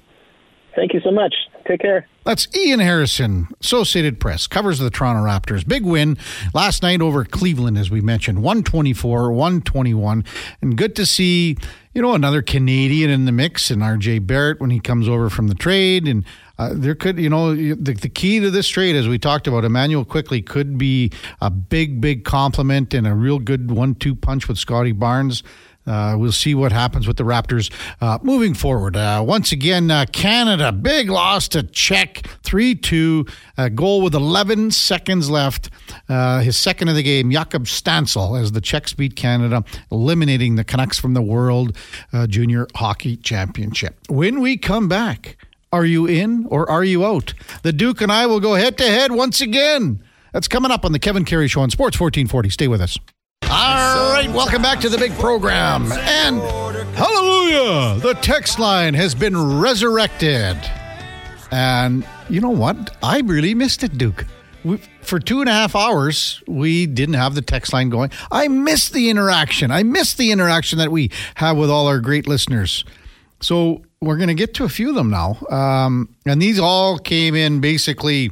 Thank 0.76 0.94
you 0.94 1.00
so 1.00 1.12
much. 1.12 1.34
Take 1.68 1.82
care. 1.82 2.08
That's 2.24 2.48
Ian 2.56 2.80
Harrison, 2.80 3.48
Associated 3.62 4.22
Press, 4.22 4.48
covers 4.48 4.80
the 4.80 4.90
Toronto 4.90 5.22
Raptors. 5.22 5.68
Big 5.68 5.86
win 5.86 6.18
last 6.54 6.82
night 6.82 7.02
over 7.02 7.26
Cleveland, 7.26 7.78
as 7.78 7.92
we 7.92 8.00
mentioned, 8.00 8.42
124, 8.42 9.32
121. 9.32 10.24
And 10.62 10.78
good 10.78 10.96
to 10.96 11.06
see, 11.06 11.58
you 11.94 12.02
know, 12.02 12.14
another 12.14 12.42
Canadian 12.42 13.10
in 13.10 13.26
the 13.26 13.34
mix 13.34 13.70
and 13.70 13.82
RJ 13.82 14.26
Barrett 14.26 14.62
when 14.62 14.70
he 14.70 14.80
comes 14.80 15.10
over 15.10 15.30
from 15.30 15.48
the 15.48 15.56
trade. 15.56 16.08
And 16.08 16.24
uh, 16.58 16.72
there 16.74 16.96
could, 16.96 17.20
you 17.20 17.30
know, 17.30 17.54
the, 17.54 17.74
the 17.74 18.10
key 18.10 18.40
to 18.40 18.50
this 18.50 18.70
trade, 18.70 18.96
as 18.96 19.10
we 19.10 19.20
talked 19.20 19.48
about, 19.48 19.66
Immanuel 19.66 20.06
Quickley 20.06 20.42
could 20.42 20.78
be 20.78 21.12
a 21.42 21.50
big, 21.50 22.00
big 22.00 22.24
compliment 22.24 22.94
and 22.94 23.06
a 23.06 23.14
real 23.14 23.40
good 23.40 23.72
one 23.72 23.94
two 23.94 24.16
punch 24.16 24.48
with 24.48 24.58
Scottie 24.58 24.94
Barnes. 24.94 25.44
Uh, 25.88 26.16
we'll 26.18 26.32
see 26.32 26.54
what 26.54 26.72
happens 26.72 27.08
with 27.08 27.18
the 27.18 27.24
Raptors 27.24 27.72
uh, 28.02 28.20
moving 28.22 28.54
forward. 28.54 28.96
Uh, 28.98 29.24
once 29.26 29.52
again, 29.52 29.90
uh, 29.90 30.06
Canada, 30.12 30.72
big 30.72 31.10
loss 31.10 31.48
to 31.50 31.64
Czech, 31.64 32.28
3 32.44 32.76
2, 32.76 33.26
goal 33.74 34.02
with 34.02 34.14
11 34.14 34.72
seconds 34.72 35.30
left. 35.30 35.70
Uh, 36.10 36.42
his 36.42 36.58
second 36.58 36.90
of 36.90 36.96
the 36.96 37.04
game, 37.04 37.32
Jakub 37.32 37.66
Stancl, 37.66 38.40
as 38.40 38.52
the 38.52 38.62
Czechs 38.62 38.94
beat 38.94 39.16
Canada, 39.16 39.64
eliminating 39.92 40.56
the 40.56 40.64
Canucks 40.64 41.00
from 41.00 41.14
the 41.14 41.22
World 41.22 41.76
uh, 42.14 42.28
Junior 42.28 42.68
Hockey 42.76 43.18
Championship. 43.18 43.96
When 44.10 44.42
we 44.42 44.58
come 44.58 44.88
back, 44.88 45.38
are 45.72 45.86
you 45.86 46.06
in 46.06 46.46
or 46.50 46.70
are 46.70 46.84
you 46.84 47.06
out? 47.06 47.34
The 47.64 47.74
Duke 47.74 48.02
and 48.02 48.12
I 48.12 48.26
will 48.26 48.40
go 48.40 48.56
head 48.56 48.78
to 48.78 48.86
head 48.86 49.12
once 49.12 49.42
again. 49.42 50.04
That's 50.34 50.48
coming 50.48 50.72
up 50.72 50.86
on 50.86 50.92
the 50.92 51.00
Kevin 51.00 51.26
Karius 51.26 51.52
Show 51.52 51.62
on 51.62 51.70
Sports 51.70 52.00
1440. 52.00 52.50
Stay 52.50 52.68
with 52.68 52.82
us. 52.82 52.98
All 53.50 54.12
right, 54.12 54.30
welcome 54.30 54.62
back 54.62 54.82
to 54.82 54.90
the 54.90 54.98
big 54.98 55.14
program. 55.14 55.90
And 55.94 56.42
hallelujah, 56.96 57.98
the 58.02 58.14
text 58.22 58.60
line 58.60 58.94
has 58.94 59.16
been 59.16 59.60
resurrected. 59.62 60.58
And 61.50 62.06
you 62.30 62.42
know 62.42 62.50
what? 62.50 62.98
I 63.02 63.22
really 63.22 63.54
missed 63.54 63.84
it, 63.84 63.98
Duke. 63.98 64.26
We, 64.66 64.82
for 65.02 65.18
two 65.18 65.40
and 65.40 65.48
a 65.48 65.54
half 65.54 65.78
hours, 65.78 66.44
we 66.46 66.88
didn't 66.88 67.16
have 67.16 67.36
the 67.36 67.42
text 67.42 67.72
line 67.72 67.90
going. 67.90 68.12
I 68.32 68.50
missed 68.50 68.92
the 68.92 69.10
interaction. 69.10 69.72
I 69.72 69.82
missed 69.84 70.18
the 70.18 70.32
interaction 70.32 70.78
that 70.80 70.92
we 70.92 71.10
have 71.36 71.56
with 71.56 71.70
all 71.70 71.88
our 71.88 72.02
great 72.02 72.28
listeners. 72.28 72.84
So 73.40 73.82
we're 74.02 74.18
going 74.18 74.28
to 74.28 74.36
get 74.36 74.56
to 74.56 74.66
a 74.66 74.70
few 74.70 74.90
of 74.90 74.96
them 74.96 75.10
now. 75.10 75.38
Um, 75.50 76.14
and 76.26 76.42
these 76.42 76.60
all 76.60 77.00
came 77.00 77.34
in 77.34 77.62
basically 77.62 78.32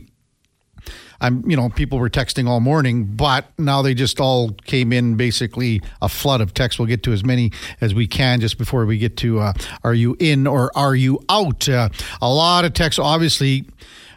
I'm, 1.22 1.50
you 1.50 1.56
know, 1.56 1.70
people 1.70 2.00
were 2.00 2.10
texting 2.10 2.48
all 2.48 2.60
morning, 2.60 3.06
but 3.06 3.48
now 3.58 3.82
they 3.82 3.94
just 3.94 4.20
all 4.20 4.52
came 4.66 4.92
in 4.94 5.16
basically 5.16 5.82
a 6.02 6.10
flood 6.10 6.42
of 6.42 6.54
texts. 6.54 6.80
We'll 6.80 6.88
get 6.88 7.04
to 7.04 7.14
as 7.14 7.24
many 7.24 7.52
as 7.82 7.94
we 7.94 8.08
can 8.08 8.40
just 8.40 8.58
before 8.58 8.86
we 8.86 8.98
get 8.98 9.18
to 9.18 9.40
uh, 9.40 9.54
are 9.84 9.94
you 9.94 10.16
in 10.20 10.48
or 10.48 10.72
are 10.76 10.96
you 10.96 11.20
out? 11.30 11.68
Uh, 11.68 11.90
a 12.22 12.30
lot 12.30 12.66
of 12.66 12.74
texts, 12.74 13.00
obviously. 13.00 13.66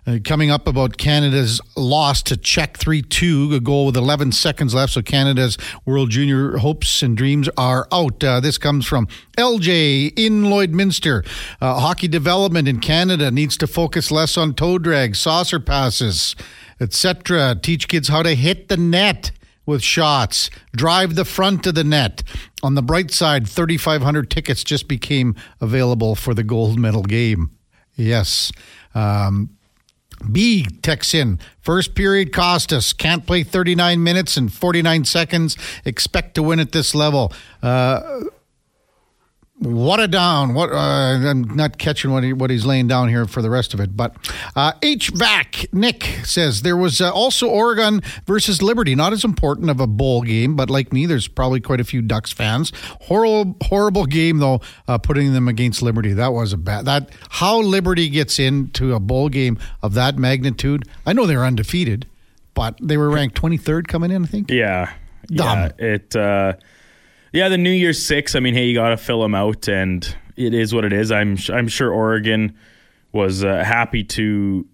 Uh, 0.08 0.18
coming 0.24 0.50
up 0.50 0.66
about 0.66 0.96
Canada's 0.96 1.60
loss 1.76 2.22
to 2.22 2.34
Czech 2.34 2.78
3 2.78 3.02
2, 3.02 3.50
a 3.52 3.60
goal 3.60 3.84
with 3.84 3.96
11 3.96 4.32
seconds 4.32 4.74
left. 4.74 4.94
So 4.94 5.02
Canada's 5.02 5.58
World 5.84 6.08
Junior 6.08 6.56
hopes 6.56 7.02
and 7.02 7.14
dreams 7.14 7.50
are 7.58 7.86
out. 7.92 8.24
Uh, 8.24 8.40
this 8.40 8.56
comes 8.56 8.86
from 8.86 9.06
LJ 9.36 10.14
in 10.16 10.44
Lloydminster. 10.44 11.26
Uh, 11.60 11.80
hockey 11.80 12.08
development 12.08 12.68
in 12.68 12.80
Canada 12.80 13.30
needs 13.30 13.58
to 13.58 13.66
focus 13.66 14.10
less 14.10 14.38
on 14.38 14.54
toe 14.54 14.78
drag, 14.78 15.14
saucer 15.14 15.60
passes 15.60 16.34
etc. 16.80 17.58
Teach 17.60 17.88
kids 17.88 18.08
how 18.08 18.22
to 18.22 18.34
hit 18.34 18.68
the 18.68 18.76
net 18.76 19.30
with 19.66 19.82
shots, 19.82 20.48
drive 20.74 21.14
the 21.14 21.26
front 21.26 21.66
of 21.66 21.74
the 21.74 21.84
net. 21.84 22.22
On 22.62 22.74
the 22.74 22.82
bright 22.82 23.10
side, 23.10 23.46
3,500 23.46 24.30
tickets 24.30 24.64
just 24.64 24.88
became 24.88 25.36
available 25.60 26.14
for 26.14 26.32
the 26.32 26.42
gold 26.42 26.78
medal 26.78 27.02
game. 27.02 27.50
Yes. 27.94 28.50
Um, 28.94 29.50
B 30.32 30.64
texts 30.82 31.14
in. 31.14 31.38
First 31.60 31.94
period 31.94 32.32
cost 32.32 32.72
us. 32.72 32.92
Can't 32.92 33.26
play 33.26 33.42
39 33.42 34.02
minutes 34.02 34.36
and 34.36 34.52
49 34.52 35.04
seconds. 35.04 35.56
Expect 35.84 36.34
to 36.36 36.42
win 36.42 36.60
at 36.60 36.72
this 36.72 36.94
level. 36.94 37.32
Uh, 37.62 38.20
what 39.58 39.98
a 39.98 40.06
down! 40.06 40.54
What 40.54 40.70
uh, 40.70 40.76
I'm 40.76 41.42
not 41.42 41.78
catching 41.78 42.12
what 42.12 42.22
he, 42.22 42.32
what 42.32 42.48
he's 42.50 42.64
laying 42.64 42.86
down 42.86 43.08
here 43.08 43.26
for 43.26 43.42
the 43.42 43.50
rest 43.50 43.74
of 43.74 43.80
it. 43.80 43.96
But 43.96 44.14
uh, 44.54 44.72
HVAC 44.82 45.72
Nick 45.72 46.04
says 46.24 46.62
there 46.62 46.76
was 46.76 47.00
uh, 47.00 47.10
also 47.12 47.48
Oregon 47.48 48.00
versus 48.24 48.62
Liberty. 48.62 48.94
Not 48.94 49.12
as 49.12 49.24
important 49.24 49.68
of 49.68 49.80
a 49.80 49.86
bowl 49.88 50.22
game, 50.22 50.54
but 50.54 50.70
like 50.70 50.92
me, 50.92 51.06
there's 51.06 51.26
probably 51.26 51.60
quite 51.60 51.80
a 51.80 51.84
few 51.84 52.02
Ducks 52.02 52.32
fans. 52.32 52.72
Horrible, 53.02 53.56
horrible 53.64 54.06
game 54.06 54.38
though. 54.38 54.60
Uh, 54.86 54.98
putting 54.98 55.32
them 55.32 55.48
against 55.48 55.82
Liberty, 55.82 56.12
that 56.12 56.32
was 56.32 56.52
a 56.52 56.56
bad. 56.56 56.84
That 56.84 57.10
how 57.30 57.58
Liberty 57.58 58.08
gets 58.08 58.38
into 58.38 58.94
a 58.94 59.00
bowl 59.00 59.28
game 59.28 59.58
of 59.82 59.94
that 59.94 60.16
magnitude. 60.16 60.84
I 61.04 61.12
know 61.12 61.26
they're 61.26 61.44
undefeated, 61.44 62.06
but 62.54 62.78
they 62.80 62.96
were 62.96 63.10
ranked 63.10 63.40
23rd 63.40 63.88
coming 63.88 64.12
in. 64.12 64.22
I 64.22 64.26
think. 64.28 64.50
Yeah, 64.50 64.92
Dumb. 65.26 65.58
yeah. 65.78 65.84
It 65.84 66.14
uh, 66.14 66.52
yeah, 67.32 67.48
the 67.48 67.58
New 67.58 67.70
Year's 67.70 68.02
Six. 68.02 68.34
I 68.34 68.40
mean, 68.40 68.54
hey, 68.54 68.66
you 68.66 68.74
got 68.74 68.90
to 68.90 68.96
fill 68.96 69.22
them 69.22 69.34
out, 69.34 69.68
and 69.68 70.16
it 70.36 70.54
is 70.54 70.74
what 70.74 70.84
it 70.84 70.92
is. 70.92 71.10
I'm 71.12 71.36
I'm 71.52 71.68
sure 71.68 71.92
Oregon 71.92 72.56
was 73.12 73.44
uh, 73.44 73.62
happy 73.64 74.04
to. 74.04 74.66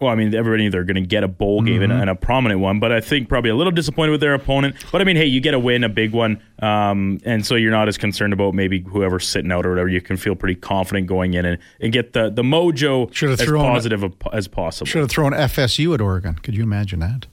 Well, 0.00 0.10
I 0.10 0.14
mean, 0.14 0.34
everybody 0.34 0.66
they're 0.70 0.84
going 0.84 0.94
to 0.94 1.06
get 1.06 1.24
a 1.24 1.28
bowl 1.28 1.60
game 1.60 1.82
mm-hmm. 1.82 1.92
and, 1.92 2.08
a, 2.08 2.14
prominent 2.14 2.60
one, 2.60 2.80
but 2.80 2.90
I 2.90 3.02
think 3.02 3.28
probably 3.28 3.50
a 3.50 3.54
little 3.54 3.70
disappointed 3.70 4.12
with 4.12 4.22
their 4.22 4.32
opponent. 4.32 4.76
But 4.90 5.02
I 5.02 5.04
mean, 5.04 5.16
hey, 5.16 5.26
you 5.26 5.42
get 5.42 5.52
a 5.52 5.58
win, 5.58 5.84
a 5.84 5.90
big 5.90 6.12
one, 6.12 6.42
um, 6.60 7.20
and 7.26 7.44
so 7.44 7.54
you're 7.54 7.70
not 7.70 7.86
as 7.86 7.98
concerned 7.98 8.32
about 8.32 8.54
maybe 8.54 8.80
whoever's 8.80 9.28
sitting 9.28 9.52
out 9.52 9.66
or 9.66 9.68
whatever. 9.68 9.90
You 9.90 10.00
can 10.00 10.16
feel 10.16 10.34
pretty 10.34 10.58
confident 10.58 11.06
going 11.06 11.34
in 11.34 11.44
and, 11.44 11.58
and 11.82 11.92
get 11.92 12.14
the 12.14 12.30
the 12.30 12.42
mojo 12.42 13.10
as 13.30 13.42
thrown, 13.42 13.62
positive 13.62 14.14
as 14.32 14.48
possible. 14.48 14.86
Should 14.86 15.02
have 15.02 15.10
thrown 15.10 15.32
FSU 15.32 15.92
at 15.92 16.00
Oregon. 16.00 16.36
Could 16.36 16.56
you 16.56 16.62
imagine 16.62 17.00
that? 17.00 17.26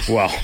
well. 0.08 0.34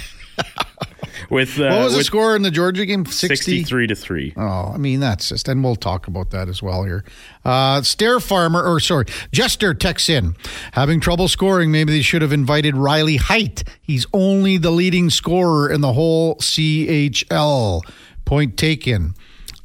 With 1.31 1.59
uh, 1.59 1.69
what 1.69 1.85
was 1.85 1.97
the 1.97 2.05
score 2.05 2.37
in 2.37 2.43
the 2.43 2.51
Georgia 2.51 2.87
game? 2.87 3.05
60? 3.07 3.37
63 3.37 3.87
to 3.89 3.95
three. 3.95 4.33
Oh, 4.37 4.73
I 4.75 4.79
mean, 4.79 5.01
that's 5.01 5.29
just, 5.29 5.49
and 5.49 5.63
we'll 5.63 5.77
talk 5.77 6.07
about 6.07 6.31
that 6.31 6.49
as 6.49 6.63
well 6.63 6.85
here. 6.85 7.05
Uh, 7.45 7.83
Stair 7.83 8.21
Farmer, 8.21 8.63
or 8.63 8.81
sorry, 8.81 9.07
Jester 9.33 9.75
texts 9.75 10.09
in, 10.09 10.37
having 10.73 11.01
trouble 11.01 11.29
scoring. 11.29 11.71
Maybe 11.71 11.93
they 11.93 12.03
should 12.03 12.23
have 12.23 12.33
invited 12.33 12.77
Riley 12.77 13.17
Heidt. 13.17 13.65
He's 13.81 14.07
only 14.13 14.57
the 14.57 14.71
leading 14.71 15.11
scorer 15.11 15.71
in 15.71 15.81
the 15.81 15.93
whole 15.93 16.37
CHL. 16.37 17.83
Point 18.25 18.57
taken. 18.57 19.15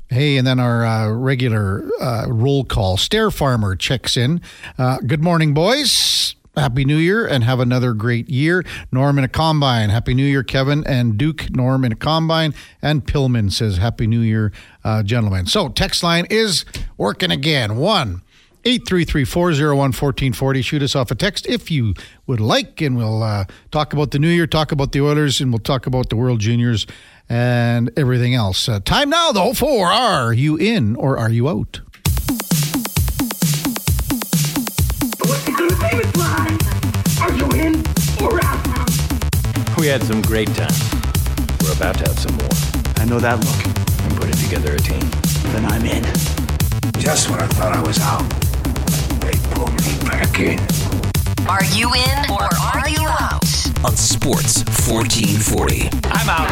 Hey, 0.10 0.38
and 0.38 0.46
then 0.46 0.60
our 0.60 0.86
uh, 0.86 1.10
regular 1.12 1.90
uh, 2.00 2.26
roll 2.28 2.64
call. 2.66 2.98
Stair 2.98 3.32
Farmer 3.32 3.76
checks 3.76 4.16
in. 4.16 4.42
Uh, 4.78 5.00
good 5.00 5.24
morning, 5.24 5.54
boys. 5.54 6.36
Happy 6.56 6.86
New 6.86 6.98
Year 6.98 7.26
and 7.26 7.44
have 7.44 7.60
another 7.60 7.94
great 7.94 8.30
year. 8.30 8.64
Norm 8.92 9.18
in 9.18 9.24
a 9.24 9.28
combine. 9.28 9.90
Happy 9.90 10.14
New 10.14 10.26
Year, 10.26 10.44
Kevin 10.44 10.86
and 10.86 11.18
Duke. 11.18 11.50
Norm 11.50 11.84
in 11.84 11.92
a 11.92 11.96
combine. 11.96 12.54
And 12.82 13.04
Pillman 13.06 13.52
says, 13.52 13.78
Happy 13.78 14.06
New 14.06 14.20
Year, 14.20 14.52
uh, 14.84 15.02
gentlemen. 15.02 15.48
So, 15.48 15.70
text 15.70 16.04
line 16.04 16.28
is 16.30 16.64
working 16.98 17.32
again. 17.32 17.78
One. 17.78 18.22
833-401-1440. 18.66 20.64
Shoot 20.64 20.84
us 20.84 20.96
off 20.96 21.12
a 21.12 21.16
text 21.16 21.46
if 21.48 21.70
you 21.70 21.94
would 22.28 22.40
like, 22.40 22.80
and 22.82 22.96
we'll 22.96 23.22
uh, 23.22 23.44
talk 23.72 23.92
about 23.92 24.12
the 24.12 24.20
New 24.20 24.30
Year, 24.30 24.48
talk 24.48 24.72
about 24.72 24.94
the 24.94 25.02
Oilers, 25.02 25.42
and 25.42 25.52
we'll 25.52 25.60
talk 25.60 25.86
about 25.86 26.08
the 26.10 26.16
World 26.16 26.40
Juniors 26.40 26.88
and 27.28 27.92
everything 27.98 28.36
else. 28.36 28.70
Uh, 28.70 28.80
time 28.80 29.10
now, 29.10 29.34
though, 29.34 29.54
for 29.54 29.88
Are 29.88 30.32
You 30.32 30.56
In 30.56 30.96
or 30.96 31.18
Are 31.18 31.30
You 31.30 31.50
Out? 31.50 31.82
What's 35.84 35.92
it 35.92 35.92
gonna 35.92 35.92
be 35.92 35.98
with 35.98 36.18
live? 36.18 37.22
Are 37.22 37.34
you 37.34 37.48
in 37.62 37.84
or 38.24 38.40
out? 38.44 39.78
We 39.78 39.88
had 39.88 40.04
some 40.04 40.22
great 40.22 40.48
times. 40.56 40.80
We're 41.62 41.74
about 41.74 41.98
to 41.98 42.08
have 42.08 42.20
some 42.20 42.36
more. 42.38 42.56
I 42.98 43.06
know 43.06 43.20
that 43.20 43.44
look. 43.44 43.62
I'm 44.04 44.16
putting 44.16 44.40
together 44.44 44.76
a 44.76 44.80
team. 44.80 45.04
Then 45.52 45.66
I'm 45.66 45.84
in. 45.86 46.04
Just 47.00 47.30
when 47.30 47.40
I 47.42 47.48
thought 47.48 47.74
I 47.76 47.82
was 47.82 48.00
out, 48.00 48.24
they 49.20 49.38
pulled 49.54 49.74
me 49.84 50.00
back 50.08 50.40
in. 50.40 50.60
Are 51.48 51.64
you 51.76 51.92
in 51.94 52.32
or 52.32 52.44
are 52.44 52.90
you 52.90 53.06
out? 53.08 53.44
on 53.84 53.98
Sports 53.98 54.64
1440. 54.88 55.90
I'm 56.06 56.30
out. 56.30 56.48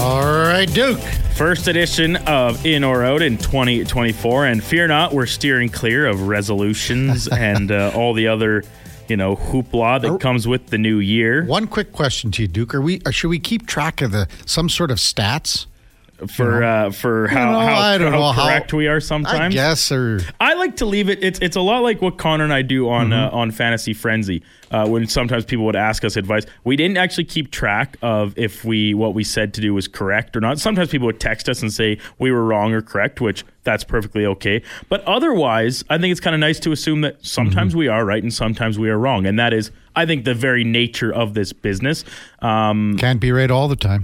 All 0.00 0.22
right, 0.22 0.72
Duke. 0.72 1.19
First 1.40 1.68
edition 1.68 2.16
of 2.16 2.66
In 2.66 2.84
or 2.84 3.02
Out 3.02 3.22
in 3.22 3.38
2024. 3.38 4.44
And 4.44 4.62
fear 4.62 4.86
not, 4.86 5.14
we're 5.14 5.24
steering 5.24 5.70
clear 5.70 6.06
of 6.06 6.28
resolutions 6.28 7.28
and 7.32 7.72
uh, 7.72 7.92
all 7.94 8.12
the 8.12 8.28
other, 8.28 8.62
you 9.08 9.16
know, 9.16 9.36
hoopla 9.36 10.02
that 10.02 10.20
comes 10.20 10.46
with 10.46 10.66
the 10.66 10.76
new 10.76 10.98
year. 10.98 11.46
One 11.46 11.66
quick 11.66 11.92
question 11.92 12.30
to 12.32 12.42
you, 12.42 12.48
Duke. 12.48 12.74
Are 12.74 12.82
we? 12.82 13.00
Or 13.06 13.12
should 13.12 13.28
we 13.28 13.38
keep 13.38 13.66
track 13.66 14.02
of 14.02 14.12
the 14.12 14.28
some 14.44 14.68
sort 14.68 14.90
of 14.90 14.98
stats? 14.98 15.64
For 16.28 16.62
uh, 16.62 16.90
for 16.90 17.28
how, 17.28 17.52
know, 17.52 17.58
how, 17.60 17.78
I 17.80 17.98
don't 17.98 18.12
how 18.12 18.18
know 18.18 18.32
how- 18.32 18.46
correct 18.46 18.72
we 18.72 18.86
are 18.88 19.00
sometimes. 19.00 19.40
I 19.54 19.56
guess, 19.56 19.90
or 19.92 20.20
I 20.40 20.54
like 20.54 20.76
to 20.76 20.86
leave 20.86 21.08
it. 21.08 21.22
It's 21.22 21.38
it's 21.40 21.56
a 21.56 21.60
lot 21.60 21.82
like 21.82 22.02
what 22.02 22.18
Connor 22.18 22.44
and 22.44 22.52
I 22.52 22.62
do 22.62 22.88
on 22.88 23.10
Mm-hmm. 23.10 23.34
uh, 23.34 23.38
on 23.40 23.50
Fantasy 23.50 23.92
Frenzy. 23.94 24.42
Uh, 24.70 24.86
when 24.86 25.04
sometimes 25.08 25.44
people 25.44 25.64
would 25.64 25.74
ask 25.74 26.04
us 26.04 26.16
advice, 26.16 26.46
we 26.62 26.76
didn't 26.76 26.96
actually 26.96 27.24
keep 27.24 27.50
track 27.50 27.96
of 28.02 28.32
if 28.38 28.64
we 28.64 28.94
what 28.94 29.14
we 29.14 29.24
said 29.24 29.52
to 29.54 29.60
do 29.60 29.74
was 29.74 29.88
correct 29.88 30.36
or 30.36 30.40
not. 30.40 30.60
Sometimes 30.60 30.90
people 30.90 31.06
would 31.06 31.18
text 31.18 31.48
us 31.48 31.60
and 31.60 31.72
say 31.72 31.98
we 32.20 32.30
were 32.30 32.44
wrong 32.44 32.72
or 32.72 32.80
correct, 32.80 33.20
which 33.20 33.44
that's 33.64 33.82
perfectly 33.82 34.24
okay. 34.26 34.62
But 34.88 35.02
otherwise, 35.04 35.82
I 35.90 35.98
think 35.98 36.12
it's 36.12 36.20
kind 36.20 36.34
of 36.34 36.40
nice 36.40 36.60
to 36.60 36.70
assume 36.72 37.00
that 37.00 37.24
sometimes 37.26 37.72
Mm-hmm. 37.72 37.78
we 37.80 37.88
are 37.88 38.04
right 38.04 38.22
and 38.22 38.32
sometimes 38.32 38.78
we 38.78 38.88
are 38.90 38.96
wrong, 38.98 39.26
and 39.26 39.38
that 39.40 39.52
is, 39.52 39.72
I 39.96 40.06
think, 40.06 40.24
the 40.24 40.34
very 40.34 40.62
nature 40.62 41.12
of 41.12 41.34
this 41.34 41.52
business. 41.52 42.04
Um, 42.38 42.96
can't 42.96 43.20
be 43.20 43.32
right 43.32 43.50
all 43.50 43.66
the 43.66 43.74
time. 43.76 44.02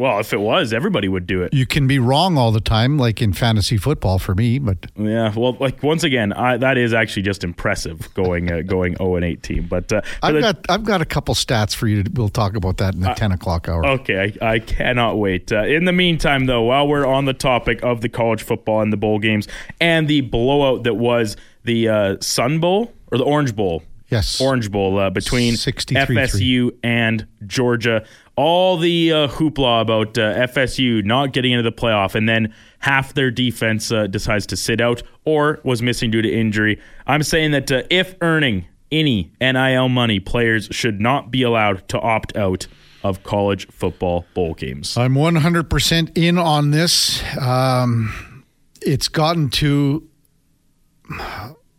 Well, 0.00 0.18
if 0.18 0.32
it 0.32 0.40
was, 0.40 0.72
everybody 0.72 1.06
would 1.08 1.26
do 1.26 1.42
it. 1.42 1.52
You 1.54 1.66
can 1.66 1.86
be 1.86 1.98
wrong 1.98 2.36
all 2.38 2.50
the 2.50 2.60
time, 2.60 2.98
like 2.98 3.20
in 3.22 3.32
fantasy 3.32 3.76
football 3.76 4.18
for 4.18 4.34
me. 4.34 4.58
But 4.58 4.90
Yeah, 4.96 5.32
well, 5.36 5.56
like 5.60 5.82
once 5.82 6.02
again, 6.02 6.32
I, 6.32 6.56
that 6.56 6.76
is 6.78 6.92
actually 6.92 7.22
just 7.22 7.44
impressive 7.44 8.12
going 8.14 8.50
uh, 8.50 8.62
going 8.62 8.96
zero 8.96 9.14
and 9.16 9.24
eighteen. 9.24 9.66
But 9.66 9.92
uh, 9.92 10.00
I've 10.22 10.34
the- 10.34 10.40
got 10.40 10.56
I've 10.68 10.84
got 10.84 11.02
a 11.02 11.04
couple 11.04 11.34
stats 11.34 11.74
for 11.74 11.86
you. 11.86 12.02
We'll 12.14 12.28
talk 12.28 12.56
about 12.56 12.78
that 12.78 12.94
in 12.94 13.00
the 13.00 13.12
ten 13.14 13.30
o'clock 13.32 13.68
hour. 13.68 13.86
Okay, 13.86 14.36
I, 14.42 14.54
I 14.54 14.58
cannot 14.58 15.18
wait. 15.18 15.52
Uh, 15.52 15.64
in 15.64 15.84
the 15.84 15.92
meantime, 15.92 16.46
though, 16.46 16.62
while 16.62 16.88
we're 16.88 17.06
on 17.06 17.26
the 17.26 17.34
topic 17.34 17.82
of 17.82 18.00
the 18.00 18.08
college 18.08 18.42
football 18.42 18.80
and 18.80 18.92
the 18.92 18.96
bowl 18.96 19.18
games 19.18 19.46
and 19.80 20.08
the 20.08 20.22
blowout 20.22 20.84
that 20.84 20.94
was 20.94 21.36
the 21.64 21.88
uh, 21.88 22.16
Sun 22.20 22.58
Bowl 22.60 22.92
or 23.12 23.18
the 23.18 23.24
Orange 23.24 23.54
Bowl, 23.54 23.82
Yes. 24.10 24.40
Orange 24.40 24.70
Bowl 24.70 24.98
uh, 24.98 25.10
between 25.10 25.54
FSU 25.54 26.76
and 26.82 27.26
Georgia, 27.46 28.04
all 28.36 28.76
the 28.76 29.12
uh, 29.12 29.28
hoopla 29.28 29.82
about 29.82 30.18
uh, 30.18 30.46
FSU 30.46 31.04
not 31.04 31.32
getting 31.32 31.52
into 31.52 31.62
the 31.62 31.72
playoff, 31.72 32.14
and 32.14 32.28
then 32.28 32.52
half 32.80 33.14
their 33.14 33.30
defense 33.30 33.92
uh, 33.92 34.06
decides 34.08 34.46
to 34.46 34.56
sit 34.56 34.80
out 34.80 35.02
or 35.24 35.60
was 35.62 35.80
missing 35.80 36.10
due 36.10 36.22
to 36.22 36.30
injury. 36.30 36.80
I'm 37.06 37.22
saying 37.22 37.52
that 37.52 37.70
uh, 37.70 37.82
if 37.88 38.16
earning 38.20 38.66
any 38.90 39.30
NIL 39.40 39.88
money, 39.88 40.18
players 40.18 40.68
should 40.72 41.00
not 41.00 41.30
be 41.30 41.42
allowed 41.42 41.86
to 41.88 42.00
opt 42.00 42.36
out 42.36 42.66
of 43.02 43.22
college 43.22 43.68
football 43.70 44.26
bowl 44.34 44.54
games. 44.54 44.96
I'm 44.96 45.14
100% 45.14 46.18
in 46.18 46.36
on 46.38 46.70
this. 46.70 47.22
Um, 47.38 48.44
it's 48.82 49.08
gotten 49.08 49.48
to 49.50 50.08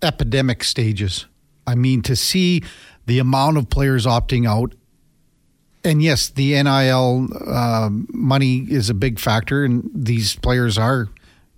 epidemic 0.02 0.64
stages. 0.64 1.26
I 1.66 1.76
mean, 1.76 2.02
to 2.04 2.16
see 2.16 2.64
the 3.06 3.20
amount 3.20 3.58
of 3.58 3.70
players 3.70 4.06
opting 4.06 4.48
out, 4.48 4.74
and 5.84 6.02
yes, 6.02 6.30
the 6.30 6.62
NIL 6.62 7.28
uh, 7.48 7.90
money 8.10 8.60
is 8.70 8.90
a 8.90 8.94
big 8.94 9.20
factor, 9.20 9.64
and 9.64 9.90
these 9.94 10.36
players 10.36 10.78
are, 10.78 11.08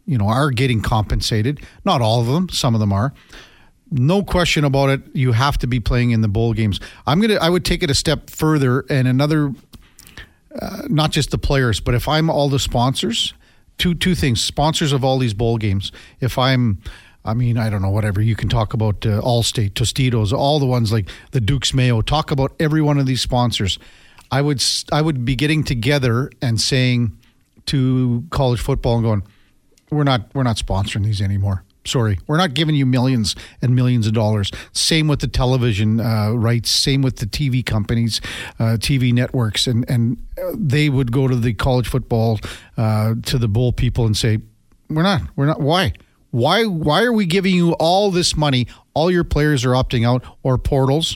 you 0.05 0.17
know, 0.17 0.27
are 0.27 0.49
getting 0.51 0.81
compensated. 0.81 1.61
Not 1.83 2.01
all 2.01 2.21
of 2.21 2.27
them, 2.27 2.49
some 2.49 2.73
of 2.73 2.79
them 2.79 2.93
are. 2.93 3.13
No 3.91 4.23
question 4.23 4.63
about 4.63 4.89
it. 4.89 5.01
You 5.13 5.33
have 5.33 5.57
to 5.59 5.67
be 5.67 5.79
playing 5.79 6.11
in 6.11 6.21
the 6.21 6.27
bowl 6.27 6.53
games. 6.53 6.79
I'm 7.05 7.19
gonna. 7.19 7.35
I 7.35 7.49
would 7.49 7.65
take 7.65 7.83
it 7.83 7.91
a 7.91 7.95
step 7.95 8.29
further, 8.29 8.85
and 8.89 9.07
another 9.07 9.53
not 10.87 11.11
just 11.11 11.31
the 11.31 11.37
players, 11.37 11.79
but 11.79 11.95
if 11.95 12.07
I'm 12.07 12.29
all 12.29 12.49
the 12.49 12.59
sponsors, 12.59 13.33
two 13.77 13.93
two 13.95 14.15
things: 14.15 14.43
sponsors 14.43 14.93
of 14.93 15.03
all 15.03 15.17
these 15.17 15.33
bowl 15.33 15.57
games. 15.57 15.91
If 16.19 16.37
I'm, 16.37 16.81
I 17.25 17.33
mean, 17.33 17.57
I 17.57 17.69
don't 17.69 17.81
know, 17.81 17.89
whatever 17.89 18.21
you 18.21 18.35
can 18.35 18.49
talk 18.49 18.73
about, 18.73 19.05
uh, 19.05 19.21
Allstate, 19.21 19.71
Tostitos, 19.71 20.33
all 20.33 20.59
the 20.59 20.65
ones 20.65 20.91
like 20.91 21.09
the 21.31 21.39
Duke's 21.39 21.73
Mayo. 21.73 22.01
Talk 22.01 22.31
about 22.31 22.53
every 22.59 22.81
one 22.81 22.97
of 22.97 23.05
these 23.05 23.21
sponsors. 23.21 23.79
I 24.31 24.41
would 24.41 24.63
I 24.91 25.01
would 25.01 25.23
be 25.25 25.35
getting 25.35 25.63
together 25.63 26.31
and 26.41 26.59
saying 26.59 27.17
to 27.67 28.25
college 28.29 28.59
football 28.59 28.95
and 28.95 29.03
going, 29.03 29.23
we're 29.89 30.03
not 30.03 30.33
we're 30.33 30.43
not 30.43 30.57
sponsoring 30.57 31.05
these 31.05 31.21
anymore. 31.21 31.63
Sorry, 31.85 32.17
we're 32.27 32.37
not 32.37 32.53
giving 32.53 32.75
you 32.75 32.85
millions 32.85 33.35
and 33.61 33.75
millions 33.75 34.07
of 34.07 34.13
dollars. 34.13 34.51
Same 34.71 35.07
with 35.07 35.19
the 35.19 35.27
television 35.27 35.99
uh, 35.99 36.31
rights. 36.31 36.69
Same 36.69 37.01
with 37.01 37.17
the 37.17 37.25
TV 37.25 37.65
companies, 37.65 38.21
uh, 38.57 38.77
TV 38.79 39.13
networks, 39.13 39.67
and 39.67 39.87
and 39.89 40.17
uh, 40.41 40.51
they 40.55 40.89
would 40.89 41.11
go 41.11 41.27
to 41.27 41.35
the 41.35 41.53
college 41.53 41.87
football 41.87 42.39
uh, 42.77 43.15
to 43.25 43.37
the 43.37 43.49
bowl 43.49 43.73
people 43.73 44.05
and 44.05 44.15
say, 44.15 44.39
we're 44.89 45.03
not 45.03 45.21
we're 45.35 45.45
not 45.45 45.61
why 45.61 45.93
why 46.33 46.65
why 46.65 47.03
are 47.03 47.13
we 47.13 47.27
giving 47.27 47.53
you 47.53 47.73
all 47.73 48.09
this 48.09 48.35
money? 48.35 48.65
All 48.95 49.11
your 49.11 49.23
players 49.23 49.63
are 49.65 49.73
opting 49.73 50.03
out 50.03 50.25
or 50.41 50.57
portals. 50.57 51.15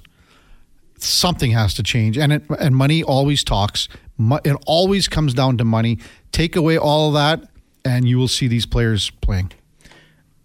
Something 0.99 1.51
has 1.51 1.73
to 1.73 1.83
change. 1.83 2.19
And 2.19 2.33
it, 2.33 2.43
and 2.59 2.75
money 2.75 3.01
always 3.01 3.43
talks. 3.43 3.89
It 4.19 4.55
always 4.67 5.07
comes 5.07 5.33
down 5.33 5.57
to 5.57 5.65
money. 5.65 5.97
Take 6.31 6.55
away 6.55 6.77
all 6.77 7.07
of 7.07 7.13
that 7.15 7.49
and 7.83 8.07
you 8.07 8.19
will 8.19 8.27
see 8.27 8.47
these 8.47 8.67
players 8.67 9.09
playing. 9.09 9.53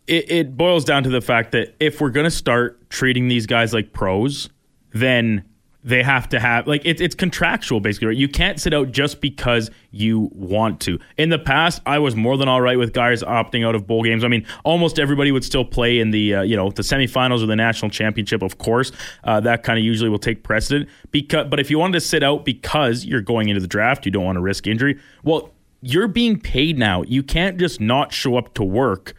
It, 0.07 0.31
it 0.31 0.57
boils 0.57 0.87
down 0.87 1.03
to 1.03 1.11
the 1.11 1.21
fact 1.21 1.53
that 1.53 1.75
if 1.79 2.01
we're 2.01 2.09
going 2.09 2.25
to 2.25 2.31
start 2.31 2.89
treating 2.89 3.29
these 3.29 3.45
guys 3.45 3.75
like 3.75 3.93
pros, 3.93 4.49
then 4.95 5.45
they 5.85 6.03
have 6.03 6.29
to 6.29 6.39
have 6.39 6.67
like 6.67 6.85
it, 6.85 7.01
it's 7.01 7.15
contractual 7.15 7.81
basically. 7.81 8.09
Right? 8.09 8.17
You 8.17 8.29
can't 8.29 8.61
sit 8.61 8.73
out 8.73 8.93
just 8.93 9.21
because 9.21 9.71
you 9.91 10.31
want 10.33 10.81
to. 10.83 10.99
In 11.19 11.31
the 11.31 11.39
past, 11.39 11.83
I 11.87 11.99
was 11.99 12.15
more 12.15 12.37
than 12.37 12.49
all 12.49 12.61
right 12.61 12.79
with 12.79 12.93
guys 12.93 13.23
opting 13.23 13.67
out 13.67 13.75
of 13.75 13.87
bowl 13.87 14.03
games. 14.05 14.25
I 14.25 14.29
mean, 14.29 14.47
almost 14.65 14.99
everybody 14.99 15.33
would 15.33 15.45
still 15.45 15.65
play 15.65 15.99
in 15.99 16.11
the 16.11 16.37
uh, 16.37 16.43
you 16.43 16.57
know 16.57 16.71
the 16.71 16.83
semifinals 16.83 17.43
or 17.43 17.47
the 17.47 17.57
national 17.57 17.91
championship. 17.91 18.43
Of 18.43 18.59
course, 18.59 18.93
uh, 19.25 19.41
that 19.41 19.63
kind 19.63 19.79
of 19.79 19.85
usually 19.85 20.09
will 20.11 20.19
take 20.19 20.43
precedent. 20.43 20.89
Because, 21.11 21.49
but 21.49 21.59
if 21.61 21.71
you 21.71 21.79
wanted 21.79 21.95
to 21.95 22.01
sit 22.01 22.23
out 22.23 22.45
because 22.45 23.05
you're 23.05 23.21
going 23.21 23.49
into 23.49 23.61
the 23.61 23.67
draft, 23.67 24.07
you 24.07 24.13
don't 24.13 24.25
want 24.25 24.37
to 24.37 24.43
risk 24.43 24.67
injury. 24.67 24.99
Well, 25.25 25.51
you're 25.81 26.09
being 26.09 26.39
paid 26.39 26.79
now. 26.79 27.03
You 27.03 27.23
can't 27.23 27.59
just 27.59 27.81
not 27.81 28.13
show 28.13 28.37
up 28.37 28.55
to 28.55 28.63
work 28.63 29.15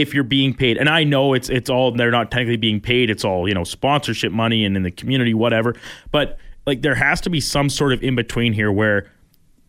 if 0.00 0.14
you're 0.14 0.22
being 0.24 0.54
paid 0.54 0.76
and 0.76 0.88
i 0.88 1.02
know 1.04 1.34
it's 1.34 1.48
it's 1.48 1.68
all 1.68 1.90
they're 1.92 2.10
not 2.10 2.30
technically 2.30 2.56
being 2.56 2.80
paid 2.80 3.10
it's 3.10 3.24
all 3.24 3.48
you 3.48 3.54
know 3.54 3.64
sponsorship 3.64 4.32
money 4.32 4.64
and 4.64 4.76
in 4.76 4.82
the 4.82 4.90
community 4.90 5.34
whatever 5.34 5.74
but 6.12 6.38
like 6.66 6.82
there 6.82 6.94
has 6.94 7.20
to 7.20 7.30
be 7.30 7.40
some 7.40 7.68
sort 7.68 7.92
of 7.92 8.02
in 8.02 8.14
between 8.14 8.52
here 8.52 8.70
where 8.70 9.10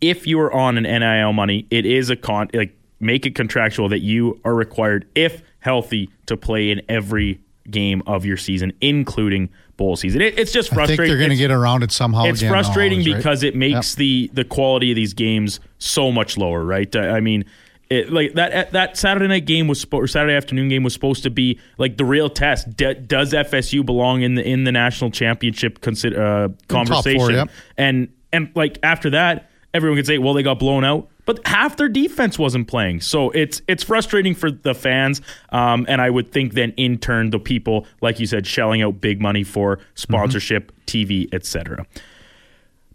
if 0.01 0.27
you 0.27 0.39
are 0.39 0.51
on 0.53 0.77
an 0.77 0.84
nil 0.84 1.34
money 1.34 1.65
it 1.71 1.86
is 1.86 2.09
a 2.09 2.15
con 2.15 2.47
like 2.53 2.75
make 2.99 3.25
it 3.25 3.34
contractual 3.36 3.89
that 3.89 3.99
you 3.99 4.39
are 4.45 4.53
required 4.53 5.07
if 5.15 5.41
healthy 5.59 6.09
to 6.25 6.36
play 6.38 6.69
in 6.69 6.82
every 6.89 7.39
game 7.69 8.01
of 8.07 8.25
your 8.25 8.36
season, 8.36 8.73
including 8.82 9.47
bowl 9.77 9.95
season. 9.95 10.21
It, 10.21 10.38
it's 10.39 10.51
just 10.51 10.71
I 10.73 10.75
think 10.75 10.88
frustrating. 10.88 11.07
they're 11.11 11.17
going 11.17 11.30
to 11.30 11.36
It's- 11.36 11.47
get 11.47 11.51
around 11.51 11.84
it 11.84 11.91
somehow. 11.91 12.23
it's 12.25 12.41
frustrating 12.41 12.99
right? 12.99 13.15
because 13.17 13.43
it 13.43 13.55
makes 13.55 13.93
Yep. 13.93 13.97
the 13.99 14.30
the 14.34 14.43
quality 14.43 14.91
of 14.91 14.95
these 14.95 15.13
games 15.13 15.59
so 15.77 16.11
much 16.11 16.38
lower, 16.38 16.63
right? 16.65 16.93
I 16.95 17.17
I 17.17 17.19
mean, 17.21 17.45
it, 17.89 18.11
like 18.11 18.33
that 18.33 18.71
that 18.71 18.97
Saturday 18.97 19.27
night 19.27 19.45
game 19.45 19.67
was 19.67 19.85
or 19.91 20.05
Saturday 20.05 20.35
afternoon 20.35 20.69
game 20.69 20.83
was 20.83 20.93
supposed 20.93 21.23
to 21.23 21.31
be 21.31 21.59
like 21.77 21.97
the 21.97 22.05
real 22.05 22.29
test. 22.29 22.75
D- 22.77 22.93
does 22.93 23.33
FSU 23.33 23.83
belong 23.85 24.21
in 24.21 24.35
the 24.35 24.47
in 24.47 24.63
the 24.63 24.71
national 24.71 25.09
championship 25.09 25.81
consider, 25.81 26.21
uh, 26.21 26.49
conversation? 26.67 27.31
yep. 27.31 27.49
And 27.77 28.09
and 28.31 28.51
like 28.53 28.77
after 28.83 29.09
that, 29.11 29.49
everyone 29.73 29.97
could 29.97 30.05
say, 30.05 30.19
well, 30.19 30.33
they 30.35 30.43
got 30.43 30.59
blown 30.59 30.83
out. 30.83 31.09
But 31.25 31.45
half 31.47 31.77
their 31.77 31.89
defense 31.89 32.39
wasn't 32.39 32.67
playing, 32.67 33.01
so 33.01 33.29
it's 33.31 33.61
it's 33.67 33.83
frustrating 33.83 34.33
for 34.33 34.49
the 34.49 34.73
fans, 34.73 35.21
um, 35.51 35.85
and 35.87 36.01
I 36.01 36.09
would 36.09 36.31
think 36.31 36.53
then 36.53 36.73
in 36.75 36.97
turn 36.97 37.29
the 37.29 37.39
people, 37.39 37.85
like 38.01 38.19
you 38.19 38.25
said, 38.25 38.47
shelling 38.47 38.81
out 38.81 38.99
big 38.99 39.21
money 39.21 39.43
for 39.43 39.79
sponsorship, 39.93 40.71
TV, 40.87 41.31
etc. 41.31 41.85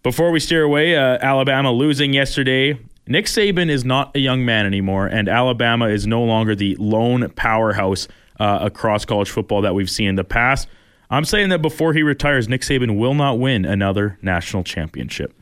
Before 0.02 0.32
we 0.32 0.40
steer 0.40 0.64
away, 0.64 0.96
uh, 0.96 1.18
Alabama 1.20 1.70
losing 1.70 2.12
yesterday. 2.12 2.76
Nick 3.06 3.26
Saban 3.26 3.68
is 3.68 3.84
not 3.84 4.16
a 4.16 4.18
young 4.18 4.44
man 4.44 4.64
anymore, 4.64 5.06
and 5.06 5.28
Alabama 5.28 5.88
is 5.88 6.06
no 6.06 6.22
longer 6.22 6.54
the 6.54 6.74
lone 6.76 7.28
powerhouse 7.30 8.08
uh, 8.40 8.58
across 8.62 9.04
college 9.04 9.30
football 9.30 9.60
that 9.62 9.74
we've 9.74 9.90
seen 9.90 10.08
in 10.08 10.14
the 10.14 10.24
past. 10.24 10.68
I'm 11.10 11.24
saying 11.24 11.50
that 11.50 11.60
before 11.60 11.92
he 11.92 12.02
retires, 12.02 12.48
Nick 12.48 12.62
Saban 12.62 12.98
will 12.98 13.14
not 13.14 13.38
win 13.38 13.64
another 13.64 14.18
national 14.22 14.64
championship. 14.64 15.34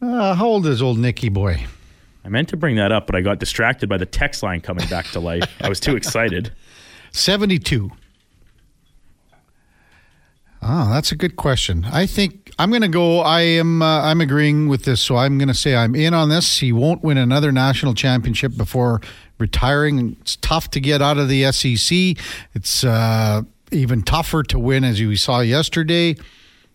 Uh, 0.00 0.34
how 0.34 0.46
old 0.46 0.66
is 0.66 0.80
old 0.82 0.98
Nicky 0.98 1.28
boy? 1.28 1.66
I 2.24 2.28
meant 2.28 2.48
to 2.48 2.56
bring 2.56 2.76
that 2.76 2.92
up, 2.92 3.06
but 3.06 3.14
I 3.14 3.20
got 3.20 3.38
distracted 3.38 3.88
by 3.88 3.98
the 3.98 4.06
text 4.06 4.42
line 4.42 4.60
coming 4.60 4.88
back 4.88 5.06
to 5.08 5.20
life. 5.20 5.44
I 5.60 5.68
was 5.68 5.80
too 5.80 5.96
excited. 5.96 6.52
72. 7.12 7.90
Ah, 10.74 10.88
that's 10.90 11.12
a 11.12 11.16
good 11.16 11.36
question. 11.36 11.84
I 11.92 12.06
think 12.06 12.50
I'm 12.58 12.70
going 12.70 12.80
to 12.80 12.88
go. 12.88 13.20
I 13.20 13.42
am. 13.42 13.82
Uh, 13.82 14.00
I'm 14.04 14.22
agreeing 14.22 14.68
with 14.68 14.86
this, 14.86 15.02
so 15.02 15.16
I'm 15.16 15.36
going 15.36 15.48
to 15.48 15.54
say 15.54 15.76
I'm 15.76 15.94
in 15.94 16.14
on 16.14 16.30
this. 16.30 16.60
He 16.60 16.72
won't 16.72 17.04
win 17.04 17.18
another 17.18 17.52
national 17.52 17.92
championship 17.92 18.56
before 18.56 19.02
retiring. 19.36 20.16
It's 20.22 20.36
tough 20.36 20.70
to 20.70 20.80
get 20.80 21.02
out 21.02 21.18
of 21.18 21.28
the 21.28 21.52
SEC. 21.52 22.16
It's 22.54 22.84
uh, 22.84 23.42
even 23.70 24.00
tougher 24.00 24.42
to 24.44 24.58
win, 24.58 24.82
as 24.82 24.98
we 24.98 25.14
saw 25.14 25.40
yesterday. 25.40 26.16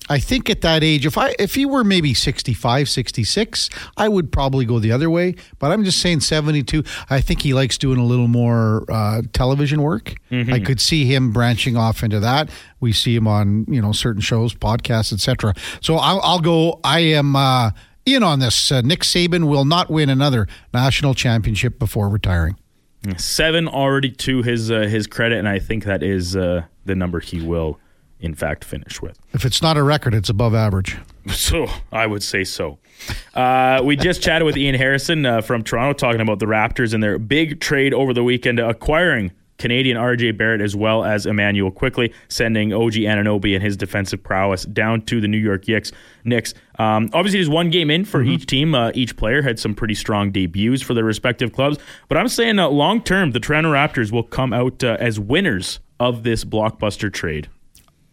I 0.09 0.19
think 0.19 0.49
at 0.49 0.61
that 0.61 0.83
age, 0.83 1.05
if 1.05 1.17
I 1.17 1.35
if 1.39 1.55
he 1.55 1.65
were 1.65 1.83
maybe 1.83 2.13
65, 2.13 2.89
66, 2.89 3.69
I 3.97 4.07
would 4.07 4.31
probably 4.31 4.65
go 4.65 4.79
the 4.79 4.91
other 4.91 5.09
way. 5.09 5.35
But 5.59 5.71
I'm 5.71 5.83
just 5.83 5.99
saying 5.99 6.21
72. 6.21 6.83
I 7.09 7.21
think 7.21 7.41
he 7.41 7.53
likes 7.53 7.77
doing 7.77 7.99
a 7.99 8.05
little 8.05 8.27
more 8.27 8.85
uh, 8.89 9.21
television 9.33 9.81
work. 9.81 10.15
I 10.31 10.59
could 10.59 10.79
see 10.79 11.05
him 11.05 11.31
branching 11.31 11.75
off 11.77 12.03
into 12.03 12.19
that. 12.21 12.49
We 12.79 12.93
see 12.93 13.15
him 13.15 13.27
on 13.27 13.65
you 13.67 13.81
know 13.81 13.91
certain 13.91 14.21
shows, 14.21 14.53
podcasts, 14.53 15.11
etc. 15.11 15.53
So 15.81 15.95
I'll, 15.95 16.21
I'll 16.21 16.39
go. 16.39 16.79
I 16.83 16.99
am 16.99 17.35
uh, 17.35 17.71
in 18.05 18.23
on 18.23 18.39
this. 18.39 18.71
Uh, 18.71 18.81
Nick 18.81 19.01
Saban 19.01 19.47
will 19.47 19.65
not 19.65 19.89
win 19.89 20.09
another 20.09 20.47
national 20.73 21.13
championship 21.13 21.79
before 21.79 22.09
retiring. 22.09 22.57
Seven 23.17 23.67
already 23.67 24.11
to 24.11 24.41
his 24.41 24.69
uh, 24.71 24.81
his 24.81 25.07
credit, 25.07 25.37
and 25.37 25.47
I 25.47 25.59
think 25.59 25.85
that 25.85 26.03
is 26.03 26.35
uh, 26.35 26.63
the 26.85 26.95
number 26.95 27.19
he 27.19 27.39
will, 27.41 27.79
in 28.19 28.33
fact, 28.35 28.63
finish 28.63 29.01
with. 29.01 29.19
If 29.33 29.45
it's 29.45 29.61
not 29.61 29.77
a 29.77 29.83
record, 29.83 30.13
it's 30.13 30.29
above 30.29 30.53
average. 30.55 30.97
So 31.29 31.67
I 31.91 32.07
would 32.07 32.23
say 32.23 32.45
so. 32.45 32.79
Uh, 33.35 33.81
we 33.83 33.97
just 33.97 34.21
chatted 34.21 34.45
with 34.45 34.55
Ian 34.55 34.75
Harrison 34.75 35.25
uh, 35.25 35.41
from 35.41 35.61
Toronto 35.61 35.91
talking 35.91 36.21
about 36.21 36.39
the 36.39 36.45
Raptors 36.45 36.93
and 36.93 37.03
their 37.03 37.19
big 37.19 37.59
trade 37.59 37.93
over 37.93 38.13
the 38.13 38.23
weekend, 38.23 38.61
acquiring 38.61 39.33
Canadian 39.57 39.97
RJ 39.97 40.37
Barrett 40.37 40.61
as 40.61 40.75
well 40.75 41.03
as 41.03 41.25
Immanuel 41.25 41.71
Quickley, 41.71 42.13
sending 42.29 42.73
OG 42.73 42.93
Anunoby 42.93 43.55
and 43.55 43.63
his 43.63 43.75
defensive 43.75 44.23
prowess 44.23 44.63
down 44.65 45.01
to 45.03 45.19
the 45.19 45.27
New 45.27 45.37
York 45.37 45.67
Knicks. 45.67 45.91
Knicks. 46.23 46.53
Um, 46.79 47.09
obviously, 47.13 47.39
there's 47.39 47.49
one 47.49 47.69
game 47.69 47.89
in 47.89 48.05
for 48.05 48.21
each 48.23 48.45
team. 48.45 48.75
Uh, 48.75 48.91
each 48.93 49.17
player 49.17 49.41
had 49.41 49.59
some 49.59 49.73
pretty 49.73 49.95
strong 49.95 50.31
debuts 50.31 50.81
for 50.81 50.93
their 50.93 51.03
respective 51.03 51.53
clubs. 51.53 51.77
But 52.07 52.17
I'm 52.17 52.27
saying 52.27 52.57
long 52.57 53.01
term, 53.01 53.31
the 53.31 53.39
Toronto 53.39 53.73
Raptors 53.73 54.11
will 54.11 54.23
come 54.23 54.53
out 54.53 54.83
uh, 54.83 54.97
as 54.99 55.19
winners 55.19 55.79
of 55.99 56.23
this 56.23 56.43
blockbuster 56.45 57.11
trade. 57.11 57.49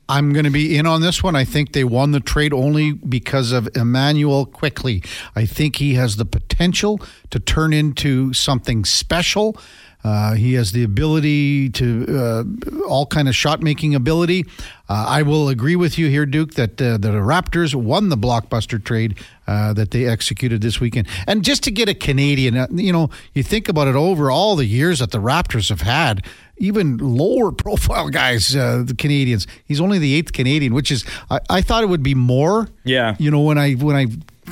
I'm 0.09 0.33
going 0.33 0.45
to 0.45 0.51
be 0.51 0.77
in 0.77 0.87
on 0.87 1.01
this 1.01 1.23
one. 1.23 1.35
I 1.35 1.45
think 1.45 1.73
they 1.73 1.85
won 1.85 2.11
the 2.11 2.21
trade 2.21 2.53
only 2.53 2.93
because 2.93 3.53
of 3.53 3.69
Immanuel 3.75 4.45
Quickley. 4.45 5.03
I 5.35 5.47
think 5.47 5.77
he 5.77 5.95
has 5.95 6.17
the 6.17 6.27
potential 6.27 7.01
to 7.31 7.41
turn 7.41 7.73
into 7.73 8.35
something 8.35 8.85
special. 8.85 9.57
Uh, 10.05 10.35
he 10.35 10.53
has 10.53 10.73
the 10.73 10.85
ability 10.85 11.71
to 11.71 12.07
uh, 12.11 12.45
all 12.87 13.07
kind 13.07 13.27
of 13.27 13.35
shot 13.35 13.63
making 13.63 13.95
ability. 13.95 14.45
Uh, 14.87 15.07
I 15.09 15.23
will 15.23 15.49
agree 15.49 15.77
with 15.77 15.99
you 15.99 16.09
here, 16.09 16.27
Duke, 16.27 16.55
that 16.55 16.81
uh, 16.81 16.99
the 16.99 17.09
Raptors 17.09 17.75
won 17.75 18.11
the 18.11 18.17
blockbuster 18.17 18.83
trade 18.83 19.19
uh, 19.47 19.73
that 19.73 19.93
they 19.93 20.07
executed 20.07 20.61
this 20.61 20.79
weekend. 20.79 21.09
And 21.27 21.43
just 21.43 21.63
to 21.65 21.71
get 21.71 21.89
a 21.89 21.95
Canadian, 21.95 22.55
uh, 22.55 22.67
you 22.71 22.93
know, 22.93 23.09
you 23.33 23.43
think 23.43 23.71
about 23.71 23.89
it 23.89 23.95
over 23.95 24.31
all 24.31 24.57
the 24.57 24.67
years 24.67 24.99
that 24.99 25.11
the 25.11 25.21
Raptors 25.21 25.71
have 25.71 25.81
had, 25.81 26.27
even 26.59 26.99
lower 26.99 27.51
profile 27.65 28.11
guys, 28.11 28.55
uh, 28.55 28.83
the 28.87 28.95
Canadians. 28.95 29.47
He's 29.65 29.81
only 29.81 29.99
the 29.99 30.15
eighth 30.15 30.35
Canadian, 30.35 30.75
which 30.75 30.91
is 30.91 31.07
I, 31.31 31.41
I 31.49 31.61
thought 31.63 31.83
it 31.83 31.89
would 31.89 32.03
be 32.03 32.15
more. 32.15 32.69
Yeah. 32.85 33.17
You 33.19 33.31
know, 33.31 33.41
when 33.41 33.57
I 33.57 33.73
when 33.73 33.97
I 33.97 34.07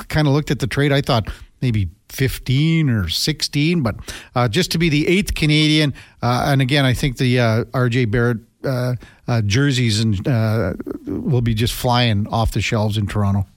kind 0.07 0.27
of 0.27 0.33
looked 0.33 0.49
at 0.49 0.59
the 0.59 0.67
trade, 0.67 0.91
I 0.91 1.01
thought 1.01 1.29
maybe 1.63 1.89
15 2.09 2.89
or 2.89 3.09
16, 3.09 3.81
but 3.81 3.95
uh, 4.35 4.47
just 4.47 4.69
to 4.71 4.77
be 4.77 4.89
the 4.89 5.07
eighth 5.07 5.33
Canadian, 5.33 5.95
uh, 6.21 6.45
and 6.47 6.61
again, 6.61 6.85
I 6.85 6.93
think 6.93 7.17
the 7.17 7.39
uh, 7.39 7.63
RJ 7.65 8.11
Barrett 8.11 8.37
uh, 8.63 8.95
uh, 9.27 9.41
jerseys 9.41 9.99
and 9.99 10.27
uh, 10.27 10.73
will 11.05 11.41
be 11.41 11.53
just 11.53 11.73
flying 11.73 12.27
off 12.27 12.51
the 12.51 12.61
shelves 12.61 12.97
in 12.97 13.07
Toronto. 13.07 13.47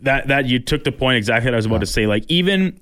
That 0.00 0.26
that 0.28 0.46
you 0.46 0.58
took 0.58 0.82
the 0.82 0.90
point 0.90 1.18
exactly 1.18 1.48
what 1.48 1.54
I 1.54 1.56
was 1.56 1.66
about 1.66 1.80
to 1.80 1.86
say. 1.86 2.06
Like 2.06 2.24
even 2.28 2.80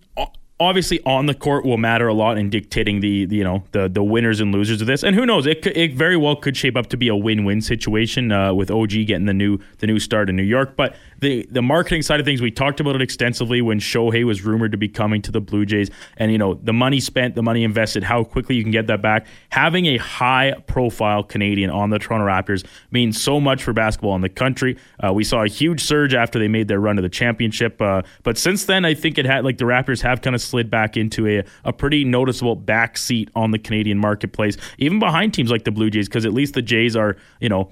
obviously 0.61 1.01
on 1.05 1.25
the 1.27 1.35
court 1.35 1.65
will 1.65 1.79
matter 1.79 2.07
a 2.07 2.15
lot 2.15 2.37
in 2.37 2.51
dictating 2.51 3.01
the, 3.01 3.25
the 3.25 3.37
you 3.37 3.45
know 3.45 3.65
the 3.73 3.89
the 3.89 4.05
winners 4.05 4.41
and 4.41 4.53
losers 4.53 4.81
of 4.81 4.87
this. 4.87 5.03
And 5.03 5.17
who 5.17 5.27
knows, 5.27 5.47
it 5.47 5.63
could, 5.63 5.77
it 5.77 5.95
very 5.95 6.17
well 6.17 6.37
could 6.37 6.57
shape 6.57 6.77
up 6.77 6.87
to 6.89 6.97
be 6.97 7.09
a 7.09 7.17
win 7.17 7.45
win 7.45 7.61
situation 7.61 8.31
uh, 8.31 8.55
with 8.55 8.71
OG 8.71 8.91
getting 9.07 9.25
the 9.25 9.35
new 9.35 9.59
the 9.79 9.87
new 9.87 9.99
start 9.99 10.29
in 10.29 10.37
New 10.37 10.43
York. 10.43 10.77
But 10.77 10.95
the 11.21 11.47
the 11.51 11.63
marketing 11.63 12.03
side 12.03 12.21
of 12.21 12.27
things, 12.27 12.41
we 12.41 12.51
talked 12.51 12.81
about 12.81 12.95
it 12.95 13.03
extensively 13.03 13.61
when 13.61 13.79
Shohei 13.79 14.25
was 14.25 14.43
rumored 14.43 14.73
to 14.73 14.79
be 14.79 14.89
coming 14.89 15.21
to 15.23 15.31
the 15.31 15.41
Blue 15.41 15.67
Jays, 15.67 15.91
and 16.17 16.33
you 16.33 16.39
know 16.39 16.55
the 16.55 16.73
money 16.73 17.01
spent, 17.01 17.35
the 17.35 17.43
money 17.43 17.63
invested, 17.63 18.03
how 18.03 18.25
quickly 18.25 18.57
you 18.57 18.63
can 18.63 18.73
get 18.73 18.87
that 18.87 19.03
back. 19.03 19.27
Having 19.51 19.87
a 19.87 19.97
high 19.99 20.55
profile 20.67 21.23
Canadian 21.23 21.71
on 21.71 21.91
the 21.91 21.99
Toronto 21.99 22.27
Raptors 22.27 22.65
means 22.91 23.21
so 23.21 23.41
much 23.41 23.63
for 23.63 23.73
basketball 23.73 24.15
in 24.15 24.23
the 24.23 24.29
country. 24.29 24.79
Uh, 25.05 25.13
we 25.13 25.25
saw 25.25 25.43
a 25.43 25.49
huge 25.49 25.83
surge 25.83 26.15
after 26.15 26.39
they 26.39 26.49
made 26.49 26.69
their 26.69 26.81
run 26.81 26.97
to 26.97 27.03
the 27.03 27.09
championship, 27.09 27.81
uh, 27.83 28.03
but 28.23 28.39
since 28.39 28.65
then, 28.65 28.85
I 28.85 28.95
think 28.95 29.19
it 29.19 29.27
had 29.27 29.45
like 29.45 29.59
the 29.59 29.65
Raptors 29.67 30.01
have 30.03 30.23
kind 30.23 30.35
of 30.35 30.41
slid 30.41 30.71
back 30.71 30.97
into 30.97 31.27
a 31.27 31.45
a 31.65 31.73
pretty 31.73 32.05
noticeable 32.05 32.57
back 32.57 32.97
seat 32.97 33.31
on 33.35 33.51
the 33.51 33.59
Canadian 33.59 33.99
marketplace, 33.99 34.57
even 34.79 34.99
behind 34.99 35.35
teams 35.35 35.51
like 35.51 35.65
the 35.65 35.71
Blue 35.71 35.91
Jays, 35.91 36.09
because 36.09 36.25
at 36.25 36.33
least 36.33 36.55
the 36.55 36.63
Jays 36.63 36.97
are 36.97 37.17
you 37.41 37.49
know 37.49 37.71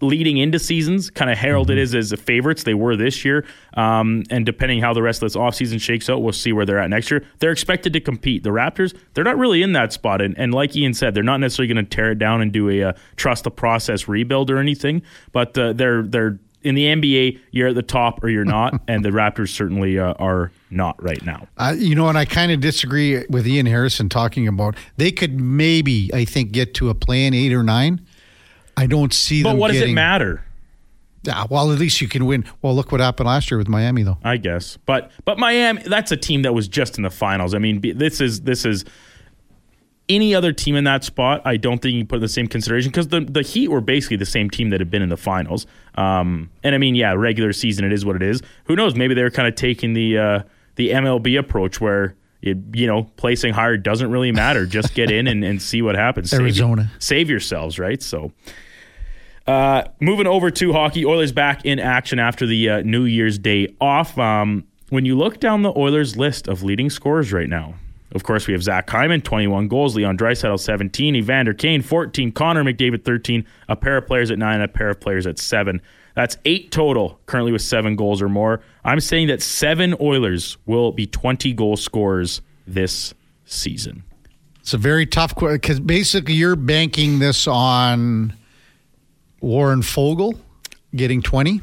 leading 0.00 0.38
into 0.38 0.58
seasons, 0.58 1.10
kind 1.10 1.30
of 1.30 1.38
heralded 1.38 1.78
as, 1.78 1.94
as 1.94 2.12
favorites. 2.12 2.64
They 2.64 2.74
were 2.74 2.96
this 2.96 3.24
year. 3.24 3.44
Um, 3.74 4.24
and 4.30 4.46
depending 4.46 4.80
how 4.80 4.94
the 4.94 5.02
rest 5.02 5.22
of 5.22 5.26
this 5.26 5.36
offseason 5.36 5.80
shakes 5.80 6.08
out, 6.08 6.22
we'll 6.22 6.32
see 6.32 6.52
where 6.52 6.64
they're 6.66 6.78
at 6.78 6.90
next 6.90 7.10
year. 7.10 7.24
They're 7.38 7.52
expected 7.52 7.92
to 7.92 8.00
compete. 8.00 8.42
The 8.42 8.50
Raptors, 8.50 8.96
they're 9.14 9.24
not 9.24 9.38
really 9.38 9.62
in 9.62 9.72
that 9.72 9.92
spot. 9.92 10.20
And, 10.22 10.36
and 10.38 10.52
like 10.54 10.74
Ian 10.74 10.94
said, 10.94 11.14
they're 11.14 11.22
not 11.22 11.38
necessarily 11.38 11.72
going 11.72 11.84
to 11.84 11.96
tear 11.96 12.12
it 12.12 12.18
down 12.18 12.40
and 12.40 12.52
do 12.52 12.68
a 12.68 12.82
uh, 12.82 12.92
trust 13.16 13.44
the 13.44 13.50
process 13.50 14.08
rebuild 14.08 14.50
or 14.50 14.58
anything, 14.58 15.02
but 15.32 15.56
uh, 15.56 15.72
they're, 15.72 16.02
they're, 16.02 16.38
in 16.62 16.74
the 16.74 16.84
NBA, 16.84 17.40
you're 17.52 17.68
at 17.68 17.74
the 17.74 17.82
top 17.82 18.22
or 18.22 18.28
you're 18.28 18.44
not, 18.44 18.80
and 18.88 19.04
the 19.04 19.10
Raptors 19.10 19.48
certainly 19.48 19.98
uh, 19.98 20.12
are 20.18 20.52
not 20.70 21.02
right 21.02 21.24
now. 21.24 21.48
Uh, 21.56 21.74
you 21.76 21.94
know, 21.94 22.08
and 22.08 22.18
I 22.18 22.24
kind 22.24 22.52
of 22.52 22.60
disagree 22.60 23.24
with 23.28 23.46
Ian 23.46 23.66
Harrison 23.66 24.08
talking 24.08 24.46
about 24.46 24.76
they 24.96 25.10
could 25.10 25.40
maybe, 25.40 26.10
I 26.12 26.24
think, 26.24 26.52
get 26.52 26.74
to 26.74 26.90
a 26.90 26.94
play-in 26.94 27.34
eight 27.34 27.52
or 27.52 27.62
nine. 27.62 28.06
I 28.80 28.86
don't 28.86 29.12
see 29.12 29.42
But 29.42 29.50
them. 29.50 29.58
what 29.58 29.72
does 29.72 29.80
it 29.82 29.92
matter? 29.92 30.44
Yeah, 31.22 31.44
well, 31.50 31.70
at 31.70 31.78
least 31.78 32.00
you 32.00 32.08
can 32.08 32.24
win. 32.24 32.44
Well, 32.62 32.74
look 32.74 32.90
what 32.92 33.00
happened 33.00 33.26
last 33.26 33.50
year 33.50 33.58
with 33.58 33.68
Miami, 33.68 34.02
though. 34.02 34.16
I 34.24 34.38
guess. 34.38 34.78
But 34.86 35.10
but 35.26 35.38
Miami, 35.38 35.82
that's 35.82 36.10
a 36.12 36.16
team 36.16 36.42
that 36.42 36.54
was 36.54 36.66
just 36.66 36.96
in 36.96 37.02
the 37.02 37.10
finals. 37.10 37.54
I 37.54 37.58
mean, 37.58 37.80
this 37.98 38.22
is 38.22 38.40
this 38.42 38.64
is 38.64 38.86
any 40.08 40.34
other 40.34 40.52
team 40.52 40.74
in 40.76 40.84
that 40.84 41.04
spot. 41.04 41.42
I 41.44 41.56
don't 41.56 41.80
think 41.80 41.94
you 41.94 42.04
put 42.04 42.16
in 42.16 42.22
the 42.22 42.28
same 42.28 42.46
consideration 42.46 42.90
because 42.90 43.08
the 43.08 43.20
the 43.20 43.42
Heat 43.42 43.68
were 43.68 43.80
basically 43.82 44.16
the 44.16 44.26
same 44.26 44.48
team 44.50 44.70
that 44.70 44.80
had 44.80 44.90
been 44.90 45.02
in 45.02 45.08
the 45.10 45.16
finals. 45.16 45.66
Um, 45.96 46.50
and 46.64 46.74
I 46.74 46.78
mean, 46.78 46.94
yeah, 46.94 47.12
regular 47.12 47.52
season 47.52 47.84
it 47.84 47.92
is 47.92 48.04
what 48.04 48.16
it 48.16 48.22
is. 48.22 48.40
Who 48.64 48.74
knows? 48.74 48.94
Maybe 48.96 49.12
they 49.14 49.22
were 49.22 49.30
kind 49.30 49.46
of 49.46 49.54
taking 49.56 49.92
the 49.92 50.18
uh, 50.18 50.42
the 50.76 50.90
MLB 50.90 51.38
approach 51.38 51.80
where. 51.80 52.14
It, 52.42 52.56
you 52.72 52.86
know, 52.86 53.02
placing 53.18 53.52
higher 53.52 53.76
doesn't 53.76 54.10
really 54.10 54.32
matter. 54.32 54.64
Just 54.64 54.94
get 54.94 55.10
in 55.10 55.26
and, 55.26 55.44
and 55.44 55.60
see 55.60 55.82
what 55.82 55.94
happens. 55.94 56.30
Save- 56.30 56.40
Arizona. 56.40 56.90
save 56.98 57.28
yourselves, 57.28 57.78
right? 57.78 58.02
So, 58.02 58.32
uh, 59.50 59.84
moving 59.98 60.28
over 60.28 60.48
to 60.48 60.72
hockey, 60.72 61.04
Oilers 61.04 61.32
back 61.32 61.64
in 61.64 61.80
action 61.80 62.20
after 62.20 62.46
the 62.46 62.70
uh, 62.70 62.80
New 62.82 63.04
Year's 63.04 63.36
Day 63.36 63.74
off. 63.80 64.16
Um, 64.16 64.64
when 64.90 65.04
you 65.04 65.18
look 65.18 65.40
down 65.40 65.62
the 65.62 65.76
Oilers 65.76 66.16
list 66.16 66.46
of 66.46 66.62
leading 66.62 66.88
scorers 66.88 67.32
right 67.32 67.48
now, 67.48 67.74
Of 68.12 68.22
course, 68.22 68.46
we 68.46 68.52
have 68.54 68.62
Zach 68.62 68.88
Hyman, 68.90 69.22
21 69.22 69.68
goals, 69.68 69.96
Leon 69.96 70.16
Draisaitl, 70.18 70.58
17, 70.58 71.16
Evander 71.16 71.54
Kane, 71.54 71.82
14, 71.82 72.32
Connor 72.32 72.64
McDavid, 72.64 73.04
13, 73.04 73.44
a 73.68 73.76
pair 73.76 73.96
of 73.96 74.06
players 74.06 74.30
at 74.30 74.38
9, 74.38 74.60
a 74.60 74.68
pair 74.68 74.90
of 74.90 75.00
players 75.00 75.26
at 75.26 75.38
7. 75.38 75.80
That's 76.14 76.36
eight 76.44 76.70
total, 76.72 77.20
currently 77.26 77.52
with 77.52 77.62
seven 77.62 77.94
goals 77.94 78.20
or 78.20 78.28
more. 78.28 78.62
I'm 78.84 79.00
saying 79.00 79.28
that 79.28 79.42
seven 79.42 79.96
Oilers 80.00 80.58
will 80.66 80.92
be 80.92 81.06
20 81.06 81.52
goal 81.54 81.76
scorers 81.76 82.40
this 82.66 83.14
season. 83.46 84.02
It's 84.60 84.74
a 84.74 84.78
very 84.78 85.06
tough 85.06 85.34
question 85.34 85.56
because 85.56 85.80
basically 85.80 86.34
you're 86.34 86.56
banking 86.56 87.20
this 87.20 87.46
on 87.46 88.34
Warren 89.40 89.80
Foegele 89.82 90.38
getting 90.94 91.22
20. 91.22 91.60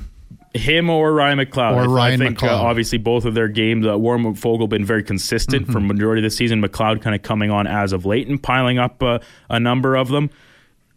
Him 0.54 0.90
or 0.90 1.14
Ryan 1.14 1.38
McLeod. 1.40 1.74
Or 1.76 1.82
I- 1.82 1.86
Ryan 1.86 2.22
I 2.22 2.26
think 2.26 2.40
McLeod. 2.40 2.50
Uh, 2.50 2.62
obviously 2.64 2.98
both 2.98 3.26
of 3.26 3.34
their 3.36 3.48
games. 3.48 3.86
Uh, 3.86 3.98
Warren 3.98 4.24
Foegele 4.36 4.68
been 4.70 4.86
very 4.86 5.04
consistent 5.04 5.72
for 5.72 5.80
majority 5.80 6.22
of 6.22 6.24
the 6.24 6.36
season. 6.36 6.62
McLeod 6.64 7.02
kind 7.02 7.16
of 7.16 7.22
coming 7.22 7.52
on 7.52 7.68
as 7.68 7.94
of 7.94 8.06
late 8.06 8.28
and 8.28 8.42
piling 8.42 8.80
up 8.80 9.04
uh, 9.04 9.20
a 9.50 9.60
number 9.60 9.96
of 9.96 10.08
them. 10.08 10.30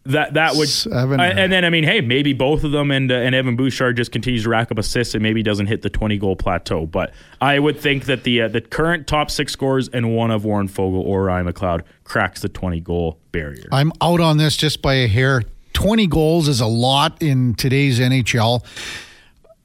That 0.05 0.33
that 0.33 0.55
would 0.55 0.67
Seven. 0.67 1.19
I- 1.19 1.27
and 1.27 1.51
then 1.51 1.63
I 1.63 1.69
mean, 1.69 1.83
hey, 1.83 2.01
maybe 2.01 2.33
both 2.33 2.63
of 2.63 2.71
them 2.71 2.89
and 2.89 3.11
uh, 3.11 3.15
and 3.15 3.35
Evan 3.35 3.55
Bouchard 3.55 3.97
just 3.97 4.11
continues 4.11 4.43
to 4.43 4.49
rack 4.49 4.71
up 4.71 4.79
assists 4.79 5.13
and 5.13 5.21
maybe 5.21 5.43
doesn't 5.43 5.67
hit 5.67 5.83
the 5.83 5.91
twenty 5.91 6.17
goal 6.17 6.35
plateau. 6.35 6.87
But 6.87 7.13
I 7.39 7.59
would 7.59 7.79
think 7.79 8.05
that 8.05 8.23
the 8.23 8.41
uh, 8.41 8.47
the 8.47 8.61
current 8.61 9.05
top 9.05 9.29
six 9.29 9.53
scores 9.53 9.89
and 9.89 10.15
one 10.15 10.31
of 10.31 10.43
Warren 10.43 10.69
Foegele 10.69 11.03
or 11.05 11.25
Ryan 11.25 11.45
McLeod 11.53 11.83
cracks 12.03 12.41
the 12.41 12.49
twenty 12.49 12.79
goal 12.79 13.19
barrier. 13.31 13.67
I'm 13.71 13.91
out 14.01 14.21
on 14.21 14.37
this 14.37 14.57
just 14.57 14.81
by 14.81 14.95
a 14.95 15.07
hair. 15.07 15.43
20 15.73 16.07
goals 16.07 16.47
is 16.47 16.61
a 16.61 16.67
lot 16.67 17.21
in 17.21 17.55
today's 17.55 17.99
NHL. 17.99 18.63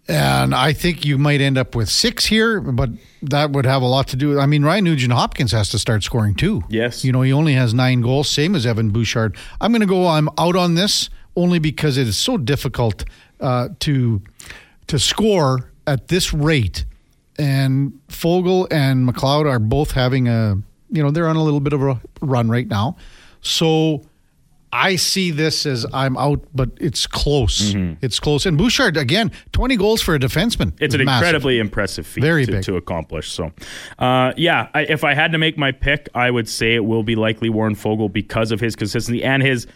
And 0.08 0.54
I 0.54 0.72
think 0.72 1.04
you 1.04 1.18
might 1.18 1.40
end 1.40 1.58
up 1.58 1.74
with 1.74 1.88
six 1.88 2.26
here, 2.26 2.60
but 2.60 2.90
that 3.22 3.50
would 3.50 3.66
have 3.66 3.82
a 3.82 3.86
lot 3.86 4.06
to 4.08 4.16
do. 4.16 4.38
I 4.38 4.46
mean, 4.46 4.62
Ryan 4.62 4.84
Nugent 4.84 5.12
Hopkins 5.12 5.50
has 5.50 5.68
to 5.70 5.80
start 5.80 6.04
scoring 6.04 6.36
too. 6.36 6.62
Yes. 6.68 7.04
You 7.04 7.10
know, 7.10 7.22
he 7.22 7.32
only 7.32 7.54
has 7.54 7.74
nine 7.74 8.02
goals, 8.02 8.28
same 8.28 8.54
as 8.54 8.66
Evan 8.66 8.90
Bouchard. 8.90 9.36
I'm 9.60 9.72
going 9.72 9.80
to 9.80 9.86
go, 9.86 10.06
I'm 10.06 10.28
out 10.38 10.54
on 10.54 10.76
this 10.76 11.10
only 11.34 11.58
because 11.58 11.98
it 11.98 12.06
is 12.06 12.16
so 12.16 12.36
difficult 12.38 13.04
uh, 13.40 13.68
to 13.80 14.22
to 14.86 14.98
score 14.98 15.70
at 15.86 16.08
this 16.08 16.32
rate. 16.32 16.84
And 17.38 17.98
Foegele 18.08 18.68
and 18.70 19.08
McLeod 19.08 19.50
are 19.50 19.58
both 19.58 19.90
having 19.90 20.28
a, 20.28 20.56
you 20.90 21.02
know, 21.02 21.10
they're 21.10 21.26
on 21.26 21.36
a 21.36 21.42
little 21.42 21.60
bit 21.60 21.72
of 21.72 21.82
a 21.82 22.00
run 22.22 22.48
right 22.48 22.66
now. 22.66 22.96
So 23.42 24.02
I 24.76 24.96
see 24.96 25.30
this 25.30 25.64
as 25.64 25.86
I'm 25.94 26.18
out, 26.18 26.44
but 26.54 26.70
it's 26.78 27.06
close. 27.06 27.74
It's 28.02 28.20
close. 28.20 28.44
And 28.44 28.58
Bouchard, 28.58 28.98
again, 28.98 29.32
20 29.52 29.76
goals 29.76 30.02
for 30.02 30.14
a 30.14 30.18
defenseman. 30.18 30.74
It's 30.78 30.94
an 30.94 31.02
massive. 31.04 31.26
incredibly 31.28 31.58
impressive 31.58 32.06
feat 32.06 32.20
Very 32.20 32.44
to, 32.44 32.52
big. 32.52 32.64
to 32.64 32.76
accomplish. 32.76 33.30
So, 33.32 33.52
uh, 33.98 34.34
yeah, 34.36 34.68
I, 34.74 34.82
if 34.82 35.02
I 35.02 35.14
had 35.14 35.32
to 35.32 35.38
make 35.38 35.56
my 35.56 35.72
pick, 35.72 36.10
I 36.14 36.30
would 36.30 36.46
say 36.48 36.74
it 36.74 36.84
will 36.84 37.02
be 37.02 37.16
likely 37.16 37.48
Warren 37.48 37.74
Foegele 37.74 38.12
because 38.12 38.52
of 38.52 38.60
his 38.60 38.76
consistency 38.76 39.24
and 39.24 39.42
his 39.42 39.66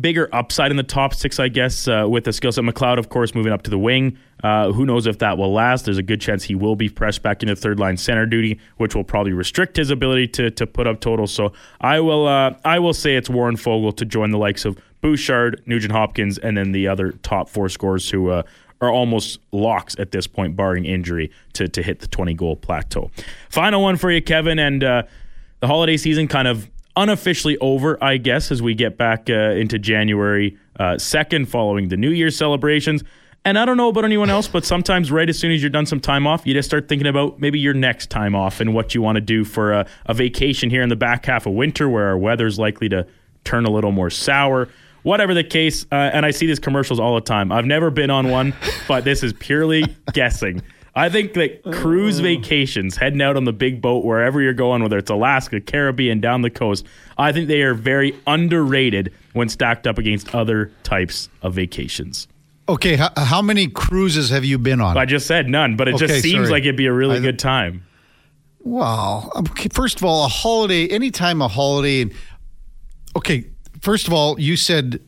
bigger 0.00 0.28
upside 0.32 0.70
in 0.70 0.76
the 0.76 0.82
top 0.82 1.14
six, 1.14 1.38
I 1.38 1.48
guess, 1.48 1.86
uh, 1.86 2.06
with 2.08 2.24
the 2.24 2.32
skill 2.32 2.52
set. 2.52 2.64
McLeod, 2.64 2.98
of 2.98 3.08
course, 3.08 3.34
moving 3.34 3.52
up 3.52 3.62
to 3.62 3.70
the 3.70 3.78
wing. 3.78 4.18
Uh, 4.42 4.72
who 4.72 4.84
knows 4.84 5.06
if 5.06 5.18
that 5.18 5.38
will 5.38 5.52
last? 5.52 5.84
There's 5.84 5.98
a 5.98 6.02
good 6.02 6.20
chance 6.20 6.44
he 6.44 6.54
will 6.54 6.76
be 6.76 6.88
pressed 6.88 7.22
back 7.22 7.42
into 7.42 7.56
third 7.56 7.78
line 7.78 7.96
center 7.96 8.26
duty, 8.26 8.58
which 8.76 8.94
will 8.94 9.04
probably 9.04 9.32
restrict 9.32 9.76
his 9.76 9.90
ability 9.90 10.28
to 10.28 10.50
to 10.50 10.66
put 10.66 10.86
up 10.86 11.00
totals. 11.00 11.32
So 11.32 11.52
I 11.80 12.00
will 12.00 12.26
uh, 12.26 12.54
I 12.64 12.78
will 12.78 12.94
say 12.94 13.16
it's 13.16 13.30
Warren 13.30 13.56
Foegele 13.56 13.96
to 13.96 14.04
join 14.04 14.30
the 14.30 14.38
likes 14.38 14.64
of 14.64 14.78
Bouchard, 15.00 15.62
Nugent 15.66 15.92
Hopkins, 15.92 16.38
and 16.38 16.56
then 16.56 16.72
the 16.72 16.88
other 16.88 17.12
top 17.12 17.48
four 17.48 17.68
scorers 17.68 18.10
who. 18.10 18.30
Uh, 18.30 18.42
are 18.80 18.90
almost 18.90 19.38
locks 19.52 19.96
at 19.98 20.10
this 20.10 20.26
point, 20.26 20.56
barring 20.56 20.84
injury, 20.84 21.30
to, 21.54 21.68
to 21.68 21.82
hit 21.82 22.00
the 22.00 22.06
20 22.08 22.34
goal 22.34 22.54
plateau. 22.54 23.10
Final 23.48 23.80
one 23.80 23.96
for 23.96 24.10
you, 24.10 24.20
Kevin. 24.20 24.58
And 24.58 24.84
uh, 24.84 25.04
the 25.60 25.68
holiday 25.68 25.96
season 25.96 26.28
kind 26.28 26.46
of 26.46 26.68
unofficially 26.96 27.58
over, 27.58 28.02
I 28.02 28.16
guess, 28.16 28.50
as 28.50 28.62
we 28.62 28.74
get 28.74 28.96
back 28.96 29.28
uh, 29.28 29.32
into 29.32 29.78
January 29.78 30.56
uh, 30.78 30.94
2nd 30.94 31.48
following 31.48 31.88
the 31.88 31.96
New 31.96 32.10
Year's 32.10 32.36
celebrations. 32.36 33.02
And 33.46 33.58
I 33.58 33.66
don't 33.66 33.76
know 33.76 33.90
about 33.90 34.04
anyone 34.06 34.30
else, 34.30 34.48
but 34.48 34.64
sometimes 34.64 35.12
right 35.12 35.28
as 35.28 35.38
soon 35.38 35.52
as 35.52 35.62
you're 35.62 35.68
done 35.68 35.84
some 35.84 36.00
time 36.00 36.26
off, 36.26 36.46
you 36.46 36.54
just 36.54 36.68
start 36.68 36.88
thinking 36.88 37.06
about 37.06 37.40
maybe 37.40 37.58
your 37.58 37.74
next 37.74 38.08
time 38.08 38.34
off 38.34 38.60
and 38.60 38.72
what 38.72 38.94
you 38.94 39.02
want 39.02 39.16
to 39.16 39.20
do 39.20 39.44
for 39.44 39.72
a, 39.72 39.86
a 40.06 40.14
vacation 40.14 40.70
here 40.70 40.80
in 40.80 40.88
the 40.88 40.96
back 40.96 41.26
half 41.26 41.44
of 41.44 41.52
winter 41.52 41.88
where 41.88 42.06
our 42.06 42.16
weather's 42.16 42.58
likely 42.58 42.88
to 42.88 43.06
turn 43.44 43.66
a 43.66 43.70
little 43.70 43.92
more 43.92 44.08
sour. 44.08 44.68
Whatever 45.02 45.34
the 45.34 45.44
case, 45.44 45.84
uh, 45.92 45.96
and 45.96 46.24
I 46.24 46.30
see 46.30 46.46
these 46.46 46.58
commercials 46.58 46.98
all 46.98 47.14
the 47.16 47.20
time. 47.20 47.52
I've 47.52 47.66
never 47.66 47.90
been 47.90 48.08
on 48.08 48.30
one, 48.30 48.54
but 48.88 49.04
this 49.04 49.22
is 49.22 49.34
purely 49.34 49.84
guessing. 50.14 50.62
I 50.96 51.08
think 51.08 51.32
that 51.34 51.64
cruise 51.72 52.20
vacations, 52.20 52.96
heading 52.96 53.20
out 53.20 53.36
on 53.36 53.44
the 53.44 53.52
big 53.52 53.80
boat 53.82 54.04
wherever 54.04 54.40
you're 54.40 54.52
going, 54.54 54.80
whether 54.82 54.96
it's 54.98 55.10
Alaska, 55.10 55.60
Caribbean, 55.60 56.20
down 56.20 56.42
the 56.42 56.50
coast, 56.50 56.86
I 57.18 57.32
think 57.32 57.48
they 57.48 57.62
are 57.62 57.74
very 57.74 58.14
underrated 58.28 59.12
when 59.32 59.48
stacked 59.48 59.88
up 59.88 59.98
against 59.98 60.32
other 60.34 60.70
types 60.84 61.28
of 61.42 61.54
vacations. 61.54 62.28
Okay, 62.68 62.94
how, 62.96 63.10
how 63.16 63.42
many 63.42 63.66
cruises 63.66 64.30
have 64.30 64.44
you 64.44 64.56
been 64.56 64.80
on? 64.80 64.96
I 64.96 65.04
just 65.04 65.26
said 65.26 65.48
none, 65.48 65.76
but 65.76 65.88
it 65.88 65.96
Okay, 65.96 66.06
just 66.06 66.22
seems 66.22 66.46
sorry. 66.46 66.50
like 66.50 66.62
it'd 66.62 66.76
be 66.76 66.86
a 66.86 66.92
really 66.92 67.16
I- 67.16 67.20
good 67.20 67.38
time. 67.40 67.82
Wow. 68.60 69.30
Okay, 69.36 69.68
first 69.72 69.98
of 69.98 70.04
all, 70.04 70.24
a 70.24 70.28
holiday, 70.28 70.86
anytime 70.88 71.42
a 71.42 71.48
holiday. 71.48 72.10
Okay, 73.16 73.44
first 73.80 74.06
of 74.06 74.14
all, 74.14 74.40
you 74.40 74.56
said 74.56 75.00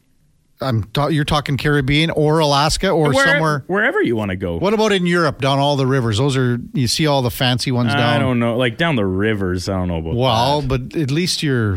I'm 0.60 0.84
ta- 0.84 1.08
you're 1.08 1.24
talking 1.26 1.56
Caribbean 1.58 2.10
or 2.10 2.38
Alaska 2.38 2.88
or 2.90 3.12
Where- 3.12 3.26
somewhere. 3.26 3.64
wherever 3.66 4.00
you 4.02 4.16
want 4.16 4.30
to 4.30 4.36
go. 4.36 4.56
What 4.58 4.72
about 4.72 4.92
in 4.92 5.04
Europe, 5.06 5.40
down 5.42 5.58
all 5.58 5.76
the 5.76 5.86
rivers? 5.86 6.16
Those 6.18 6.36
are 6.36 6.58
you 6.72 6.88
see 6.88 7.06
all 7.06 7.20
the 7.22 7.30
fancy 7.30 7.70
ones 7.72 7.92
down. 7.92 8.02
I 8.02 8.18
don't 8.18 8.38
know, 8.38 8.56
like 8.56 8.78
down 8.78 8.96
the 8.96 9.04
rivers. 9.04 9.68
I 9.68 9.74
don't 9.76 9.88
know 9.88 9.98
about 9.98 10.14
Well, 10.14 10.60
that. 10.62 10.68
but 10.68 10.96
at 10.98 11.10
least 11.10 11.42
you're, 11.42 11.76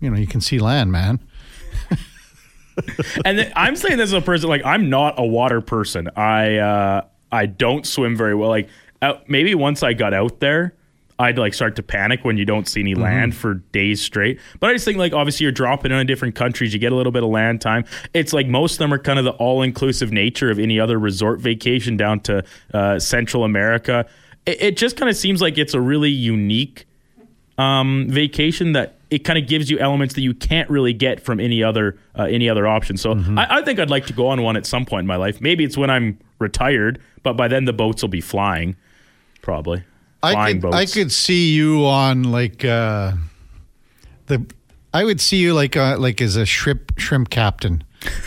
you 0.00 0.10
know, 0.10 0.16
you 0.16 0.26
can 0.26 0.40
see 0.40 0.58
land, 0.58 0.90
man. 0.90 1.20
and 3.24 3.38
then, 3.38 3.52
I'm 3.54 3.76
saying 3.76 3.98
this 3.98 4.08
as 4.10 4.14
a 4.14 4.20
person 4.20 4.48
like 4.48 4.64
I'm 4.64 4.88
not 4.90 5.14
a 5.18 5.24
water 5.24 5.60
person. 5.60 6.08
I 6.16 6.56
uh, 6.56 7.02
I 7.30 7.46
don't 7.46 7.86
swim 7.86 8.16
very 8.16 8.34
well. 8.34 8.48
Like 8.48 8.68
uh, 9.02 9.14
maybe 9.28 9.54
once 9.54 9.82
I 9.82 9.92
got 9.92 10.12
out 10.14 10.40
there, 10.40 10.74
I'd 11.24 11.38
like 11.38 11.54
start 11.54 11.76
to 11.76 11.82
panic 11.82 12.22
when 12.22 12.36
you 12.36 12.44
don't 12.44 12.68
see 12.68 12.80
any 12.80 12.94
land 12.94 13.34
for 13.34 13.54
days 13.54 14.02
straight. 14.02 14.38
But 14.60 14.70
I 14.70 14.72
just 14.74 14.84
think 14.84 14.98
like 14.98 15.14
obviously 15.14 15.44
you're 15.44 15.52
dropping 15.52 15.90
in 15.90 15.96
on 15.96 16.06
different 16.06 16.34
countries, 16.34 16.74
you 16.74 16.78
get 16.78 16.92
a 16.92 16.96
little 16.96 17.12
bit 17.12 17.22
of 17.22 17.30
land 17.30 17.62
time. 17.62 17.86
It's 18.12 18.34
like 18.34 18.46
most 18.46 18.74
of 18.74 18.78
them 18.78 18.92
are 18.92 18.98
kind 18.98 19.18
of 19.18 19.24
the 19.24 19.32
all 19.32 19.62
inclusive 19.62 20.12
nature 20.12 20.50
of 20.50 20.58
any 20.58 20.78
other 20.78 20.98
resort 20.98 21.40
vacation 21.40 21.96
down 21.96 22.20
to 22.20 22.44
uh, 22.74 22.98
Central 22.98 23.44
America. 23.44 24.06
It, 24.44 24.62
it 24.62 24.76
just 24.76 24.98
kind 24.98 25.08
of 25.08 25.16
seems 25.16 25.40
like 25.40 25.56
it's 25.56 25.72
a 25.72 25.80
really 25.80 26.10
unique 26.10 26.86
um, 27.56 28.06
vacation 28.10 28.72
that 28.72 28.96
it 29.08 29.20
kind 29.20 29.38
of 29.38 29.48
gives 29.48 29.70
you 29.70 29.78
elements 29.78 30.14
that 30.16 30.22
you 30.22 30.34
can't 30.34 30.68
really 30.68 30.92
get 30.92 31.20
from 31.20 31.40
any 31.40 31.62
other 31.62 31.96
uh, 32.18 32.24
any 32.24 32.50
other 32.50 32.66
option. 32.66 32.98
So 32.98 33.12
I, 33.38 33.60
I 33.60 33.62
think 33.62 33.78
I'd 33.78 33.88
like 33.88 34.04
to 34.06 34.12
go 34.12 34.26
on 34.26 34.42
one 34.42 34.58
at 34.58 34.66
some 34.66 34.84
point 34.84 35.00
in 35.00 35.06
my 35.06 35.16
life. 35.16 35.40
Maybe 35.40 35.64
it's 35.64 35.78
when 35.78 35.88
I'm 35.88 36.18
retired, 36.38 37.00
but 37.22 37.34
by 37.34 37.48
then 37.48 37.64
the 37.64 37.72
boats 37.72 38.02
will 38.02 38.10
be 38.10 38.20
flying, 38.20 38.76
probably 39.40 39.84
I 40.32 40.52
could 40.52 40.62
boats. 40.62 40.76
I 40.76 40.86
could 40.86 41.12
see 41.12 41.52
you 41.54 41.84
on 41.86 42.24
like 42.24 42.64
uh, 42.64 43.12
the. 44.26 44.44
I 44.92 45.04
would 45.04 45.20
see 45.20 45.38
you 45.38 45.54
like 45.54 45.76
uh, 45.76 45.96
like 45.98 46.20
as 46.20 46.36
a 46.36 46.46
shrimp 46.46 46.98
shrimp 46.98 47.28
captain, 47.30 47.82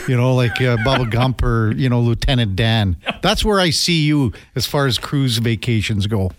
you 0.07 0.17
know, 0.17 0.35
like 0.35 0.59
uh, 0.61 0.77
Bubba 0.77 1.09
Gump 1.11 1.41
or 1.43 1.71
you 1.71 1.87
know 1.89 2.01
Lieutenant 2.01 2.55
Dan. 2.55 2.97
That's 3.21 3.43
where 3.45 3.59
I 3.59 3.69
see 3.69 4.05
you 4.05 4.33
as 4.55 4.65
far 4.65 4.85
as 4.85 4.97
cruise 4.97 5.37
vacations 5.37 6.07
go. 6.07 6.31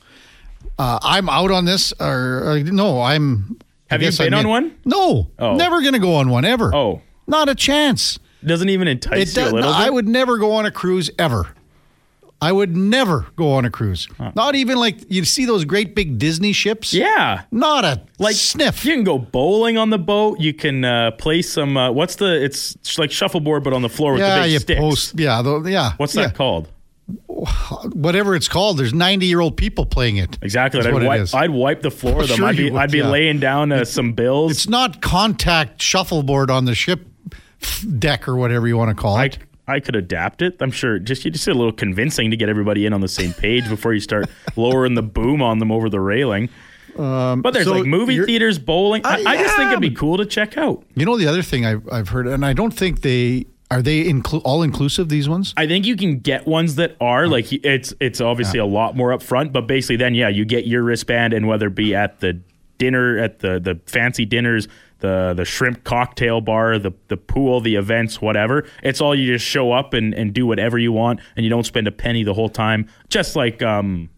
Uh, 0.79 0.99
I'm 1.03 1.29
out 1.29 1.51
on 1.51 1.65
this, 1.65 1.93
or, 1.99 2.53
or 2.53 2.61
no, 2.63 3.01
I'm. 3.03 3.59
Have 3.91 4.03
you 4.03 4.13
been 4.13 4.35
I'm 4.35 4.41
on 4.41 4.45
in. 4.45 4.49
one? 4.51 4.79
No, 4.85 5.29
Oh. 5.39 5.57
never 5.57 5.81
going 5.81 5.95
to 5.95 5.99
go 5.99 6.15
on 6.17 6.29
one 6.29 6.45
ever. 6.45 6.75
Oh. 6.75 7.01
not 7.27 7.49
a 7.49 7.55
chance. 7.55 8.19
Doesn't 8.45 8.69
even 8.69 8.87
entice 8.87 9.31
It 9.33 9.37
you 9.37 9.43
a 9.43 9.45
does, 9.47 9.53
little 9.55 9.73
bit. 9.73 9.77
I 9.79 9.89
would 9.91 10.07
never 10.07 10.37
go 10.37 10.53
on 10.53 10.67
a 10.67 10.71
cruise 10.71 11.11
ever. 11.19 11.49
I 12.41 12.53
would 12.53 12.77
never 12.77 13.27
go 13.35 13.53
on 13.53 13.65
a 13.65 13.71
cruise. 13.71 14.07
Not 14.37 14.55
even 14.55 14.79
like 14.79 15.11
you 15.11 15.25
see 15.25 15.45
those 15.45 15.65
great 15.65 15.95
big 15.97 16.19
Disney 16.19 16.53
ships. 16.53 16.95
yeah. 16.95 17.43
Not 17.51 17.85
a 17.85 18.03
Like 18.19 18.37
sniff. 18.37 18.85
You 18.85 18.95
can 18.95 19.05
go 19.05 19.19
bowling 19.19 19.77
on 19.77 19.91
the 19.91 19.99
boat. 19.99 20.39
You 20.39 20.55
can 20.55 20.85
uh, 20.85 21.11
play 21.13 21.43
some. 21.43 21.77
Uh, 21.77 21.91
what's 21.91 22.17
the? 22.17 22.43
It's 22.43 22.99
like 22.99 23.11
shuffleboard, 23.11 23.65
but 23.65 23.73
on 23.73 23.83
the 23.83 23.89
floor 23.89 24.13
with 24.13 24.21
yeah, 24.21 24.37
the 24.37 24.43
big 24.43 24.53
you 24.53 24.59
sticks. 24.61 24.81
post. 24.81 25.19
Yeah, 25.19 25.43
the, 25.43 25.63
yeah. 25.63 25.95
What's 25.97 26.15
yeah. 26.15 26.27
that 26.27 26.37
called? 26.37 26.69
Whatever 27.93 28.37
it's 28.37 28.49
called. 28.49 28.79
There's 28.79 28.95
90 28.95 29.27
year 29.27 29.41
old 29.41 29.57
people 29.57 29.85
playing 29.85 30.19
it. 30.19 30.39
Exactly. 30.41 30.81
I'd 30.81 30.93
what 30.93 31.03
it 31.03 31.07
wipe, 31.07 31.21
is. 31.23 31.35
I'd 31.35 31.51
wipe 31.51 31.83
the 31.83 31.91
floor 31.91 32.23
of 32.23 32.29
them. 32.29 32.37
Sure 32.37 32.47
I'd 32.47 32.57
be, 32.57 32.71
would, 32.71 32.81
I'd 32.81 32.93
be 32.93 32.99
yeah. 32.99 33.09
laying 33.09 33.41
down 33.41 33.73
uh, 33.73 33.85
some 33.85 34.13
bills. 34.13 34.53
It's 34.53 34.69
not 34.69 35.03
contact 35.03 35.83
shuffleboard 35.83 36.51
on 36.51 36.67
the 36.67 36.75
ship 36.77 37.01
deck 37.99 38.29
or 38.29 38.37
whatever 38.37 38.69
you 38.69 38.77
want 38.77 38.91
to 38.91 39.01
call 39.01 39.19
it. 39.19 39.39
I 39.39 39.48
could 39.81 39.97
adapt 39.97 40.43
it. 40.43 40.57
I'm 40.61 40.71
sure. 40.71 40.99
Just 40.99 41.25
you 41.25 41.31
just 41.31 41.47
a 41.49 41.55
little 41.55 41.73
convincing 41.73 42.31
to 42.31 42.37
get 42.37 42.49
everybody 42.49 42.87
in 42.87 42.93
on 42.93 43.01
the 43.01 43.09
same 43.09 43.33
page 43.33 43.69
before 43.69 43.93
you 43.95 44.01
start 44.01 44.29
lowering 44.57 44.95
the 44.95 45.03
boom 45.03 45.43
on 45.43 45.59
them 45.59 45.71
over 45.71 45.89
the 45.91 46.01
railing. 46.01 46.49
but 46.97 47.51
there's 47.53 47.67
Um, 47.69 47.75
so 47.75 47.79
like 47.81 47.87
movie 47.87 48.25
theaters, 48.25 48.59
bowling. 48.59 49.03
I, 49.05 49.23
Uh, 49.23 49.29
I 49.31 49.37
just 49.37 49.57
think 49.57 49.69
it'd 49.69 49.81
be 49.81 49.91
cool 49.91 50.17
to 50.17 50.27
check 50.27 50.57
out. 50.59 50.85
You 50.95 51.05
know 51.07 51.17
the 51.17 51.27
other 51.27 51.43
thing 51.43 51.65
I've, 51.67 51.87
I've 51.93 52.09
heard, 52.09 52.27
and 52.27 52.45
I 52.45 52.53
don't 52.53 52.73
think 52.73 53.03
they 53.03 53.47
Are 53.71 53.83
they 53.83 54.05
inclu- 54.05 54.43
all 54.45 54.63
inclusive? 54.63 55.09
These 55.11 55.29
ones? 55.29 55.53
I 55.57 55.67
think 55.67 55.85
you 55.87 55.95
can 55.97 56.19
get 56.21 56.47
ones 56.47 56.77
that 56.77 56.97
are 57.01 57.25
Oh. 57.27 57.29
like 57.29 57.53
it's 57.53 57.93
it's 58.01 58.21
obviously 58.21 58.59
a 58.59 58.65
lot 58.67 58.97
more 58.97 59.11
upfront, 59.11 59.53
but 59.53 59.67
basically 59.67 59.97
then 59.97 60.15
yeah, 60.15 60.29
you 60.29 60.45
get 60.45 60.67
your 60.67 60.83
wristband 60.83 61.35
and 61.35 61.47
whether 61.47 61.67
it 61.67 61.75
be 61.75 61.95
at 61.95 62.21
the 62.21 62.41
dinner 62.79 63.19
at 63.19 63.41
the 63.41 63.61
the 63.61 63.79
fancy 63.87 64.25
dinners, 64.25 64.67
the 65.01 65.33
the 65.37 65.45
shrimp 65.45 65.85
cocktail 65.85 66.41
bar, 66.41 66.79
the 66.79 66.93
the 67.09 67.17
pool, 67.17 67.61
the 67.61 67.77
events, 67.77 68.21
whatever. 68.21 68.67
It's 68.83 69.01
all 69.01 69.15
you 69.15 69.27
just 69.33 69.45
show 69.45 69.73
up 69.73 69.95
and, 69.95 70.13
and 70.15 70.33
do 70.33 70.47
whatever 70.47 70.79
you 70.79 70.93
want 70.93 71.21
and 71.37 71.45
you 71.45 71.51
don't 71.51 71.65
spend 71.67 71.87
a 71.87 71.93
penny 71.93 72.25
the 72.25 72.35
whole 72.35 72.49
time. 72.49 72.89
Just 73.09 73.37
like 73.37 73.63
um 73.63 74.11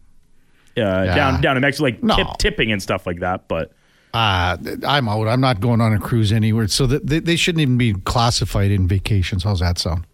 uh, 0.77 1.05
down 1.05 1.41
down 1.41 1.57
in 1.57 1.61
Mexico, 1.61 1.83
like 1.83 2.01
No. 2.01 2.15
tip, 2.15 2.27
tipping 2.39 2.71
and 2.71 2.81
stuff 2.81 3.05
like 3.05 3.19
that. 3.19 3.47
But 3.47 3.71
Uh, 4.13 4.57
I'm 4.87 5.07
out. 5.07 5.27
I'm 5.27 5.41
not 5.41 5.59
going 5.59 5.81
on 5.81 5.93
a 5.93 5.99
cruise 5.99 6.31
anywhere. 6.31 6.67
So 6.67 6.87
that 6.87 7.05
they, 7.07 7.19
they 7.19 7.35
shouldn't 7.35 7.61
even 7.61 7.77
be 7.77 7.93
classified 7.93 8.71
in 8.71 8.87
vacations. 8.87 9.43
How's 9.43 9.59
that 9.59 9.77
sound? 9.77 10.05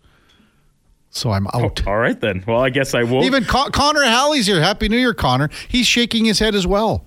So 1.10 1.32
I'm 1.32 1.48
out. 1.54 1.88
all 1.88 1.98
right 1.98 2.20
then. 2.20 2.44
Well, 2.46 2.62
I 2.62 2.70
guess 2.70 2.94
I 2.94 3.04
will. 3.04 3.24
Even 3.24 3.44
Con- 3.46 3.72
Connor 3.72 4.04
Halley's 4.04 4.46
here. 4.46 4.62
Happy 4.62 4.88
New 4.90 4.98
Year, 4.98 5.14
Connor. 5.14 5.50
He's 5.68 5.88
shaking 5.88 6.26
his 6.26 6.40
head 6.40 6.54
as 6.54 6.68
well. 6.68 7.06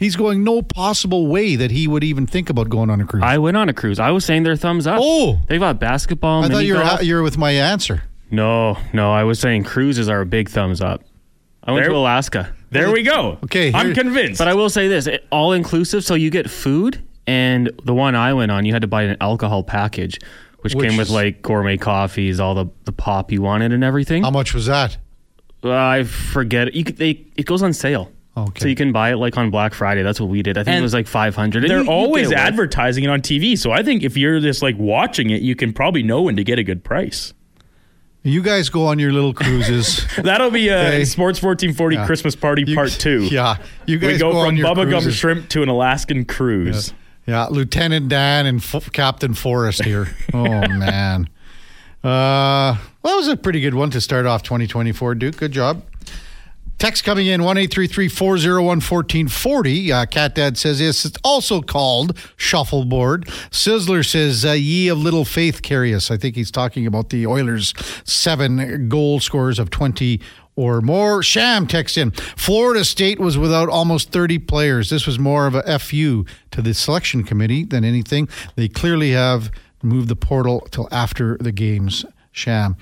He's 0.00 0.16
going 0.16 0.42
no 0.42 0.62
possible 0.62 1.26
way 1.26 1.56
that 1.56 1.70
he 1.70 1.86
would 1.86 2.02
even 2.02 2.26
think 2.26 2.48
about 2.48 2.70
going 2.70 2.88
on 2.88 3.02
a 3.02 3.04
cruise. 3.04 3.22
I 3.22 3.36
went 3.36 3.58
on 3.58 3.68
a 3.68 3.74
cruise. 3.74 3.98
I 4.00 4.10
was 4.12 4.24
saying 4.24 4.44
their 4.44 4.56
thumbs 4.56 4.86
up. 4.86 4.98
Oh. 4.98 5.38
They've 5.46 5.60
got 5.60 5.78
basketball. 5.78 6.42
I 6.42 6.48
thought 6.48 6.64
you 6.64 6.72
were 6.76 6.80
golf. 6.80 7.02
you 7.04 7.14
were 7.16 7.22
with 7.22 7.36
my 7.36 7.50
answer. 7.50 8.02
No, 8.30 8.78
no. 8.94 9.12
I 9.12 9.24
was 9.24 9.38
saying 9.38 9.64
cruises 9.64 10.08
are 10.08 10.22
a 10.22 10.26
big 10.26 10.48
thumbs 10.48 10.80
up. 10.80 11.02
I 11.62 11.72
went 11.72 11.82
There- 11.84 11.90
to 11.90 11.96
Alaska. 11.98 12.54
there 12.70 12.90
we 12.90 13.02
go. 13.02 13.36
Okay, 13.44 13.72
I'm 13.74 13.92
convinced. 13.92 14.38
But 14.38 14.48
I 14.48 14.54
will 14.54 14.70
say 14.70 14.88
this: 14.88 15.06
it- 15.06 15.26
all 15.30 15.52
inclusive. 15.52 16.02
So 16.02 16.14
you 16.14 16.30
get 16.30 16.48
food, 16.48 17.02
and 17.26 17.70
the 17.84 17.92
one 17.92 18.14
I 18.14 18.32
went 18.32 18.50
on, 18.50 18.64
you 18.64 18.72
had 18.72 18.80
to 18.80 18.88
buy 18.88 19.02
an 19.02 19.18
alcohol 19.20 19.62
package, 19.62 20.18
which, 20.60 20.74
Which 20.74 20.88
came 20.88 20.96
with 20.96 21.10
like 21.10 21.42
gourmet 21.42 21.76
coffees, 21.76 22.40
all 22.40 22.54
the 22.54 22.66
the 22.84 22.92
pop 22.92 23.30
you 23.30 23.42
wanted, 23.42 23.72
and 23.74 23.84
everything. 23.84 24.22
How 24.22 24.30
much 24.30 24.54
was 24.54 24.64
that? 24.64 24.96
Uh, 25.62 25.74
I 25.74 26.04
forget. 26.04 26.72
You 26.72 26.84
could, 26.84 26.96
they 26.96 27.26
it 27.36 27.44
goes 27.44 27.62
on 27.62 27.74
sale. 27.74 28.10
Okay. 28.36 28.60
So 28.60 28.68
you 28.68 28.76
can 28.76 28.92
buy 28.92 29.12
it 29.12 29.16
like 29.16 29.36
on 29.36 29.50
Black 29.50 29.74
Friday. 29.74 30.02
That's 30.02 30.20
what 30.20 30.28
we 30.30 30.40
did. 30.42 30.56
I 30.56 30.62
think 30.62 30.74
And 30.74 30.78
it 30.78 30.82
was 30.82 30.94
like 30.94 31.06
five 31.08 31.34
hundred. 31.34 31.68
They're 31.68 31.84
always 31.84 32.30
advertising 32.32 33.04
it 33.04 33.10
on 33.10 33.20
TV, 33.22 33.58
so 33.58 33.72
I 33.72 33.82
think 33.82 34.02
if 34.02 34.16
you're 34.16 34.38
just 34.40 34.62
like 34.62 34.76
watching 34.78 35.30
it, 35.30 35.42
you 35.42 35.56
can 35.56 35.72
probably 35.72 36.02
know 36.02 36.22
when 36.22 36.36
to 36.36 36.44
get 36.44 36.58
a 36.58 36.62
good 36.62 36.84
price. 36.84 37.34
You 38.22 38.42
guys 38.42 38.68
go 38.68 38.86
on 38.86 38.98
your 38.98 39.12
little 39.12 39.32
cruises. 39.34 40.06
That'll 40.22 40.50
be 40.50 40.68
a 40.68 40.78
Okay. 40.88 41.04
Sports 41.06 41.42
1440 41.42 41.96
Yeah. 41.96 42.06
Christmas 42.06 42.36
party 42.36 42.64
You- 42.66 42.74
part 42.76 42.90
two. 42.90 43.24
Yeah, 43.32 43.56
you 43.86 43.98
guys 43.98 44.12
we 44.12 44.18
go, 44.18 44.36
on 44.38 44.46
from 44.48 44.56
your 44.58 44.66
bubblegum 44.68 44.90
cruises. 44.90 45.14
shrimp 45.16 45.48
to 45.50 45.62
an 45.62 45.68
Alaskan 45.68 46.24
cruise. 46.26 46.92
Yeah, 47.26 47.46
Lieutenant 47.46 48.08
Dan 48.08 48.46
and 48.46 48.58
F- 48.58 48.92
Captain 48.92 49.34
Forrest 49.34 49.84
here. 49.84 50.08
Oh 50.34 50.44
man, 50.68 51.28
uh, 52.04 52.76
well, 53.02 53.12
that 53.12 53.16
was 53.16 53.28
a 53.28 53.36
pretty 53.36 53.60
good 53.60 53.74
one 53.74 53.90
to 53.90 54.00
start 54.00 54.26
off 54.26 54.42
2024. 54.42 55.14
Duke, 55.16 55.36
good 55.36 55.52
job. 55.52 55.82
Text 56.80 57.04
coming 57.04 57.26
in 57.26 57.42
one 57.42 57.58
eight 57.58 57.70
three 57.70 57.86
three 57.86 58.08
four 58.08 58.38
zero 58.38 58.62
one 58.62 58.80
fourteen 58.80 59.28
forty. 59.28 59.92
Uh, 59.92 60.06
Cat 60.06 60.34
Dad 60.34 60.56
says 60.56 60.80
yes. 60.80 61.04
It's 61.04 61.18
also 61.22 61.60
called 61.60 62.16
shuffleboard. 62.38 63.26
Sizzler 63.50 64.02
says 64.02 64.46
uh, 64.46 64.52
ye 64.52 64.88
of 64.88 64.96
little 64.96 65.26
faith 65.26 65.60
Karius. 65.60 66.10
I 66.10 66.16
think 66.16 66.36
he's 66.36 66.50
talking 66.50 66.86
about 66.86 67.10
the 67.10 67.26
Oilers' 67.26 67.74
seven 68.04 68.88
goal 68.88 69.20
scores 69.20 69.58
of 69.58 69.68
twenty 69.68 70.22
or 70.56 70.80
more. 70.80 71.22
Sham 71.22 71.66
text 71.66 71.98
in. 71.98 72.12
Florida 72.12 72.82
State 72.82 73.20
was 73.20 73.36
without 73.36 73.68
almost 73.68 74.10
30 74.10 74.38
players. 74.38 74.88
This 74.88 75.06
was 75.06 75.18
more 75.18 75.46
of 75.46 75.54
a 75.54 75.78
FU 75.78 76.24
to 76.50 76.62
the 76.62 76.72
selection 76.72 77.24
committee 77.24 77.64
than 77.64 77.84
anything. 77.84 78.26
They 78.56 78.68
clearly 78.68 79.10
have 79.10 79.50
moved 79.82 80.08
the 80.08 80.16
portal 80.16 80.66
till 80.70 80.88
after 80.90 81.36
the 81.38 81.52
games. 81.52 82.06
Sham. 82.32 82.76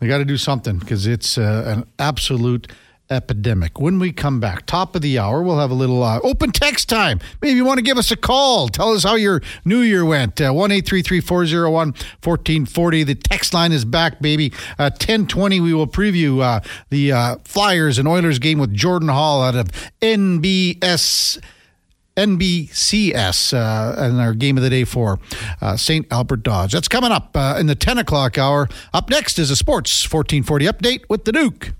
They 0.00 0.06
got 0.06 0.18
to 0.18 0.24
do 0.24 0.36
something 0.36 0.78
because 0.78 1.06
it's 1.06 1.38
uh, 1.38 1.64
an 1.66 1.90
absolute 1.98 2.70
epidemic. 3.10 3.80
When 3.80 3.98
we 3.98 4.12
come 4.12 4.40
back, 4.40 4.66
top 4.66 4.94
of 4.94 5.02
the 5.02 5.18
hour, 5.18 5.42
we'll 5.42 5.58
have 5.58 5.70
a 5.70 5.74
little 5.74 6.02
uh, 6.02 6.20
open 6.22 6.52
text 6.52 6.88
time. 6.88 7.20
Maybe 7.40 7.56
you 7.56 7.64
want 7.64 7.78
to 7.78 7.82
give 7.82 7.98
us 7.98 8.10
a 8.10 8.16
call. 8.16 8.68
Tell 8.68 8.92
us 8.92 9.04
how 9.04 9.14
your 9.14 9.40
new 9.64 9.80
year 9.80 10.04
went. 10.04 10.40
Uh, 10.40 10.52
One 10.52 10.70
eight 10.72 10.86
three 10.86 11.02
three 11.02 11.20
four 11.20 11.46
zero 11.46 11.70
one 11.70 11.94
fourteen 12.20 12.66
forty. 12.66 13.02
The 13.04 13.14
text 13.14 13.54
line 13.54 13.72
is 13.72 13.84
back, 13.84 14.20
baby. 14.20 14.52
Uh, 14.78 14.90
Ten 14.90 15.26
twenty. 15.26 15.60
We 15.60 15.74
will 15.74 15.86
preview 15.86 16.40
uh, 16.42 16.60
the 16.90 17.12
uh, 17.12 17.36
Flyers 17.44 17.98
and 17.98 18.06
Oilers 18.06 18.38
game 18.38 18.58
with 18.58 18.74
Jordan 18.74 19.08
Hall 19.08 19.42
out 19.42 19.54
of 19.56 19.68
NBS. 20.00 21.40
NBCS 22.16 23.54
uh, 23.54 23.94
and 24.02 24.20
our 24.20 24.34
game 24.34 24.56
of 24.56 24.64
the 24.64 24.70
day 24.70 24.82
for 24.82 25.20
uh, 25.60 25.76
St. 25.76 26.04
Albert 26.10 26.42
Dodge. 26.42 26.72
That's 26.72 26.88
coming 26.88 27.12
up 27.12 27.30
uh, 27.36 27.56
in 27.60 27.66
the 27.66 27.76
10 27.76 27.96
o'clock 27.98 28.36
hour. 28.36 28.68
Up 28.92 29.08
next 29.08 29.38
is 29.38 29.52
a 29.52 29.56
Sports 29.56 30.02
1440 30.12 30.66
update 30.66 31.04
with 31.08 31.24
the 31.26 31.30
Duke. 31.30 31.74